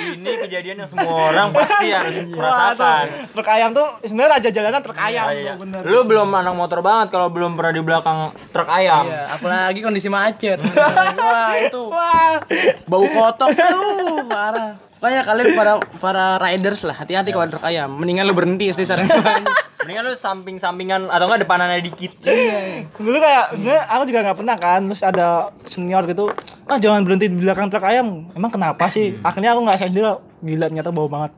Ini 0.00 0.32
kejadian 0.46 0.76
yang 0.80 0.88
semua 0.88 1.12
orang 1.28 1.52
pasti 1.52 1.92
harus 1.92 2.24
merasakan. 2.24 3.04
truk 3.36 3.48
ayam 3.48 3.68
tuh 3.70 3.86
sebenarnya 4.00 4.30
raja 4.38 4.48
jalanan 4.48 4.80
truk 4.80 4.96
ayam 4.96 5.26
Iya, 5.28 5.34
iya. 5.36 5.52
tuh, 5.52 5.60
bener 5.60 5.80
Lu 5.84 6.00
belum 6.02 6.28
anak 6.30 6.54
motor 6.54 6.80
banget 6.80 7.12
kalau 7.12 7.28
belum 7.28 7.52
pernah 7.52 7.72
di 7.74 7.82
belakang 7.82 8.18
truk 8.48 8.70
ayam. 8.70 9.04
Iya, 9.04 9.36
apalagi 9.36 9.80
kondisi 9.82 10.08
macet. 10.08 10.56
Wah, 10.62 11.52
itu 11.58 11.82
wah 11.90 12.40
bau 12.86 13.04
kotok 13.04 13.50
tuh 13.52 14.24
parah. 14.24 14.78
Makanya 15.00 15.22
kalian 15.24 15.48
para 15.52 15.72
para 15.96 16.24
riders 16.38 16.84
lah, 16.84 16.92
hati-hati 16.94 17.32
kalau 17.32 17.48
truk 17.48 17.64
ayam. 17.64 17.88
Mendingan 17.92 18.24
lu 18.24 18.32
berhenti 18.32 18.68
sih 18.70 18.84
saran 18.84 19.04
gua. 19.04 19.36
Mendingan 19.80 20.04
lu 20.04 20.12
samping-sampingan 20.12 21.08
atau 21.08 21.24
enggak 21.24 21.44
depanannya 21.44 21.80
dikit. 21.80 22.12
dulu 22.96 23.16
kayak 23.16 23.56
aku 23.88 24.02
juga 24.04 24.20
nggak 24.22 24.38
pernah 24.38 24.56
kan 24.56 24.80
terus 24.86 25.00
ada 25.00 25.28
senior 25.64 26.04
gitu 26.04 26.28
ah 26.70 26.78
jangan 26.78 27.02
berhenti 27.02 27.26
di 27.26 27.42
belakang 27.42 27.66
truk 27.66 27.82
ayam 27.82 28.30
emang 28.30 28.54
kenapa 28.54 28.86
sih 28.86 29.18
akhirnya 29.26 29.58
aku 29.58 29.60
nggak 29.66 29.78
sadar 29.82 29.90
sendiri 29.90 30.14
gila 30.40 30.66
ternyata 30.70 30.88
bau 30.94 31.10
banget 31.10 31.34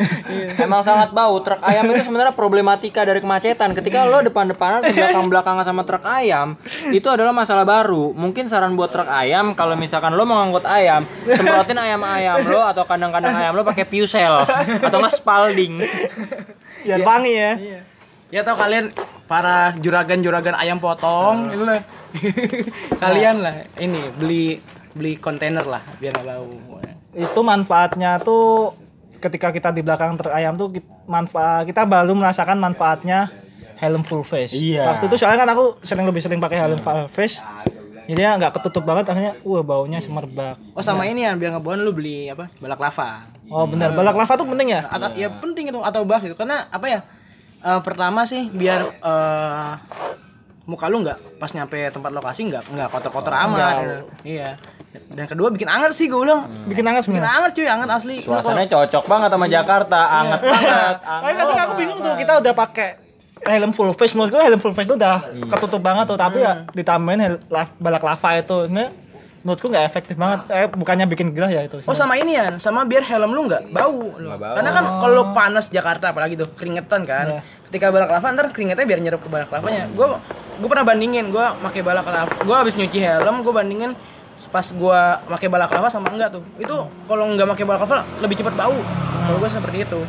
Emang 0.64 0.82
sangat 0.82 1.14
bau. 1.14 1.38
Truk 1.42 1.62
ayam 1.62 1.86
itu 1.90 2.02
sebenarnya 2.06 2.34
problematika 2.34 3.02
dari 3.06 3.22
kemacetan. 3.22 3.72
Ketika 3.74 4.06
lo 4.06 4.22
depan-depanan 4.22 4.82
ke 4.82 4.92
belakang-belakangan 4.94 5.64
sama 5.66 5.82
truk 5.86 6.04
ayam, 6.06 6.58
itu 6.90 7.06
adalah 7.06 7.30
masalah 7.30 7.62
baru. 7.62 8.12
Mungkin 8.14 8.50
saran 8.50 8.74
buat 8.74 8.90
truk 8.90 9.06
ayam 9.06 9.54
kalau 9.54 9.74
misalkan 9.78 10.14
lo 10.14 10.26
mau 10.26 10.42
ngangkut 10.42 10.66
ayam, 10.66 11.06
semprotin 11.26 11.78
ayam-ayam 11.78 12.42
lo 12.46 12.60
atau 12.66 12.82
kandang-kandang 12.86 13.36
ayam 13.38 13.52
lo 13.54 13.62
pakai 13.62 13.86
Pusel 13.86 14.34
atau 14.82 14.98
nggak 14.98 15.14
Spalding. 15.14 15.74
biar 16.80 17.04
wangi 17.04 17.32
ya 17.36 17.52
Ya 18.30 18.46
tau 18.46 18.54
kalian 18.54 18.94
para 19.26 19.74
juragan-juragan 19.82 20.54
ayam 20.54 20.78
potong 20.78 21.50
itu 21.50 21.66
lah. 21.66 21.82
Kalian 23.02 23.42
lah 23.42 23.66
ini 23.82 23.98
beli 24.14 24.62
beli 24.94 25.18
kontainer 25.18 25.66
lah 25.66 25.82
biar 25.98 26.14
nggak 26.14 26.26
bau. 26.26 26.82
itu 27.10 27.40
manfaatnya 27.42 28.22
tuh 28.22 28.70
ketika 29.18 29.50
kita 29.50 29.74
di 29.74 29.82
belakang 29.82 30.14
truk 30.14 30.30
ayam 30.30 30.54
tuh 30.54 30.70
manfaat 31.10 31.66
kita 31.66 31.82
baru 31.82 32.14
merasakan 32.14 32.62
manfaatnya 32.62 33.34
helm 33.82 34.06
full 34.06 34.22
face. 34.22 34.54
Iya. 34.54 34.86
Waktu 34.86 35.10
itu 35.10 35.16
soalnya 35.18 35.42
kan 35.42 35.50
aku 35.50 35.82
sering 35.82 36.06
lebih 36.06 36.22
sering 36.22 36.38
pakai 36.38 36.62
helm 36.62 36.78
full 36.78 37.10
face. 37.10 37.42
Jadi 38.06 38.22
ya 38.22 38.38
nggak 38.38 38.62
ketutup 38.62 38.86
banget 38.86 39.10
akhirnya 39.10 39.34
wah 39.42 39.62
baunya 39.66 39.98
semerbak. 39.98 40.54
Oh 40.74 40.82
sama 40.82 41.02
ini 41.06 41.26
ya 41.26 41.34
biar 41.34 41.58
bau 41.58 41.74
lu 41.74 41.90
beli 41.90 42.30
apa 42.30 42.46
balak 42.62 42.78
lava. 42.78 43.26
Oh 43.50 43.66
benar, 43.66 43.90
balak 43.90 44.14
lava 44.14 44.32
tuh 44.38 44.46
penting 44.46 44.70
ya? 44.70 44.86
Atau 44.86 45.10
ya 45.18 45.26
penting 45.30 45.74
itu 45.74 45.78
atau 45.82 46.06
buff 46.06 46.22
itu 46.22 46.38
karena 46.38 46.70
apa 46.70 46.86
ya? 46.86 47.02
Eh, 47.60 47.80
pertama 47.84 48.24
sih 48.24 48.48
biar 48.48 48.80
eh, 48.82 49.72
muka 50.64 50.86
lu 50.86 51.02
nggak 51.02 51.36
pas 51.36 51.50
nyampe 51.50 51.76
tempat 51.90 52.08
lokasi 52.08 52.48
nggak 52.48 52.64
nggak 52.68 52.88
kotor-kotor 52.88 53.34
amat. 53.48 54.00
Iya. 54.22 54.56
Dan 55.10 55.26
kedua 55.26 55.50
bikin 55.50 55.66
anget 55.66 55.92
sih 55.92 56.06
gue 56.06 56.18
bilang. 56.18 56.46
Bikin 56.66 56.82
hangat 56.82 57.06
Bikin 57.06 57.22
anget 57.22 57.50
cuy, 57.52 57.66
anget 57.66 57.90
asli. 57.90 58.16
Suasananya 58.22 58.68
cocok 58.70 59.04
banget 59.06 59.28
sama 59.30 59.46
Jakarta, 59.46 60.00
anget 60.16 60.40
banget. 60.40 60.96
Tapi 61.22 61.32
kadang 61.36 61.58
aku 61.58 61.72
bingung 61.76 61.98
tuh 62.00 62.14
kita 62.16 62.32
udah 62.40 62.54
pakai 62.56 62.88
helm 63.40 63.72
full 63.72 63.92
face 63.96 64.12
menurut 64.12 64.30
gue 64.30 64.42
helm 64.42 64.60
full 64.60 64.74
face 64.74 64.84
itu 64.84 64.96
udah 64.96 65.24
ketutup 65.48 65.80
banget 65.80 66.04
tuh 66.04 66.18
tapi 66.20 66.44
ya 66.44 66.68
ditambahin 66.76 67.20
hel- 67.24 67.42
la- 67.48 67.72
balak 67.80 68.04
lava 68.04 68.36
itu 68.36 68.68
ini 68.68 68.84
menurutku 69.40 69.72
nggak 69.72 69.86
efektif 69.88 70.20
banget 70.20 70.44
eh 70.52 70.68
bukannya 70.68 71.08
bikin 71.08 71.32
gerah 71.32 71.48
ya 71.48 71.64
itu 71.64 71.80
Oh 71.88 71.96
sama 71.96 72.20
ini 72.20 72.36
ya, 72.36 72.60
sama 72.60 72.84
biar 72.84 73.00
helm 73.08 73.32
lu 73.32 73.48
nggak 73.48 73.72
bau. 73.72 74.12
lu. 74.20 74.28
bau. 74.36 74.52
Karena 74.52 74.70
kan 74.70 74.84
kalau 75.00 75.22
panas 75.32 75.72
Jakarta 75.72 76.12
apalagi 76.12 76.36
tuh 76.36 76.52
keringetan 76.52 77.08
kan. 77.08 77.40
Iya. 77.40 77.42
Ketika 77.72 77.88
balak 77.88 78.10
lava 78.12 78.26
ntar 78.36 78.52
keringetnya 78.52 78.84
biar 78.84 79.00
nyerap 79.00 79.20
ke 79.24 79.28
balak 79.32 79.48
lavanya. 79.48 79.88
Gue 79.96 80.06
gue 80.60 80.68
pernah 80.68 80.84
bandingin, 80.84 81.32
gue 81.32 81.46
pakai 81.64 81.80
balak 81.80 82.04
lava, 82.04 82.28
gue 82.36 82.56
habis 82.56 82.76
nyuci 82.76 83.00
helm, 83.00 83.40
gue 83.40 83.52
bandingin 83.54 83.96
pas 84.52 84.64
gue 84.64 85.00
pakai 85.28 85.48
balak 85.48 85.72
lava 85.72 85.88
sama 85.88 86.12
enggak 86.12 86.36
tuh. 86.36 86.44
Itu 86.60 86.84
kalau 87.08 87.24
nggak 87.32 87.48
pakai 87.56 87.64
balak 87.64 87.80
lava 87.88 88.04
lebih 88.20 88.44
cepat 88.44 88.54
bau. 88.60 88.76
Kalau 89.24 89.36
gue 89.40 89.48
seperti 89.48 89.78
itu. 89.88 90.00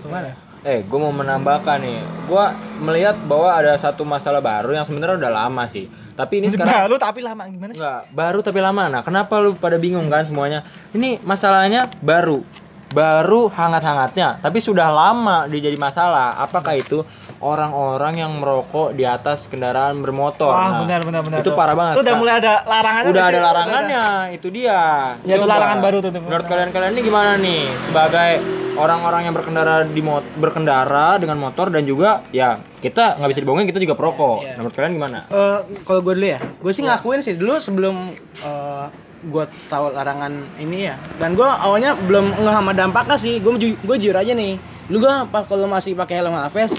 Gimana? 0.00 0.32
Eh, 0.62 0.80
gue 0.86 0.98
mau 1.00 1.10
menambahkan 1.10 1.82
nih. 1.82 2.00
Gue 2.30 2.44
melihat 2.80 3.18
bahwa 3.26 3.50
ada 3.50 3.74
satu 3.76 4.06
masalah 4.06 4.38
baru 4.38 4.72
yang 4.78 4.86
sebenarnya 4.86 5.26
udah 5.26 5.32
lama 5.32 5.64
sih. 5.66 5.90
Tapi 6.12 6.44
ini 6.44 6.52
sekarang 6.52 6.86
baru 6.86 6.94
tapi 7.00 7.20
lama 7.24 7.42
gimana 7.48 7.72
sih 7.72 7.80
Enggak, 7.80 8.02
baru 8.12 8.38
tapi 8.44 8.58
lama. 8.60 8.82
Nah, 8.92 9.00
kenapa 9.00 9.40
lu 9.40 9.56
pada 9.56 9.80
bingung 9.80 10.06
kan 10.12 10.28
semuanya? 10.28 10.64
Ini 10.92 11.24
masalahnya 11.24 11.88
baru. 12.04 12.44
Baru 12.92 13.48
hangat-hangatnya, 13.48 14.44
tapi 14.44 14.60
sudah 14.60 14.92
lama 14.92 15.48
dia 15.48 15.72
jadi 15.72 15.80
masalah. 15.80 16.36
Apakah 16.44 16.76
itu 16.76 17.00
orang-orang 17.42 18.22
yang 18.22 18.32
merokok 18.38 18.94
di 18.94 19.02
atas 19.02 19.50
kendaraan 19.50 19.98
bermotor? 19.98 20.54
Wah, 20.54 20.70
Nah, 20.72 20.80
benar 20.86 21.02
benar 21.02 21.20
benar. 21.26 21.38
Itu 21.42 21.50
tuh. 21.50 21.58
parah 21.58 21.74
banget. 21.74 21.94
Itu 21.98 22.02
udah 22.06 22.16
mulai 22.16 22.34
ada 22.38 22.52
larangannya. 22.62 23.10
Udah 23.10 23.24
ada 23.26 23.40
larangannya, 23.42 24.04
itu 24.32 24.48
dia. 24.48 24.80
Ya, 25.26 25.34
itu 25.36 25.44
larangan 25.44 25.78
baru 25.82 25.98
tuh, 25.98 26.10
tuh. 26.14 26.22
Menurut 26.22 26.46
kalian-kalian 26.46 26.92
ini 26.94 27.02
gimana 27.02 27.30
nih 27.36 27.62
sebagai 27.84 28.30
orang-orang 28.72 29.28
yang 29.28 29.34
berkendara 29.36 29.84
di 29.84 30.00
mot 30.00 30.24
berkendara 30.40 31.20
dengan 31.20 31.36
motor 31.36 31.68
dan 31.68 31.84
juga 31.84 32.24
ya 32.32 32.56
kita 32.80 33.20
nggak 33.20 33.30
bisa 33.36 33.40
dibohongin 33.44 33.68
kita 33.68 33.82
juga 33.82 33.98
perokok. 33.98 34.38
Iya. 34.46 34.50
Nah, 34.56 34.60
menurut 34.64 34.76
kalian 34.78 34.92
gimana? 34.96 35.18
Eh, 35.28 35.58
kalau 35.82 36.00
gue 36.00 36.14
dulu 36.16 36.28
ya, 36.30 36.40
gue 36.40 36.72
sih 36.72 36.82
ngakuin 36.86 37.20
sih 37.20 37.34
dulu 37.36 37.58
sebelum 37.60 38.14
eh, 38.40 38.86
gue 39.22 39.44
tahu 39.70 39.94
larangan 39.94 40.34
ini 40.58 40.90
ya, 40.90 40.98
dan 41.20 41.38
gue 41.38 41.46
awalnya 41.46 41.94
belum 41.94 42.42
nggak 42.42 42.54
sama 42.58 42.72
dampaknya 42.74 43.14
sih, 43.14 43.38
gue 43.38 43.54
gue 43.78 43.96
jujur 44.02 44.18
aja 44.18 44.34
nih, 44.34 44.58
dulu 44.90 45.06
gue 45.06 45.14
pas 45.30 45.46
kalau 45.46 45.70
masih 45.70 45.94
pakai 45.94 46.18
helm 46.18 46.34
Hafiz, 46.34 46.74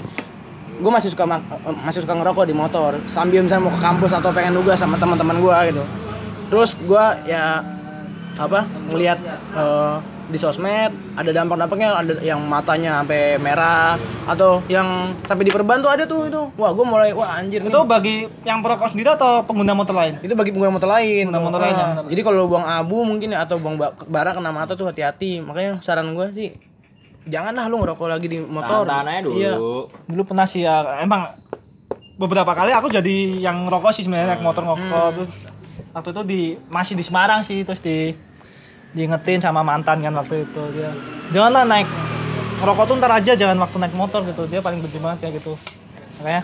gue 0.74 0.90
masih 0.90 1.10
suka 1.14 1.24
masih 1.82 2.02
suka 2.02 2.14
ngerokok 2.14 2.44
di 2.46 2.54
motor, 2.54 2.98
sambil 3.06 3.42
misalnya 3.42 3.70
mau 3.70 3.74
ke 3.74 3.80
kampus 3.80 4.12
atau 4.14 4.30
pengen 4.34 4.54
nugas 4.54 4.78
sama 4.78 4.98
teman-teman 4.98 5.38
gue 5.38 5.56
gitu, 5.70 5.82
terus 6.50 6.74
gue 6.74 7.04
ya 7.26 7.62
apa 8.34 8.66
ngelihat 8.90 9.18
eh, 9.54 9.94
di 10.24 10.40
sosmed 10.40 10.90
ada 11.14 11.30
dampak-dampaknya 11.30 11.88
ada 11.94 12.14
yang 12.24 12.40
matanya 12.40 13.04
sampai 13.04 13.36
merah 13.36 14.00
atau 14.24 14.64
yang 14.72 15.12
sampai 15.20 15.44
diperban 15.44 15.84
tuh 15.84 15.92
ada 15.92 16.08
tuh 16.08 16.26
itu. 16.26 16.42
Wah 16.56 16.72
gue 16.72 16.80
mulai 16.80 17.12
wah 17.12 17.36
anjir 17.36 17.60
nih. 17.60 17.68
Itu 17.68 17.84
bagi 17.84 18.24
yang 18.42 18.64
perokok 18.64 18.88
sendiri 18.90 19.12
atau 19.14 19.44
pengguna 19.44 19.76
motor 19.76 19.92
lain? 19.92 20.16
itu 20.24 20.32
bagi 20.32 20.50
pengguna 20.50 20.72
motor 20.80 20.88
lain. 20.88 21.28
Pengguna 21.28 21.44
motor 21.44 21.60
lain, 21.60 21.76
Ah, 21.76 22.02
jadi 22.08 22.20
kalau 22.24 22.48
buang 22.48 22.64
abu 22.64 23.04
mungkin 23.04 23.36
ya 23.36 23.44
atau 23.44 23.60
buang 23.60 23.76
ba- 23.76 23.92
bara 24.08 24.32
kena 24.32 24.48
mata 24.50 24.72
tuh 24.72 24.88
hati-hati. 24.88 25.44
Makanya 25.44 25.84
saran 25.84 26.16
gue 26.16 26.26
sih 26.32 26.50
janganlah 27.24 27.64
lu 27.72 27.80
ngerokok 27.80 28.06
lagi 28.08 28.26
di 28.28 28.38
motor. 28.40 28.84
Tahan-tahan 28.84 29.06
aja 29.08 29.20
dulu. 29.24 29.36
iya. 29.36 29.54
Dulu 30.08 30.22
pernah 30.24 30.46
sih 30.48 30.62
ya. 30.64 31.00
Emang 31.00 31.32
beberapa 32.14 32.52
kali 32.54 32.70
aku 32.70 32.92
jadi 32.92 33.42
yang 33.42 33.66
ngerokok 33.66 33.90
sih 33.90 34.02
sebenarnya 34.06 34.36
naik 34.36 34.44
motor 34.44 34.62
ngerokok. 34.64 35.08
Terus 35.18 35.32
waktu 35.94 36.08
itu 36.12 36.22
di 36.26 36.40
masih 36.68 36.94
di 36.94 37.04
Semarang 37.04 37.40
sih 37.42 37.64
terus 37.64 37.80
di 37.80 38.12
diingetin 38.94 39.42
sama 39.42 39.66
mantan 39.66 40.04
kan 40.04 40.14
waktu 40.14 40.46
itu 40.46 40.62
dia. 40.76 40.90
Janganlah 41.34 41.64
naik 41.66 41.88
ngerokok 42.62 42.84
tuh 42.86 42.94
ntar 43.02 43.12
aja 43.18 43.32
jangan 43.34 43.56
waktu 43.58 43.76
naik 43.80 43.94
motor 43.96 44.20
gitu. 44.28 44.46
Dia 44.46 44.60
paling 44.62 44.78
benci 44.84 44.98
banget 45.00 45.18
kayak 45.26 45.34
gitu. 45.42 45.58
Makanya 46.22 46.42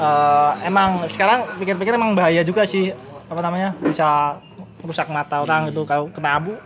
eh, 0.00 0.52
emang 0.66 1.06
sekarang 1.06 1.60
pikir-pikir 1.60 1.94
emang 1.94 2.16
bahaya 2.16 2.42
juga 2.42 2.66
sih 2.66 2.90
apa 3.24 3.40
namanya 3.40 3.76
bisa 3.78 4.40
rusak 4.82 5.06
mata 5.12 5.44
orang 5.44 5.70
gitu. 5.70 5.86
Kalau 5.86 6.10
kena 6.10 6.42
abu 6.42 6.58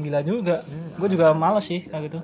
gila 0.00 0.20
juga 0.24 0.66
gue 0.96 1.08
juga 1.08 1.32
males 1.32 1.64
sih 1.64 1.84
kayak 1.86 2.04
gitu 2.10 2.20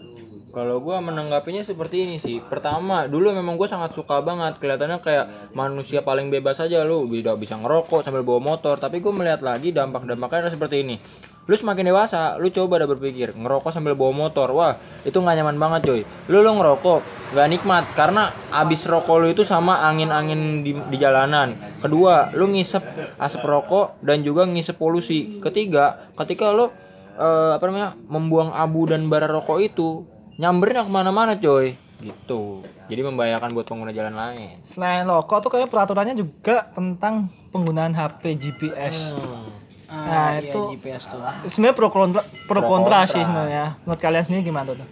Kalau 0.57 0.81
gua 0.81 1.05
menanggapinya 1.05 1.61
seperti 1.61 2.09
ini 2.09 2.16
sih. 2.16 2.41
Pertama, 2.41 3.05
dulu 3.05 3.29
memang 3.29 3.61
gue 3.61 3.68
sangat 3.68 3.93
suka 3.93 4.24
banget. 4.24 4.57
Kelihatannya 4.57 5.05
kayak 5.05 5.53
manusia 5.53 6.01
paling 6.01 6.33
bebas 6.33 6.57
aja 6.64 6.81
lu. 6.81 7.05
Tidak 7.05 7.37
bisa 7.37 7.61
ngerokok 7.61 8.01
sambil 8.01 8.24
bawa 8.24 8.41
motor. 8.57 8.81
Tapi 8.81 9.05
gue 9.05 9.12
melihat 9.12 9.45
lagi 9.45 9.68
dampak-dampaknya 9.77 10.49
seperti 10.49 10.81
ini. 10.81 10.97
Lu 11.45 11.55
semakin 11.55 11.93
dewasa, 11.93 12.41
lu 12.41 12.49
coba 12.49 12.81
dah 12.81 12.89
berpikir 12.89 13.37
ngerokok 13.37 13.68
sambil 13.68 13.93
bawa 13.93 14.16
motor. 14.16 14.49
Wah, 14.57 14.81
itu 15.05 15.20
nggak 15.20 15.37
nyaman 15.45 15.61
banget 15.61 15.81
coy. 15.93 16.01
Lu 16.33 16.41
lu 16.41 16.51
ngerokok 16.57 17.01
nggak 17.37 17.49
nikmat 17.53 17.85
karena 17.93 18.33
abis 18.51 18.89
rokok 18.89 19.22
lu 19.22 19.27
itu 19.31 19.45
sama 19.45 19.85
angin-angin 19.85 20.64
di, 20.64 20.72
di 20.72 20.97
jalanan. 20.97 21.53
Kedua, 21.85 22.33
lu 22.33 22.49
ngisep 22.49 22.81
asap 23.20 23.45
rokok 23.45 24.01
dan 24.01 24.24
juga 24.24 24.49
ngisep 24.49 24.74
polusi. 24.81 25.37
Ketiga, 25.39 26.11
ketika 26.16 26.51
lu 26.51 26.72
eh, 27.17 27.51
apa 27.53 27.64
namanya 27.64 27.89
membuang 28.07 28.51
abu 28.51 28.85
dan 28.85 29.07
bara 29.07 29.27
rokok 29.27 29.59
itu 29.59 30.05
nyambernya 30.37 30.85
ke 30.85 30.91
mana-mana 30.91 31.33
coy 31.35 31.73
gitu 31.97 32.61
jadi 32.87 33.01
membahayakan 33.03 33.51
buat 33.51 33.64
pengguna 33.64 33.91
jalan 33.91 34.12
lain 34.12 34.53
Selain 34.62 35.03
rokok 35.03 35.41
tuh 35.41 35.51
kayak 35.51 35.67
peraturannya 35.67 36.12
juga 36.12 36.69
tentang 36.71 37.27
penggunaan 37.49 37.91
HP 37.91 38.37
GPS. 38.37 39.11
Ah, 39.12 39.49
Nah, 39.87 40.29
iya, 40.35 40.51
itu- 40.51 40.75
GPS 40.75 41.07
tuh 41.07 41.23
Sebenarnya 41.47 41.73
pro 41.75 41.89
kontra, 41.89 42.21
pro 42.45 42.59
Pro 42.59 42.61
kontra 42.61 43.01
kontra. 43.01 43.09
sih 43.09 43.23
sebenarnya. 43.23 43.79
Menurut 43.81 44.01
kalian 44.01 44.25
sendiri 44.25 44.43
gimana 44.45 44.67
tuh? 44.69 44.77
Eh, 44.77 44.87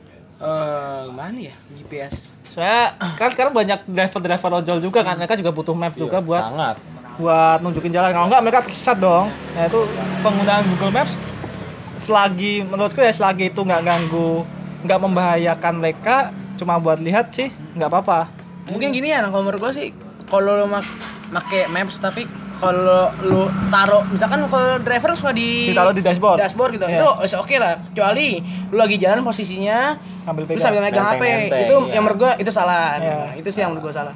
gimana 1.05 1.37
ya 1.37 1.55
GPS 1.72 2.14
Soalnya 2.45 2.83
kan 3.12 3.29
sekarang 3.29 3.53
banyak 3.53 3.79
driver-driver 3.85 4.51
ojol 4.57 4.79
juga 4.81 5.01
kan, 5.03 5.14
mereka 5.16 5.35
juga 5.35 5.51
butuh 5.51 5.72
map 5.72 5.95
juga 5.95 6.18
buat 6.20 6.41
sangat 6.41 6.77
buat 7.14 7.59
nunjukin 7.61 7.91
jalan. 7.91 8.11
Kalau 8.11 8.27
enggak 8.27 8.41
mereka 8.41 8.59
tersesat 8.62 8.97
dong. 8.97 9.31
Nah 9.53 9.64
itu 9.64 9.81
penggunaan 10.20 10.62
Google 10.68 10.93
Maps 10.93 11.18
selagi 12.05 12.62
menurutku 12.62 13.00
ya 13.00 13.11
selagi 13.11 13.48
itu 13.48 13.59
nggak 13.59 13.82
ganggu, 13.82 14.44
nggak 14.82 14.98
membahayakan 15.00 15.74
mereka, 15.74 16.16
cuma 16.55 16.76
buat 16.76 16.98
lihat 16.98 17.30
sih 17.30 17.48
nggak 17.72 17.88
apa-apa. 17.88 18.20
mungkin 18.64 18.90
gini 18.90 19.09
ya 19.09 19.20
kalau 19.22 19.42
menurut 19.42 19.61
gue 19.61 19.72
sih 19.74 19.88
kalau 20.24 20.57
lu 20.57 20.64
mak 20.66 20.88
make 21.30 21.68
maps 21.68 21.98
tapi 21.98 22.24
kalau 22.57 23.12
lu 23.20 23.44
taruh 23.68 24.00
misalkan 24.07 24.40
kalau 24.46 24.78
driver 24.78 25.12
suka 25.12 25.32
di 25.32 25.68
Ditaruh 25.68 25.92
di 25.92 26.00
dashboard. 26.00 26.38
dashboard 26.38 26.72
gitu 26.72 26.86
Iya. 26.86 27.05
itu 27.20 27.36
oke 27.36 27.55
lah 27.55 27.76
kecuali 27.84 28.40
lu 28.66 28.76
lagi 28.78 28.96
jalan 28.96 29.20
posisinya 29.20 30.00
Sambil 30.22 30.44
pegang. 30.46 30.62
sambil 30.62 30.80
megang 30.80 31.05
HP 31.07 31.22
itu 31.61 31.76
iya. 31.78 31.92
yang 31.92 32.02
menurut 32.02 32.18
gue 32.18 32.32
itu 32.40 32.50
salah 32.50 32.96
Iya. 32.96 33.12
Nah, 33.12 33.32
itu 33.36 33.48
sih 33.50 33.61
yang 33.61 33.70
menurut 33.70 33.84
gue 33.84 33.94
salah 33.94 34.14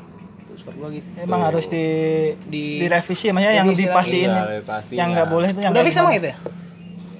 gue 0.58 0.88
gitu 0.94 1.06
Emang 1.18 1.40
harus 1.42 1.64
di 1.66 1.84
Di- 2.44 2.80
direvisi, 2.80 3.28
maksudnya 3.28 3.52
yang 3.54 3.68
dipastiin 3.68 4.30
Iya, 4.32 4.44
yang 4.94 5.08
nggak 5.12 5.28
boleh 5.28 5.48
itu 5.50 5.60
yang 5.60 5.72
udah 5.72 5.82
fix 5.82 5.92
sama 5.92 6.08
gimana. 6.08 6.16
gitu 6.16 6.26
ya 6.26 6.36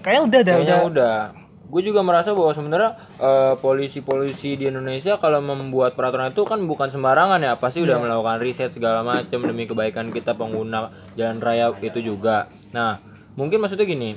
Kayaknya 0.00 0.22
udah 0.22 0.40
dah, 0.40 0.54
Kayaknya 0.56 0.78
udah. 0.78 0.88
udah. 0.90 1.18
Gue 1.68 1.84
juga 1.84 2.00
merasa 2.00 2.32
bahwa 2.32 2.52
sebenarnya 2.56 2.96
eh, 3.20 3.54
polisi-polisi 3.60 4.56
di 4.56 4.72
Indonesia 4.72 5.20
kalau 5.20 5.44
membuat 5.44 5.92
peraturan 5.92 6.32
itu 6.32 6.40
kan 6.48 6.64
bukan 6.64 6.88
sembarangan 6.88 7.44
ya, 7.44 7.60
pasti 7.60 7.84
udah 7.84 8.00
melakukan 8.00 8.40
riset 8.40 8.72
segala 8.72 9.04
macam 9.04 9.44
demi 9.44 9.68
kebaikan 9.68 10.08
kita 10.08 10.32
pengguna 10.32 10.88
jalan 11.12 11.36
raya 11.44 11.68
itu 11.84 12.00
juga. 12.00 12.48
Nah, 12.72 12.96
mungkin 13.36 13.60
maksudnya 13.60 13.84
gini, 13.84 14.16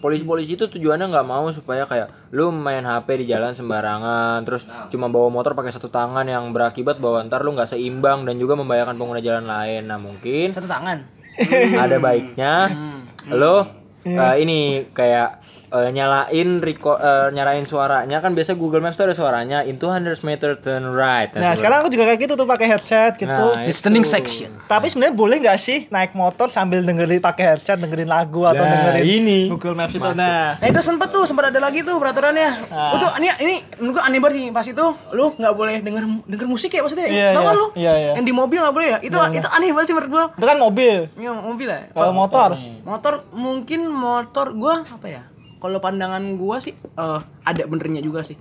polisi-polisi 0.00 0.56
itu 0.56 0.64
tujuannya 0.64 1.12
nggak 1.12 1.28
mau 1.28 1.44
supaya 1.52 1.84
kayak 1.84 2.08
lu 2.32 2.48
main 2.48 2.80
HP 2.88 3.20
di 3.20 3.36
jalan 3.36 3.52
sembarangan, 3.52 4.40
terus 4.48 4.64
cuma 4.88 5.12
bawa 5.12 5.28
motor 5.28 5.52
pakai 5.52 5.76
satu 5.76 5.92
tangan 5.92 6.24
yang 6.24 6.56
berakibat 6.56 6.96
bahwa 7.02 7.20
ntar 7.28 7.44
lu 7.44 7.52
nggak 7.52 7.68
seimbang 7.68 8.24
dan 8.24 8.40
juga 8.40 8.56
membahayakan 8.56 8.96
pengguna 8.96 9.20
jalan 9.20 9.44
lain. 9.44 9.84
Nah, 9.84 10.00
mungkin 10.00 10.56
satu 10.56 10.64
tangan 10.64 11.04
ada 11.84 11.96
baiknya 12.00 12.72
hmm. 12.72 13.36
lo 13.36 13.77
uh, 14.06 14.34
ini 14.38 14.86
kayak 14.94 15.40
eh, 15.70 15.90
nyalain 15.90 16.48
reco- 16.58 16.96
eh, 16.96 17.28
nyalain 17.30 17.64
suaranya 17.64 18.18
kan 18.18 18.32
biasa 18.32 18.52
Google 18.52 18.80
Maps 18.80 18.94
tuh 18.94 19.04
ada 19.04 19.12
suaranya 19.12 19.62
in 19.62 19.76
200 19.76 20.20
meter 20.20 20.56
turn 20.56 20.88
right. 20.88 21.28
Nah, 21.30 21.52
sekarang 21.52 21.80
aku 21.80 21.88
juga 21.88 22.06
kayak 22.06 22.20
gitu 22.20 22.34
tuh 22.34 22.44
pakai 22.44 22.66
headset 22.68 23.14
gitu. 23.14 23.28
Nah, 23.28 23.62
Listening 23.62 24.00
itu. 24.00 24.10
section. 24.10 24.50
Tapi 24.64 24.88
sebenarnya 24.88 25.14
boleh 25.14 25.36
nggak 25.38 25.58
sih 25.58 25.78
naik 25.88 26.12
motor 26.12 26.48
sambil 26.48 26.80
dengerin 26.80 27.18
pakai 27.18 27.52
headset, 27.52 27.76
dengerin 27.76 28.06
lagu 28.06 28.42
atau 28.42 28.58
Nah, 28.58 28.72
dengerin 28.90 29.04
ini. 29.04 29.40
Google 29.48 29.74
Maps 29.74 29.92
itu. 29.92 30.02
Nah, 30.02 30.56
Nah 30.56 30.66
itu 30.66 30.80
sempet 30.80 31.08
tuh 31.08 31.24
sempat 31.24 31.48
ada 31.48 31.58
lagi 31.58 31.80
tuh 31.80 31.96
peraturannya. 31.96 32.50
Ah. 32.68 32.92
Itu 32.94 33.06
ini 33.16 33.28
ini 33.38 33.54
menurut 33.76 34.00
aneh 34.00 34.18
banget 34.18 34.34
sih 34.34 34.46
pas 34.48 34.64
itu 34.64 34.84
lu 35.10 35.32
nggak 35.32 35.52
boleh 35.52 35.80
denger 35.80 36.04
denger 36.24 36.46
musik 36.46 36.70
ya 36.70 36.80
maksudnya. 36.80 37.06
Iya, 37.06 37.28
Tahu 37.30 37.38
iya. 37.38 37.48
kan 37.48 37.54
lu? 37.54 37.66
Iya, 37.74 37.92
iya. 37.94 38.12
Yang 38.14 38.24
di 38.24 38.34
mobil 38.34 38.58
nggak 38.58 38.74
boleh 38.74 38.88
ya? 38.88 38.98
Itu 39.00 39.16
itu 39.30 39.48
aneh 39.48 39.70
banget 39.70 39.86
sih 39.86 39.94
menurut 39.94 40.10
gua. 40.10 40.24
itu 40.30 40.46
kan 40.46 40.58
mobil. 40.58 40.96
Ini 41.12 41.26
mobil 41.30 41.68
ya. 41.68 41.80
Kalau 41.90 42.12
motor, 42.12 42.50
Motor 42.80 43.14
mungkin 43.32 43.80
motor 43.86 44.52
gua 44.52 44.80
apa 44.80 45.06
ya? 45.06 45.22
Kalau 45.58 45.78
pandangan 45.82 46.22
gua 46.38 46.62
sih 46.62 46.74
eh, 46.74 47.20
ada 47.42 47.62
benernya 47.66 47.98
juga 47.98 48.22
sih. 48.22 48.38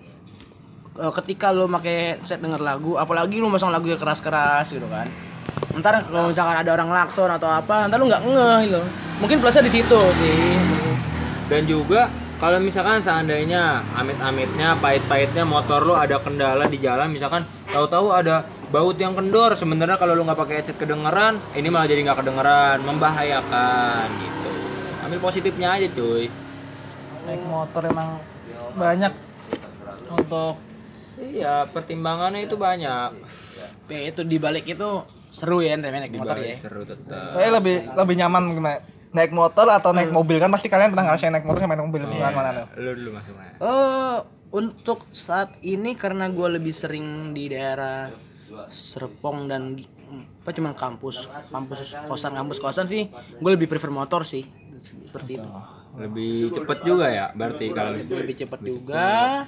Eh, 0.97 1.11
ketika 1.22 1.49
lu 1.53 1.70
pakai 1.70 2.22
set 2.26 2.41
denger 2.41 2.61
lagu, 2.61 2.97
apalagi 2.97 3.41
lu 3.41 3.49
masang 3.49 3.74
lagu 3.74 3.89
yang 3.89 4.01
keras-keras 4.01 4.70
gitu 4.70 4.86
kan. 4.89 5.09
Ntar 5.78 6.05
kalau 6.05 6.30
misalkan 6.30 6.57
ada 6.57 6.74
orang 6.74 6.89
lakson 6.89 7.30
atau 7.30 7.49
apa, 7.49 7.89
ntar 7.89 7.97
lu 7.97 8.09
nggak 8.09 8.24
ngeh 8.26 8.57
gitu. 8.70 8.82
Mungkin 9.22 9.38
plusnya 9.41 9.65
di 9.65 9.74
situ 9.74 10.01
sih. 10.22 10.57
Dan 11.49 11.65
juga 11.65 12.09
kalau 12.38 12.61
misalkan 12.61 13.01
seandainya 13.01 13.82
amit-amitnya 13.97 14.78
pahit-pahitnya 14.78 15.41
motor 15.41 15.82
lu 15.82 15.97
ada 15.97 16.22
kendala 16.22 16.70
di 16.70 16.78
jalan 16.78 17.09
misalkan 17.09 17.41
tahu-tahu 17.74 18.13
ada 18.13 18.45
baut 18.70 18.93
yang 19.01 19.18
kendor 19.18 19.57
sebenarnya 19.57 19.97
kalau 19.97 20.13
lu 20.13 20.22
nggak 20.22 20.38
pakai 20.38 20.55
headset 20.61 20.78
kedengeran 20.78 21.41
ini 21.57 21.65
malah 21.74 21.89
jadi 21.89 22.05
nggak 22.05 22.20
kedengeran 22.22 22.78
membahayakan 22.86 24.05
gitu 24.22 24.51
ambil 25.07 25.20
positifnya 25.24 25.82
aja 25.82 25.88
cuy 25.97 26.30
naik 27.28 27.43
motor 27.43 27.84
emang 27.86 28.17
banyak. 28.80 29.13
Untuk 30.07 30.55
iya 31.19 31.67
pertimbangannya 31.67 32.47
itu 32.47 32.55
banyak. 32.55 33.11
Ya 33.91 33.99
itu 34.07 34.21
dibalik 34.23 34.63
itu 34.63 35.03
seru 35.30 35.59
ya 35.59 35.75
naik 35.75 36.09
di 36.09 36.17
motor 36.17 36.39
ya. 36.39 36.55
seru 36.55 36.88
tetap. 36.88 37.36
Kayak 37.36 37.51
lebih 37.59 37.75
lebih 37.93 38.15
nyaman 38.23 38.43
gimana? 38.55 38.80
Naik 39.11 39.32
motor 39.36 39.67
atau 39.67 39.91
naik 39.91 40.11
mobil? 40.15 40.39
Kan 40.39 40.51
pasti 40.51 40.71
kalian 40.71 40.95
pernah 40.95 41.11
ngerasain 41.11 41.32
naik 41.36 41.45
motor 41.45 41.59
sama 41.63 41.75
naik 41.75 41.88
mobil. 41.91 42.01
Gimana 42.07 42.32
mana 42.32 42.49
tuh? 42.63 42.65
lu 42.80 42.91
dulu 42.95 43.09
masuknya 43.19 43.51
Eh 43.59 44.17
untuk 44.47 45.03
saat 45.11 45.59
ini 45.59 45.91
karena 45.99 46.32
gue 46.32 46.47
lebih 46.55 46.71
sering 46.71 47.36
di 47.36 47.51
daerah 47.51 48.07
Serpong 48.71 49.51
dan 49.51 49.75
apa 50.39 50.55
cuman 50.55 50.71
kampus 50.71 51.28
kampus 51.51 51.91
kosan 52.07 52.32
kampus 52.32 52.63
kosan 52.63 52.88
sih 52.88 53.11
gue 53.11 53.51
lebih 53.51 53.67
prefer 53.67 53.91
motor 53.91 54.23
sih 54.23 54.47
seperti 54.80 55.36
itu 55.36 55.49
lebih 55.97 56.53
cepet 56.53 56.77
juga 56.85 57.07
ya 57.09 57.25
berarti 57.33 57.65
kalau 57.73 57.91
lebih 57.97 58.35
cepat 58.37 58.59
juga. 58.61 59.45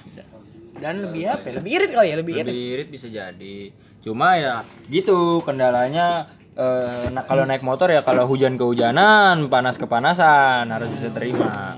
dan 0.80 0.94
lebih 1.04 1.28
apa 1.28 1.44
ya? 1.44 1.54
lebih 1.60 1.70
irit 1.76 1.90
kali 1.92 2.08
ya 2.08 2.16
lebih 2.16 2.34
irit. 2.40 2.48
Lebih 2.48 2.66
irit 2.72 2.88
bisa 2.88 3.06
jadi. 3.12 3.56
Cuma 4.00 4.40
ya 4.40 4.64
gitu 4.88 5.44
kendalanya 5.44 6.24
eh, 6.56 7.12
nah, 7.12 7.22
kalau 7.28 7.44
naik 7.44 7.60
motor 7.60 7.92
ya 7.92 8.00
kalau 8.00 8.24
hujan 8.24 8.56
kehujanan 8.56 9.52
panas 9.52 9.76
kepanasan 9.76 10.72
harus 10.72 10.88
bisa 10.96 11.12
terima. 11.12 11.76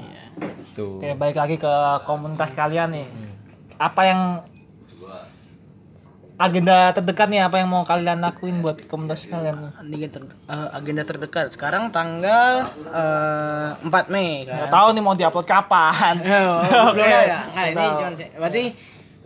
Tuh. 0.78 1.02
Oke, 1.02 1.18
balik 1.18 1.36
lagi 1.36 1.56
ke 1.58 1.74
komunitas 2.06 2.54
kalian 2.54 2.94
nih. 2.94 3.06
Apa 3.76 4.02
yang 4.06 4.20
agenda 6.43 6.90
terdekat 6.90 7.30
nih 7.30 7.47
apa 7.47 7.62
yang 7.62 7.70
mau 7.70 7.86
kalian 7.86 8.18
lakuin 8.18 8.59
buat 8.59 8.82
komunitas 8.90 9.30
kalian? 9.30 9.70
agenda, 9.78 10.09
ter- 10.11 10.34
eh, 10.51 10.68
agenda 10.74 11.03
terdekat 11.07 11.47
sekarang 11.55 11.95
tanggal 11.95 12.66
eh, 12.90 13.68
4 13.86 14.11
Mei 14.11 14.43
kan 14.43 14.66
Nggak 14.66 14.72
tahu 14.74 14.88
nih 14.90 15.03
mau 15.03 15.14
diupload 15.14 15.47
kapan. 15.47 16.14
Oh, 16.43 16.59
belum 16.95 16.99
Oke. 16.99 17.07
tahu 17.07 17.24
ya. 17.30 17.40
Nah, 17.55 17.64
ini 17.70 17.84
cuman. 17.95 18.12
Berarti 18.43 18.64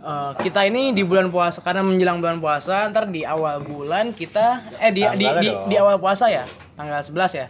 eh, 0.05 0.31
kita 0.45 0.61
ini 0.69 0.93
di 0.93 1.03
bulan 1.03 1.33
puasa 1.33 1.65
karena 1.65 1.81
menjelang 1.81 2.21
bulan 2.21 2.37
puasa, 2.37 2.85
ntar 2.93 3.09
di 3.09 3.25
awal 3.25 3.65
bulan 3.65 4.13
kita 4.13 4.77
eh 4.77 4.93
di 4.93 5.01
di, 5.17 5.25
di, 5.41 5.49
dong. 5.49 5.73
di 5.73 5.75
awal 5.81 5.97
puasa 5.97 6.29
ya, 6.29 6.45
tanggal 6.77 7.01
11 7.01 7.41
ya. 7.41 7.47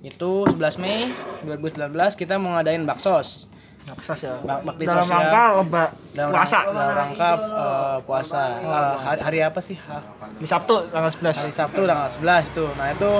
Itu 0.00 0.48
11 0.48 0.80
Mei 0.80 1.12
2019 1.44 1.92
kita 2.16 2.40
mau 2.40 2.56
ngadain 2.56 2.88
baksos. 2.88 3.49
Sukses 3.86 4.18
ya. 4.22 4.32
Bak 4.40 4.58
bakti 4.62 4.84
Dalam 4.84 5.02
sosial. 5.02 5.18
rangka 5.18 5.42
lomba 5.52 5.84
Dalam 6.10 6.30
puasa 6.30 6.56
rangka, 6.56 6.72
dalam 6.72 6.94
rangka 6.94 7.30
eh, 7.34 7.96
puasa. 8.02 8.42
Eh, 8.54 8.94
hari, 9.00 9.20
hari 9.20 9.38
apa 9.42 9.60
sih? 9.60 9.76
Ha- 9.80 10.04
di 10.36 10.46
Sabtu 10.46 10.74
tanggal 10.88 11.10
11. 11.10 11.36
Hari 11.40 11.52
Sabtu 11.52 11.80
tanggal 11.84 12.08
11 12.12 12.44
itu. 12.46 12.64
Nah, 12.74 12.86
itu 12.88 13.10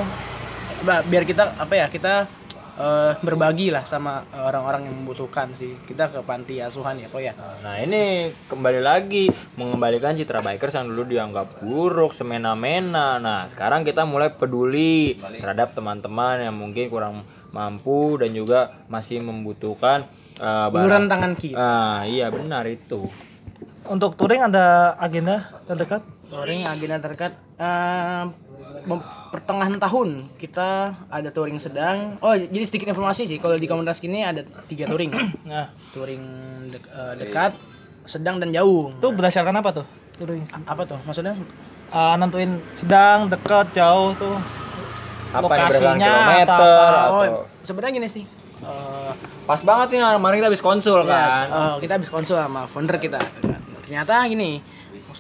biar 0.81 1.25
kita 1.25 1.43
apa 1.55 1.75
ya? 1.75 1.87
Kita 1.87 2.15
eh, 2.73 3.13
berbagi 3.19 3.69
lah 3.69 3.83
sama 3.83 4.23
orang-orang 4.33 4.87
yang 4.87 4.95
membutuhkan 4.97 5.51
sih. 5.53 5.75
Kita 5.83 6.09
ke 6.09 6.23
panti 6.23 6.57
asuhan 6.59 6.97
ya, 6.97 7.07
kok 7.07 7.21
ya. 7.21 7.35
Nah 7.61 7.77
ini 7.77 8.31
kembali 8.47 8.81
lagi 8.81 9.27
mengembalikan 9.55 10.15
citra 10.15 10.41
bikers 10.41 10.73
yang 10.73 10.87
dulu 10.87 11.05
dianggap 11.05 11.61
buruk, 11.61 12.15
semena-mena. 12.15 13.19
Nah 13.19 13.51
sekarang 13.51 13.83
kita 13.83 14.07
mulai 14.07 14.31
peduli 14.31 15.19
terhadap 15.35 15.75
teman-teman 15.75 16.41
yang 16.41 16.55
mungkin 16.55 16.87
kurang 16.87 17.15
mampu 17.51 18.15
dan 18.17 18.31
juga 18.31 18.71
masih 18.87 19.19
membutuhkan 19.21 20.07
eh, 20.41 20.67
barang. 20.67 20.81
Uluran 20.81 21.05
tangan 21.07 21.33
kita. 21.35 21.55
Ah 21.55 22.01
iya 22.03 22.27
benar 22.29 22.65
itu. 22.65 23.07
Untuk 23.85 24.15
touring 24.15 24.41
ada 24.43 24.97
agenda 24.97 25.45
terdekat? 25.65 26.01
touring 26.31 26.63
agenda 26.63 26.97
terdekat 26.97 27.35
eh, 27.59 28.23
mem- 28.87 29.03
pertengahan 29.29 29.75
tahun 29.77 30.31
kita 30.39 30.69
ada 31.11 31.27
touring 31.29 31.59
sedang 31.59 32.15
oh 32.19 32.31
jadi 32.31 32.63
sedikit 32.63 32.87
informasi 32.89 33.27
sih 33.27 33.35
kalau 33.37 33.59
di 33.59 33.67
komunitas 33.67 33.99
ini 34.01 34.23
ada 34.23 34.47
tiga 34.65 34.87
touring 34.87 35.11
Nah, 35.43 35.67
touring 35.95 36.23
dek- 36.71 36.87
eh, 36.87 37.15
dekat 37.19 37.53
sedang 38.07 38.39
dan 38.39 38.55
jauh 38.55 38.95
itu 38.95 39.09
berdasarkan 39.11 39.59
apa 39.59 39.83
tuh? 39.83 39.87
Touring. 40.17 40.47
A- 40.49 40.71
apa 40.71 40.83
tuh 40.87 40.99
maksudnya 41.03 41.35
Uh, 41.91 42.15
nentuin 42.15 42.55
sedang, 42.79 43.27
dekat, 43.27 43.75
jauh 43.75 44.15
tuh. 44.15 44.39
Apa 45.35 45.43
Lokasinya 45.43 46.07
kilometer 46.07 46.47
atau 46.47 46.63
apa? 46.63 46.95
atau 46.95 47.11
oh 47.11 47.27
sebenarnya 47.67 47.93
gini 47.99 48.07
sih 48.07 48.23
Eh, 48.61 49.13
pas 49.49 49.61
banget 49.65 49.89
nih 49.97 50.01
kemarin 50.21 50.37
kita 50.45 50.49
habis 50.53 50.63
konsul 50.63 51.01
ya, 51.03 51.09
kan. 51.09 51.47
eh, 51.49 51.77
kita 51.81 51.93
habis 51.97 52.11
konsul 52.13 52.37
sama 52.37 52.69
founder 52.69 53.01
kita. 53.01 53.17
Ternyata 53.89 54.23
gini 54.29 54.61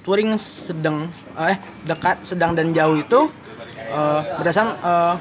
touring 0.00 0.40
sedang 0.40 1.12
eh 1.36 1.60
dekat 1.84 2.24
sedang 2.24 2.56
dan 2.56 2.72
jauh 2.72 2.96
itu 2.96 3.28
eh, 3.92 4.20
berdasarkan 4.40 4.68
eh, 4.80 5.14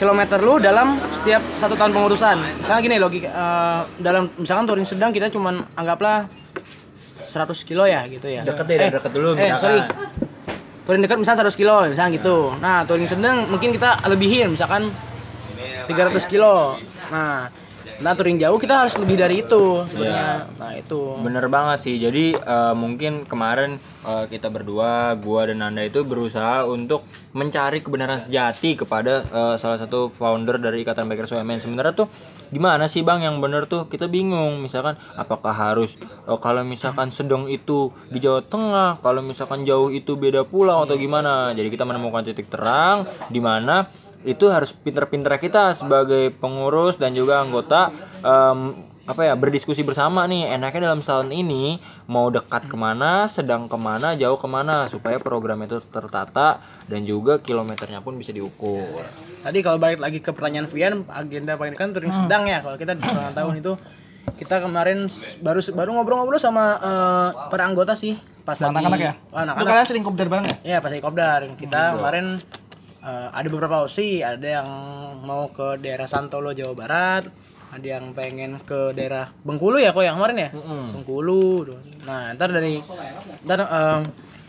kilometer 0.00 0.40
lu 0.40 0.56
dalam 0.58 0.96
setiap 1.20 1.44
satu 1.60 1.76
tahun 1.76 1.92
pengurusan. 1.92 2.36
Misalnya 2.64 2.80
gini 2.80 2.96
logika 3.00 3.28
eh, 3.28 3.80
dalam 4.00 4.32
misalkan 4.40 4.64
touring 4.68 4.88
sedang 4.88 5.12
kita 5.12 5.28
cuman 5.32 5.64
anggaplah 5.76 6.28
100 7.32 7.68
kilo 7.68 7.84
ya 7.88 8.04
gitu 8.08 8.28
ya. 8.28 8.44
Deket 8.44 8.66
deh, 8.68 8.78
deket 8.92 9.12
dulu 9.12 9.32
eh 9.36 9.48
misalkan. 9.52 9.60
sorry 9.60 9.78
touring 10.82 11.02
dekat 11.06 11.18
misalnya 11.22 11.40
100 11.48 11.60
kilo 11.60 11.76
misalnya 11.88 12.10
gitu. 12.16 12.36
Nah 12.60 12.84
touring 12.88 13.08
sedang 13.08 13.48
mungkin 13.48 13.72
kita 13.72 14.00
lebihin 14.08 14.56
misalkan 14.56 14.92
300 15.88 16.24
kilo. 16.28 16.76
Nah 17.12 17.52
nah 18.02 18.12
touring 18.18 18.42
jauh 18.42 18.58
kita 18.58 18.84
harus 18.84 18.98
lebih 18.98 19.16
dari 19.16 19.46
itu 19.46 19.86
sebenarnya 19.88 20.50
nah 20.58 20.72
itu 20.74 21.12
Bener 21.22 21.46
banget 21.46 21.78
sih. 21.86 21.96
Jadi 22.02 22.34
eh, 22.34 22.74
mungkin 22.74 23.24
kemarin 23.28 23.78
eh, 24.02 24.24
kita 24.26 24.50
berdua, 24.50 25.14
gua 25.20 25.48
dan 25.48 25.62
Nanda 25.62 25.86
itu 25.86 26.02
berusaha 26.02 26.66
untuk 26.66 27.06
mencari 27.32 27.78
kebenaran 27.80 28.20
sejati 28.24 28.74
kepada 28.74 29.22
eh, 29.22 29.54
salah 29.56 29.78
satu 29.78 30.10
founder 30.10 30.58
dari 30.58 30.82
Ikatan 30.82 31.06
Bikers 31.06 31.32
UMN. 31.32 31.62
Sebenarnya 31.62 31.94
tuh 31.94 32.08
gimana 32.52 32.84
sih 32.90 33.00
Bang 33.00 33.24
yang 33.24 33.40
bener 33.40 33.64
tuh? 33.70 33.88
Kita 33.88 34.10
bingung. 34.10 34.60
Misalkan 34.60 34.98
apakah 35.14 35.54
harus 35.54 35.94
eh, 36.26 36.38
kalau 36.42 36.66
misalkan 36.66 37.14
sedang 37.14 37.46
itu 37.46 37.94
di 38.10 38.18
Jawa 38.18 38.42
Tengah, 38.42 38.98
kalau 39.00 39.22
misalkan 39.22 39.62
jauh 39.62 39.94
itu 39.94 40.18
beda 40.18 40.42
pulau 40.48 40.84
atau 40.84 40.98
gimana. 40.98 41.54
Jadi 41.54 41.68
kita 41.70 41.86
menemukan 41.86 42.26
titik 42.26 42.50
terang 42.50 43.06
di 43.30 43.38
mana 43.38 43.86
itu 44.22 44.50
harus 44.50 44.70
pinter-pinter 44.72 45.34
kita 45.38 45.74
sebagai 45.74 46.30
pengurus 46.38 46.98
dan 46.98 47.14
juga 47.14 47.42
anggota 47.42 47.90
em, 48.22 48.74
apa 49.02 49.26
ya 49.26 49.34
berdiskusi 49.34 49.82
bersama 49.82 50.26
nih. 50.30 50.54
Enaknya 50.54 50.90
dalam 50.90 51.02
setahun 51.02 51.34
ini 51.34 51.78
mau 52.06 52.30
dekat 52.30 52.70
ke 52.70 52.76
mana 52.78 53.26
sedang 53.26 53.66
ke 53.66 53.74
mana 53.74 54.14
jauh 54.14 54.38
ke 54.38 54.46
mana 54.46 54.86
supaya 54.86 55.18
program 55.18 55.62
itu 55.66 55.82
tertata 55.90 56.62
dan 56.86 57.02
juga 57.02 57.42
kilometernya 57.42 57.98
pun 57.98 58.14
bisa 58.14 58.30
diukur. 58.30 59.02
Tadi 59.42 59.58
kalau 59.58 59.82
balik 59.82 59.98
lagi 59.98 60.22
ke 60.22 60.30
pertanyaan 60.30 60.70
Vian 60.70 61.02
agenda 61.10 61.58
paling 61.58 61.74
kan 61.74 61.90
touring 61.90 62.14
sedang 62.14 62.46
ya. 62.46 62.62
Kalau 62.62 62.78
kita 62.78 62.94
di 62.94 63.02
ulang 63.02 63.34
tahun 63.34 63.54
itu 63.58 63.74
kita 64.38 64.62
kemarin 64.62 65.10
baru 65.42 65.60
baru 65.74 65.90
ngobrol-ngobrol 65.98 66.38
sama 66.38 66.78
eh, 66.78 67.28
para 67.50 67.66
anggota 67.66 67.98
sih. 67.98 68.14
Pas 68.42 68.58
lagi 68.58 68.74
Anak-anak 68.74 69.00
ya? 69.02 69.12
Oh, 69.30 69.38
anak-anak. 69.38 69.66
Kalian 69.70 69.86
sering 69.86 70.04
kopdar 70.06 70.26
bareng 70.26 70.46
ya? 70.46 70.56
Iya 70.62 70.78
pas 70.82 70.90
lagi 70.90 71.02
kopdar. 71.02 71.40
Kita 71.58 71.98
kemarin 71.98 72.42
eh, 73.02 73.28
ada 73.30 73.46
beberapa 73.46 73.82
opsi 73.82 74.20
ada 74.20 74.60
yang 74.60 74.68
mau 75.20 75.46
ke 75.48 75.78
daerah 75.78 76.06
Santolo 76.06 76.50
Jawa 76.50 76.72
Barat 76.72 77.24
ada 77.72 77.86
yang 77.88 78.12
pengen 78.12 78.60
ke 78.60 78.92
daerah 78.92 79.32
Bengkulu 79.42 79.76
ya 79.76 79.90
kok 79.90 80.00
yang 80.00 80.16
kemarin 80.16 80.38
ya 80.38 80.50
Bengkulu 80.92 81.44
tuh. 81.66 81.78
nah 82.02 82.30
ntar 82.32 82.50
dari 82.50 82.78
ntar 83.42 83.58
em, 83.62 84.00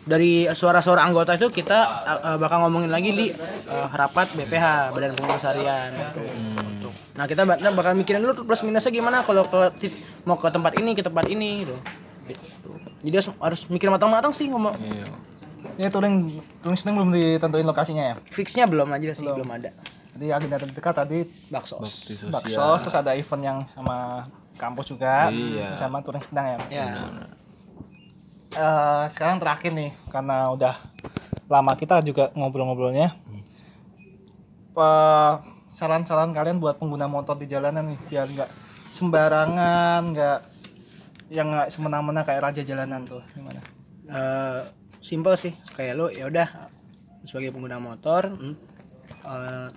dari 0.03 0.31
suara-suara 0.45 0.99
anggota 1.01 1.31
itu 1.33 1.47
kita 1.47 1.79
uh, 2.03 2.19
uh, 2.25 2.37
bakal 2.37 2.59
ngomongin 2.61 2.91
lagi 2.91 3.09
di 3.09 3.31
uh, 3.65 3.87
rapat 3.89 4.35
BPH 4.35 4.91
Badan 4.91 5.15
Pengurus 5.15 5.47
Harian. 5.47 5.95
Untuk- 5.95 6.91
Nah 7.15 7.23
kita 7.23 7.47
bak- 7.47 7.63
bakal 7.63 7.95
mikirin 7.95 8.19
dulu 8.19 8.43
plus 8.43 8.59
minusnya 8.61 8.91
gimana 8.91 9.23
kalau 9.23 9.47
ke 9.47 9.87
mau 10.25 10.35
ke 10.35 10.51
tempat 10.51 10.75
ini 10.75 10.91
ke 10.91 10.99
tempat 10.99 11.23
ini 11.25 11.63
gitu. 11.63 11.75
Jadi 12.99 13.15
harus, 13.15 13.29
harus 13.37 13.61
mikir 13.67 13.87
matang-matang 13.87 14.31
sih 14.31 14.47
ngomong. 14.47 14.75
Iya. 14.75 15.07
Ini 15.73 15.89
touring 15.89 16.15
touring 16.59 16.77
seneng 16.77 16.95
belum 16.99 17.09
ditentuin 17.09 17.65
lokasinya 17.65 18.03
ya. 18.11 18.15
Fixnya 18.29 18.65
belum 18.67 18.87
aja 18.89 19.13
sih 19.13 19.25
belum 19.25 19.49
ada. 19.49 19.71
Jadi 20.13 20.29
agenda 20.29 20.57
terdekat 20.61 20.93
tadi 20.93 21.25
Bakso. 21.49 21.81
bakso, 22.29 22.65
terus 22.79 22.93
ada 22.93 23.17
event 23.17 23.41
yang 23.41 23.57
sama 23.73 24.29
kampus 24.55 24.93
juga, 24.93 25.33
Iya. 25.33 25.73
sama 25.73 26.05
touring 26.05 26.21
sedang 26.21 26.45
ya. 26.45 26.57
Ya. 26.69 26.85
Eh, 28.53 29.05
sekarang 29.09 29.41
terakhir 29.41 29.73
nih, 29.73 29.89
karena 30.13 30.53
udah 30.53 30.77
lama 31.49 31.73
kita 31.73 32.05
juga 32.05 32.29
ngobrol-ngobrolnya. 32.37 33.17
Eh, 34.73 35.33
saran-saran 35.73 36.29
kalian 36.29 36.61
buat 36.61 36.77
pengguna 36.77 37.09
motor 37.09 37.33
di 37.33 37.49
jalanan 37.49 37.89
nih, 37.89 37.99
biar 38.05 38.29
nggak 38.29 38.49
sembarangan, 38.93 40.13
nggak 40.13 40.39
yang 41.33 41.49
nggak 41.49 41.73
semena-mena 41.73 42.21
kayak 42.21 42.45
raja 42.45 42.61
jalanan 42.61 43.01
tuh, 43.03 43.21
gimana? 43.33 43.57
eh 44.03 44.61
simple 45.03 45.35
sih 45.35 45.51
kayak 45.75 45.93
lo 45.99 46.07
ya 46.07 46.31
udah 46.31 46.47
sebagai 47.27 47.51
pengguna 47.51 47.77
motor 47.77 48.31
hmm, 48.31 48.55
eh, 49.27 49.67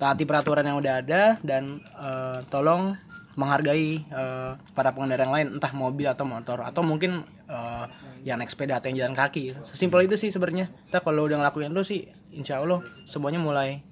taati 0.00 0.24
peraturan 0.24 0.64
yang 0.64 0.80
udah 0.80 1.04
ada 1.04 1.22
dan 1.44 1.78
eh, 2.00 2.40
tolong 2.48 2.96
menghargai 3.36 4.00
eh, 4.00 4.52
para 4.72 4.90
pengendara 4.96 5.28
yang 5.28 5.34
lain 5.34 5.48
entah 5.60 5.72
mobil 5.76 6.08
atau 6.08 6.24
motor 6.24 6.64
atau 6.64 6.80
mungkin 6.80 7.22
eh, 7.46 7.84
yang 8.24 8.40
naik 8.40 8.48
sepeda 8.48 8.80
atau 8.80 8.88
yang 8.88 9.06
jalan 9.06 9.14
kaki 9.14 9.52
sesimpel 9.68 10.08
itu 10.08 10.16
sih 10.16 10.32
sebenarnya 10.32 10.72
kita 10.88 11.04
kalau 11.04 11.28
udah 11.28 11.44
ngelakuin 11.44 11.76
itu 11.76 11.84
sih 11.84 12.00
insya 12.32 12.64
Allah 12.64 12.80
semuanya 13.04 13.38
mulai 13.38 13.84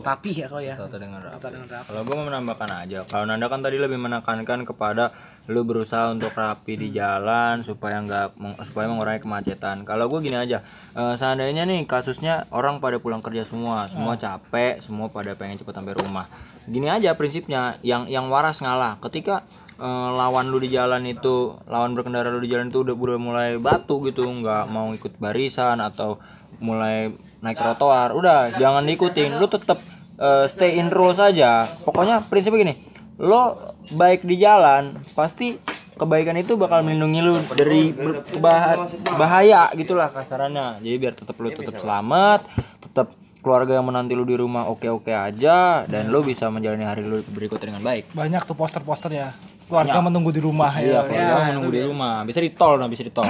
rapi 0.00 0.44
ya 0.44 0.46
kau 0.48 0.60
ya 0.60 0.76
Tata 0.76 1.00
dengan 1.00 1.20
rapi. 1.24 1.40
Tata 1.40 1.48
dengan 1.48 1.68
rapi. 1.72 1.88
Kalau 1.88 2.02
gue 2.04 2.14
mau 2.20 2.26
menambahkan 2.28 2.70
aja, 2.84 3.00
kalau 3.08 3.24
Nanda 3.24 3.48
kan 3.48 3.64
tadi 3.64 3.80
lebih 3.80 3.96
menekankan 3.96 4.68
kepada 4.68 5.08
lu 5.46 5.62
berusaha 5.62 6.10
untuk 6.10 6.34
rapi 6.34 6.74
di 6.74 6.88
jalan 6.90 7.62
supaya 7.62 8.02
nggak 8.02 8.34
supaya 8.66 8.90
mengurangi 8.90 9.22
kemacetan. 9.22 9.86
Kalau 9.86 10.10
gue 10.10 10.18
gini 10.26 10.34
aja, 10.34 10.58
eh, 10.98 11.14
seandainya 11.14 11.62
nih 11.62 11.86
kasusnya 11.86 12.50
orang 12.50 12.82
pada 12.82 12.98
pulang 12.98 13.22
kerja 13.22 13.46
semua, 13.46 13.86
semua 13.86 14.18
capek, 14.18 14.82
semua 14.82 15.06
pada 15.06 15.38
pengen 15.38 15.62
cepet 15.62 15.74
sampai 15.74 15.94
rumah. 15.94 16.26
Gini 16.66 16.90
aja 16.90 17.14
prinsipnya, 17.14 17.78
yang 17.86 18.10
yang 18.10 18.26
waras 18.26 18.58
ngalah. 18.58 18.98
Ketika 18.98 19.46
eh, 19.78 20.10
lawan 20.18 20.50
lu 20.50 20.58
di 20.58 20.66
jalan 20.74 21.06
itu, 21.06 21.54
lawan 21.70 21.94
berkendara 21.94 22.26
lu 22.34 22.42
di 22.42 22.50
jalan 22.50 22.74
itu 22.74 22.82
udah 22.82 22.94
udah 22.98 23.18
mulai 23.22 23.48
batu 23.62 24.02
gitu, 24.02 24.26
nggak 24.26 24.66
mau 24.66 24.90
ikut 24.90 25.14
barisan 25.22 25.78
atau 25.78 26.18
mulai 26.58 27.14
naik 27.38 27.60
trotoar, 27.60 28.16
udah 28.16 28.56
jangan 28.58 28.82
diikutin, 28.82 29.38
lu 29.38 29.46
tetap 29.46 29.78
eh, 30.18 30.50
stay 30.50 30.82
in 30.82 30.90
row 30.90 31.14
saja. 31.14 31.70
Pokoknya 31.86 32.26
prinsipnya 32.26 32.66
gini, 32.66 32.74
lo 33.22 33.75
baik 33.88 34.22
di 34.22 34.36
jalan, 34.36 34.96
pasti 35.12 35.58
kebaikan 35.94 36.36
itu 36.36 36.54
bakal 36.54 36.82
melindungi 36.82 37.20
lu 37.20 37.34
dari 37.50 37.94
bah- 38.36 38.88
bahaya 39.14 39.70
gitulah 39.72 40.08
kasarannya. 40.08 40.80
Jadi 40.80 40.96
biar 40.96 41.14
tetap 41.14 41.36
lu 41.36 41.48
tetap 41.48 41.76
selamat, 41.76 42.40
tetap 42.82 43.08
keluarga 43.40 43.78
yang 43.78 43.86
menanti 43.86 44.12
lu 44.12 44.26
di 44.26 44.34
rumah 44.34 44.66
oke-oke 44.66 45.08
aja 45.08 45.86
dan 45.86 46.10
lu 46.10 46.20
bisa 46.20 46.50
menjalani 46.50 46.82
hari 46.82 47.00
lu 47.00 47.22
berikutnya 47.24 47.72
dengan 47.72 47.84
baik. 47.84 48.10
Banyak 48.10 48.42
tuh 48.42 48.58
poster-poster 48.58 49.14
ya, 49.14 49.30
keluarga 49.66 50.02
menunggu 50.02 50.34
di 50.34 50.42
rumah 50.42 50.74
Iya, 50.74 51.00
ya. 51.00 51.00
keluarga 51.06 51.36
menunggu 51.48 51.70
di 51.70 51.82
rumah. 51.82 52.26
Bisa 52.26 52.42
di 52.42 52.50
tol, 52.50 52.74
nah 52.76 52.90
bisa 52.90 53.00
di 53.00 53.14
tol. 53.14 53.24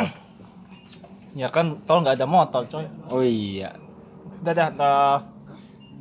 Ya 1.37 1.53
kan, 1.53 1.77
tol 1.85 2.01
nggak 2.01 2.17
ada 2.17 2.25
motor, 2.25 2.65
coy. 2.65 2.89
Oh 3.13 3.21
iya. 3.21 3.77
Udah 4.41 4.53
dah, 4.57 4.69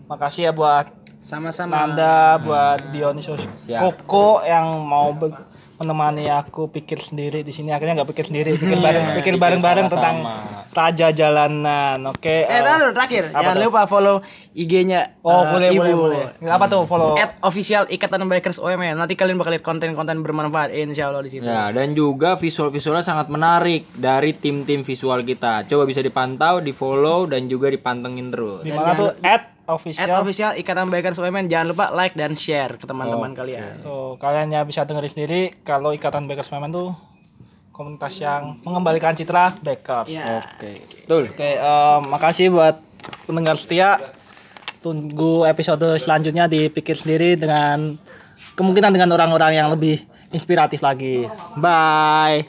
makasih 0.08 0.48
ya 0.48 0.52
buat 0.56 0.88
sama-sama. 1.26 1.74
Nanda, 1.74 2.38
buat 2.38 2.94
Dionysius 2.94 3.50
Siap. 3.66 3.82
Koko 3.82 4.46
yang 4.46 4.86
mau 4.86 5.10
be- 5.12 5.56
menemani 5.76 6.32
aku 6.32 6.72
pikir 6.72 7.04
sendiri 7.04 7.44
di 7.44 7.52
sini. 7.52 7.76
Akhirnya 7.76 8.00
nggak 8.00 8.10
pikir 8.16 8.26
sendiri 8.32 8.56
pikir 8.56 8.80
bareng 8.80 9.04
pikir 9.12 9.16
pikir 9.20 9.36
bareng-bareng 9.36 9.92
tentang 9.92 10.16
raja 10.72 11.12
jalanan 11.12 12.00
oke? 12.08 12.24
Eh 12.24 12.48
eh, 12.48 12.64
dulu, 12.64 12.96
terakhir. 12.96 13.24
Apa 13.36 13.40
jangan 13.44 13.56
tuh? 13.60 13.64
lupa 13.68 13.82
follow 13.84 14.16
IG-nya 14.56 15.20
oh 15.20 15.44
eh, 15.44 15.46
boleh 15.52 15.68
Ibu. 15.76 15.80
boleh 15.80 15.96
boleh. 16.00 16.24
Apa 16.48 16.66
tuh 16.72 16.88
follow? 16.88 17.20
At 17.20 17.36
official 17.44 17.84
ikatan 17.92 18.24
bikers 18.24 18.56
OMN 18.56 18.96
nanti 18.96 19.20
kalian 19.20 19.36
bakal 19.36 19.52
lihat 19.52 19.68
konten-konten 19.68 20.24
bermanfaat 20.24 20.72
insya 20.72 21.12
Allah 21.12 21.28
di 21.28 21.32
situ. 21.36 21.44
Ya, 21.44 21.68
dan 21.76 21.92
juga 21.92 22.40
visual-visualnya 22.40 23.04
sangat 23.04 23.28
menarik 23.28 23.92
dari 24.00 24.32
tim-tim 24.32 24.88
visual 24.88 25.28
kita. 25.28 25.68
Coba 25.68 25.84
bisa 25.84 26.00
dipantau, 26.00 26.64
di-follow 26.64 27.28
dan 27.28 27.52
juga 27.52 27.68
dipantengin 27.68 28.32
terus. 28.32 28.64
di 28.64 28.72
mana 28.72 28.96
tuh? 28.96 29.12
at 29.20 29.55
at 29.66 29.74
official 29.74 30.22
official 30.22 30.52
ikatan 30.54 30.88
bikers 30.94 31.18
OMN 31.18 31.50
jangan 31.50 31.74
lupa 31.74 31.86
like 31.90 32.14
dan 32.14 32.38
share 32.38 32.78
ke 32.78 32.86
teman-teman 32.86 33.34
kalian 33.34 33.82
tuh 33.82 34.16
kalian 34.22 34.54
ya 34.54 34.62
bisa 34.62 34.86
dengerin 34.86 35.12
sendiri 35.12 35.42
kalau 35.66 35.92
ikatan 35.92 36.30
Bakers 36.30 36.54
Memen 36.54 36.70
tuh 36.70 36.94
komunitas 37.76 38.16
yang 38.22 38.62
mengembalikan 38.64 39.18
citra 39.18 39.58
Bakers 39.60 40.14
ya 40.14 40.40
Oke. 40.56 40.86
Betul. 41.06 41.24
Oke, 41.36 41.50
eh, 41.60 42.00
makasih 42.02 42.50
buat 42.50 42.82
pendengar 43.30 43.60
setia. 43.60 44.02
Tunggu 44.82 45.46
episode 45.50 45.98
selanjutnya 45.98 46.46
dipikir 46.46 46.94
sendiri 46.94 47.34
dengan 47.38 47.98
kemungkinan 48.54 48.94
dengan 48.94 49.14
orang-orang 49.18 49.58
yang 49.58 49.70
lebih 49.74 50.02
inspiratif 50.30 50.82
lagi. 50.82 51.26
Bye. 51.58 52.46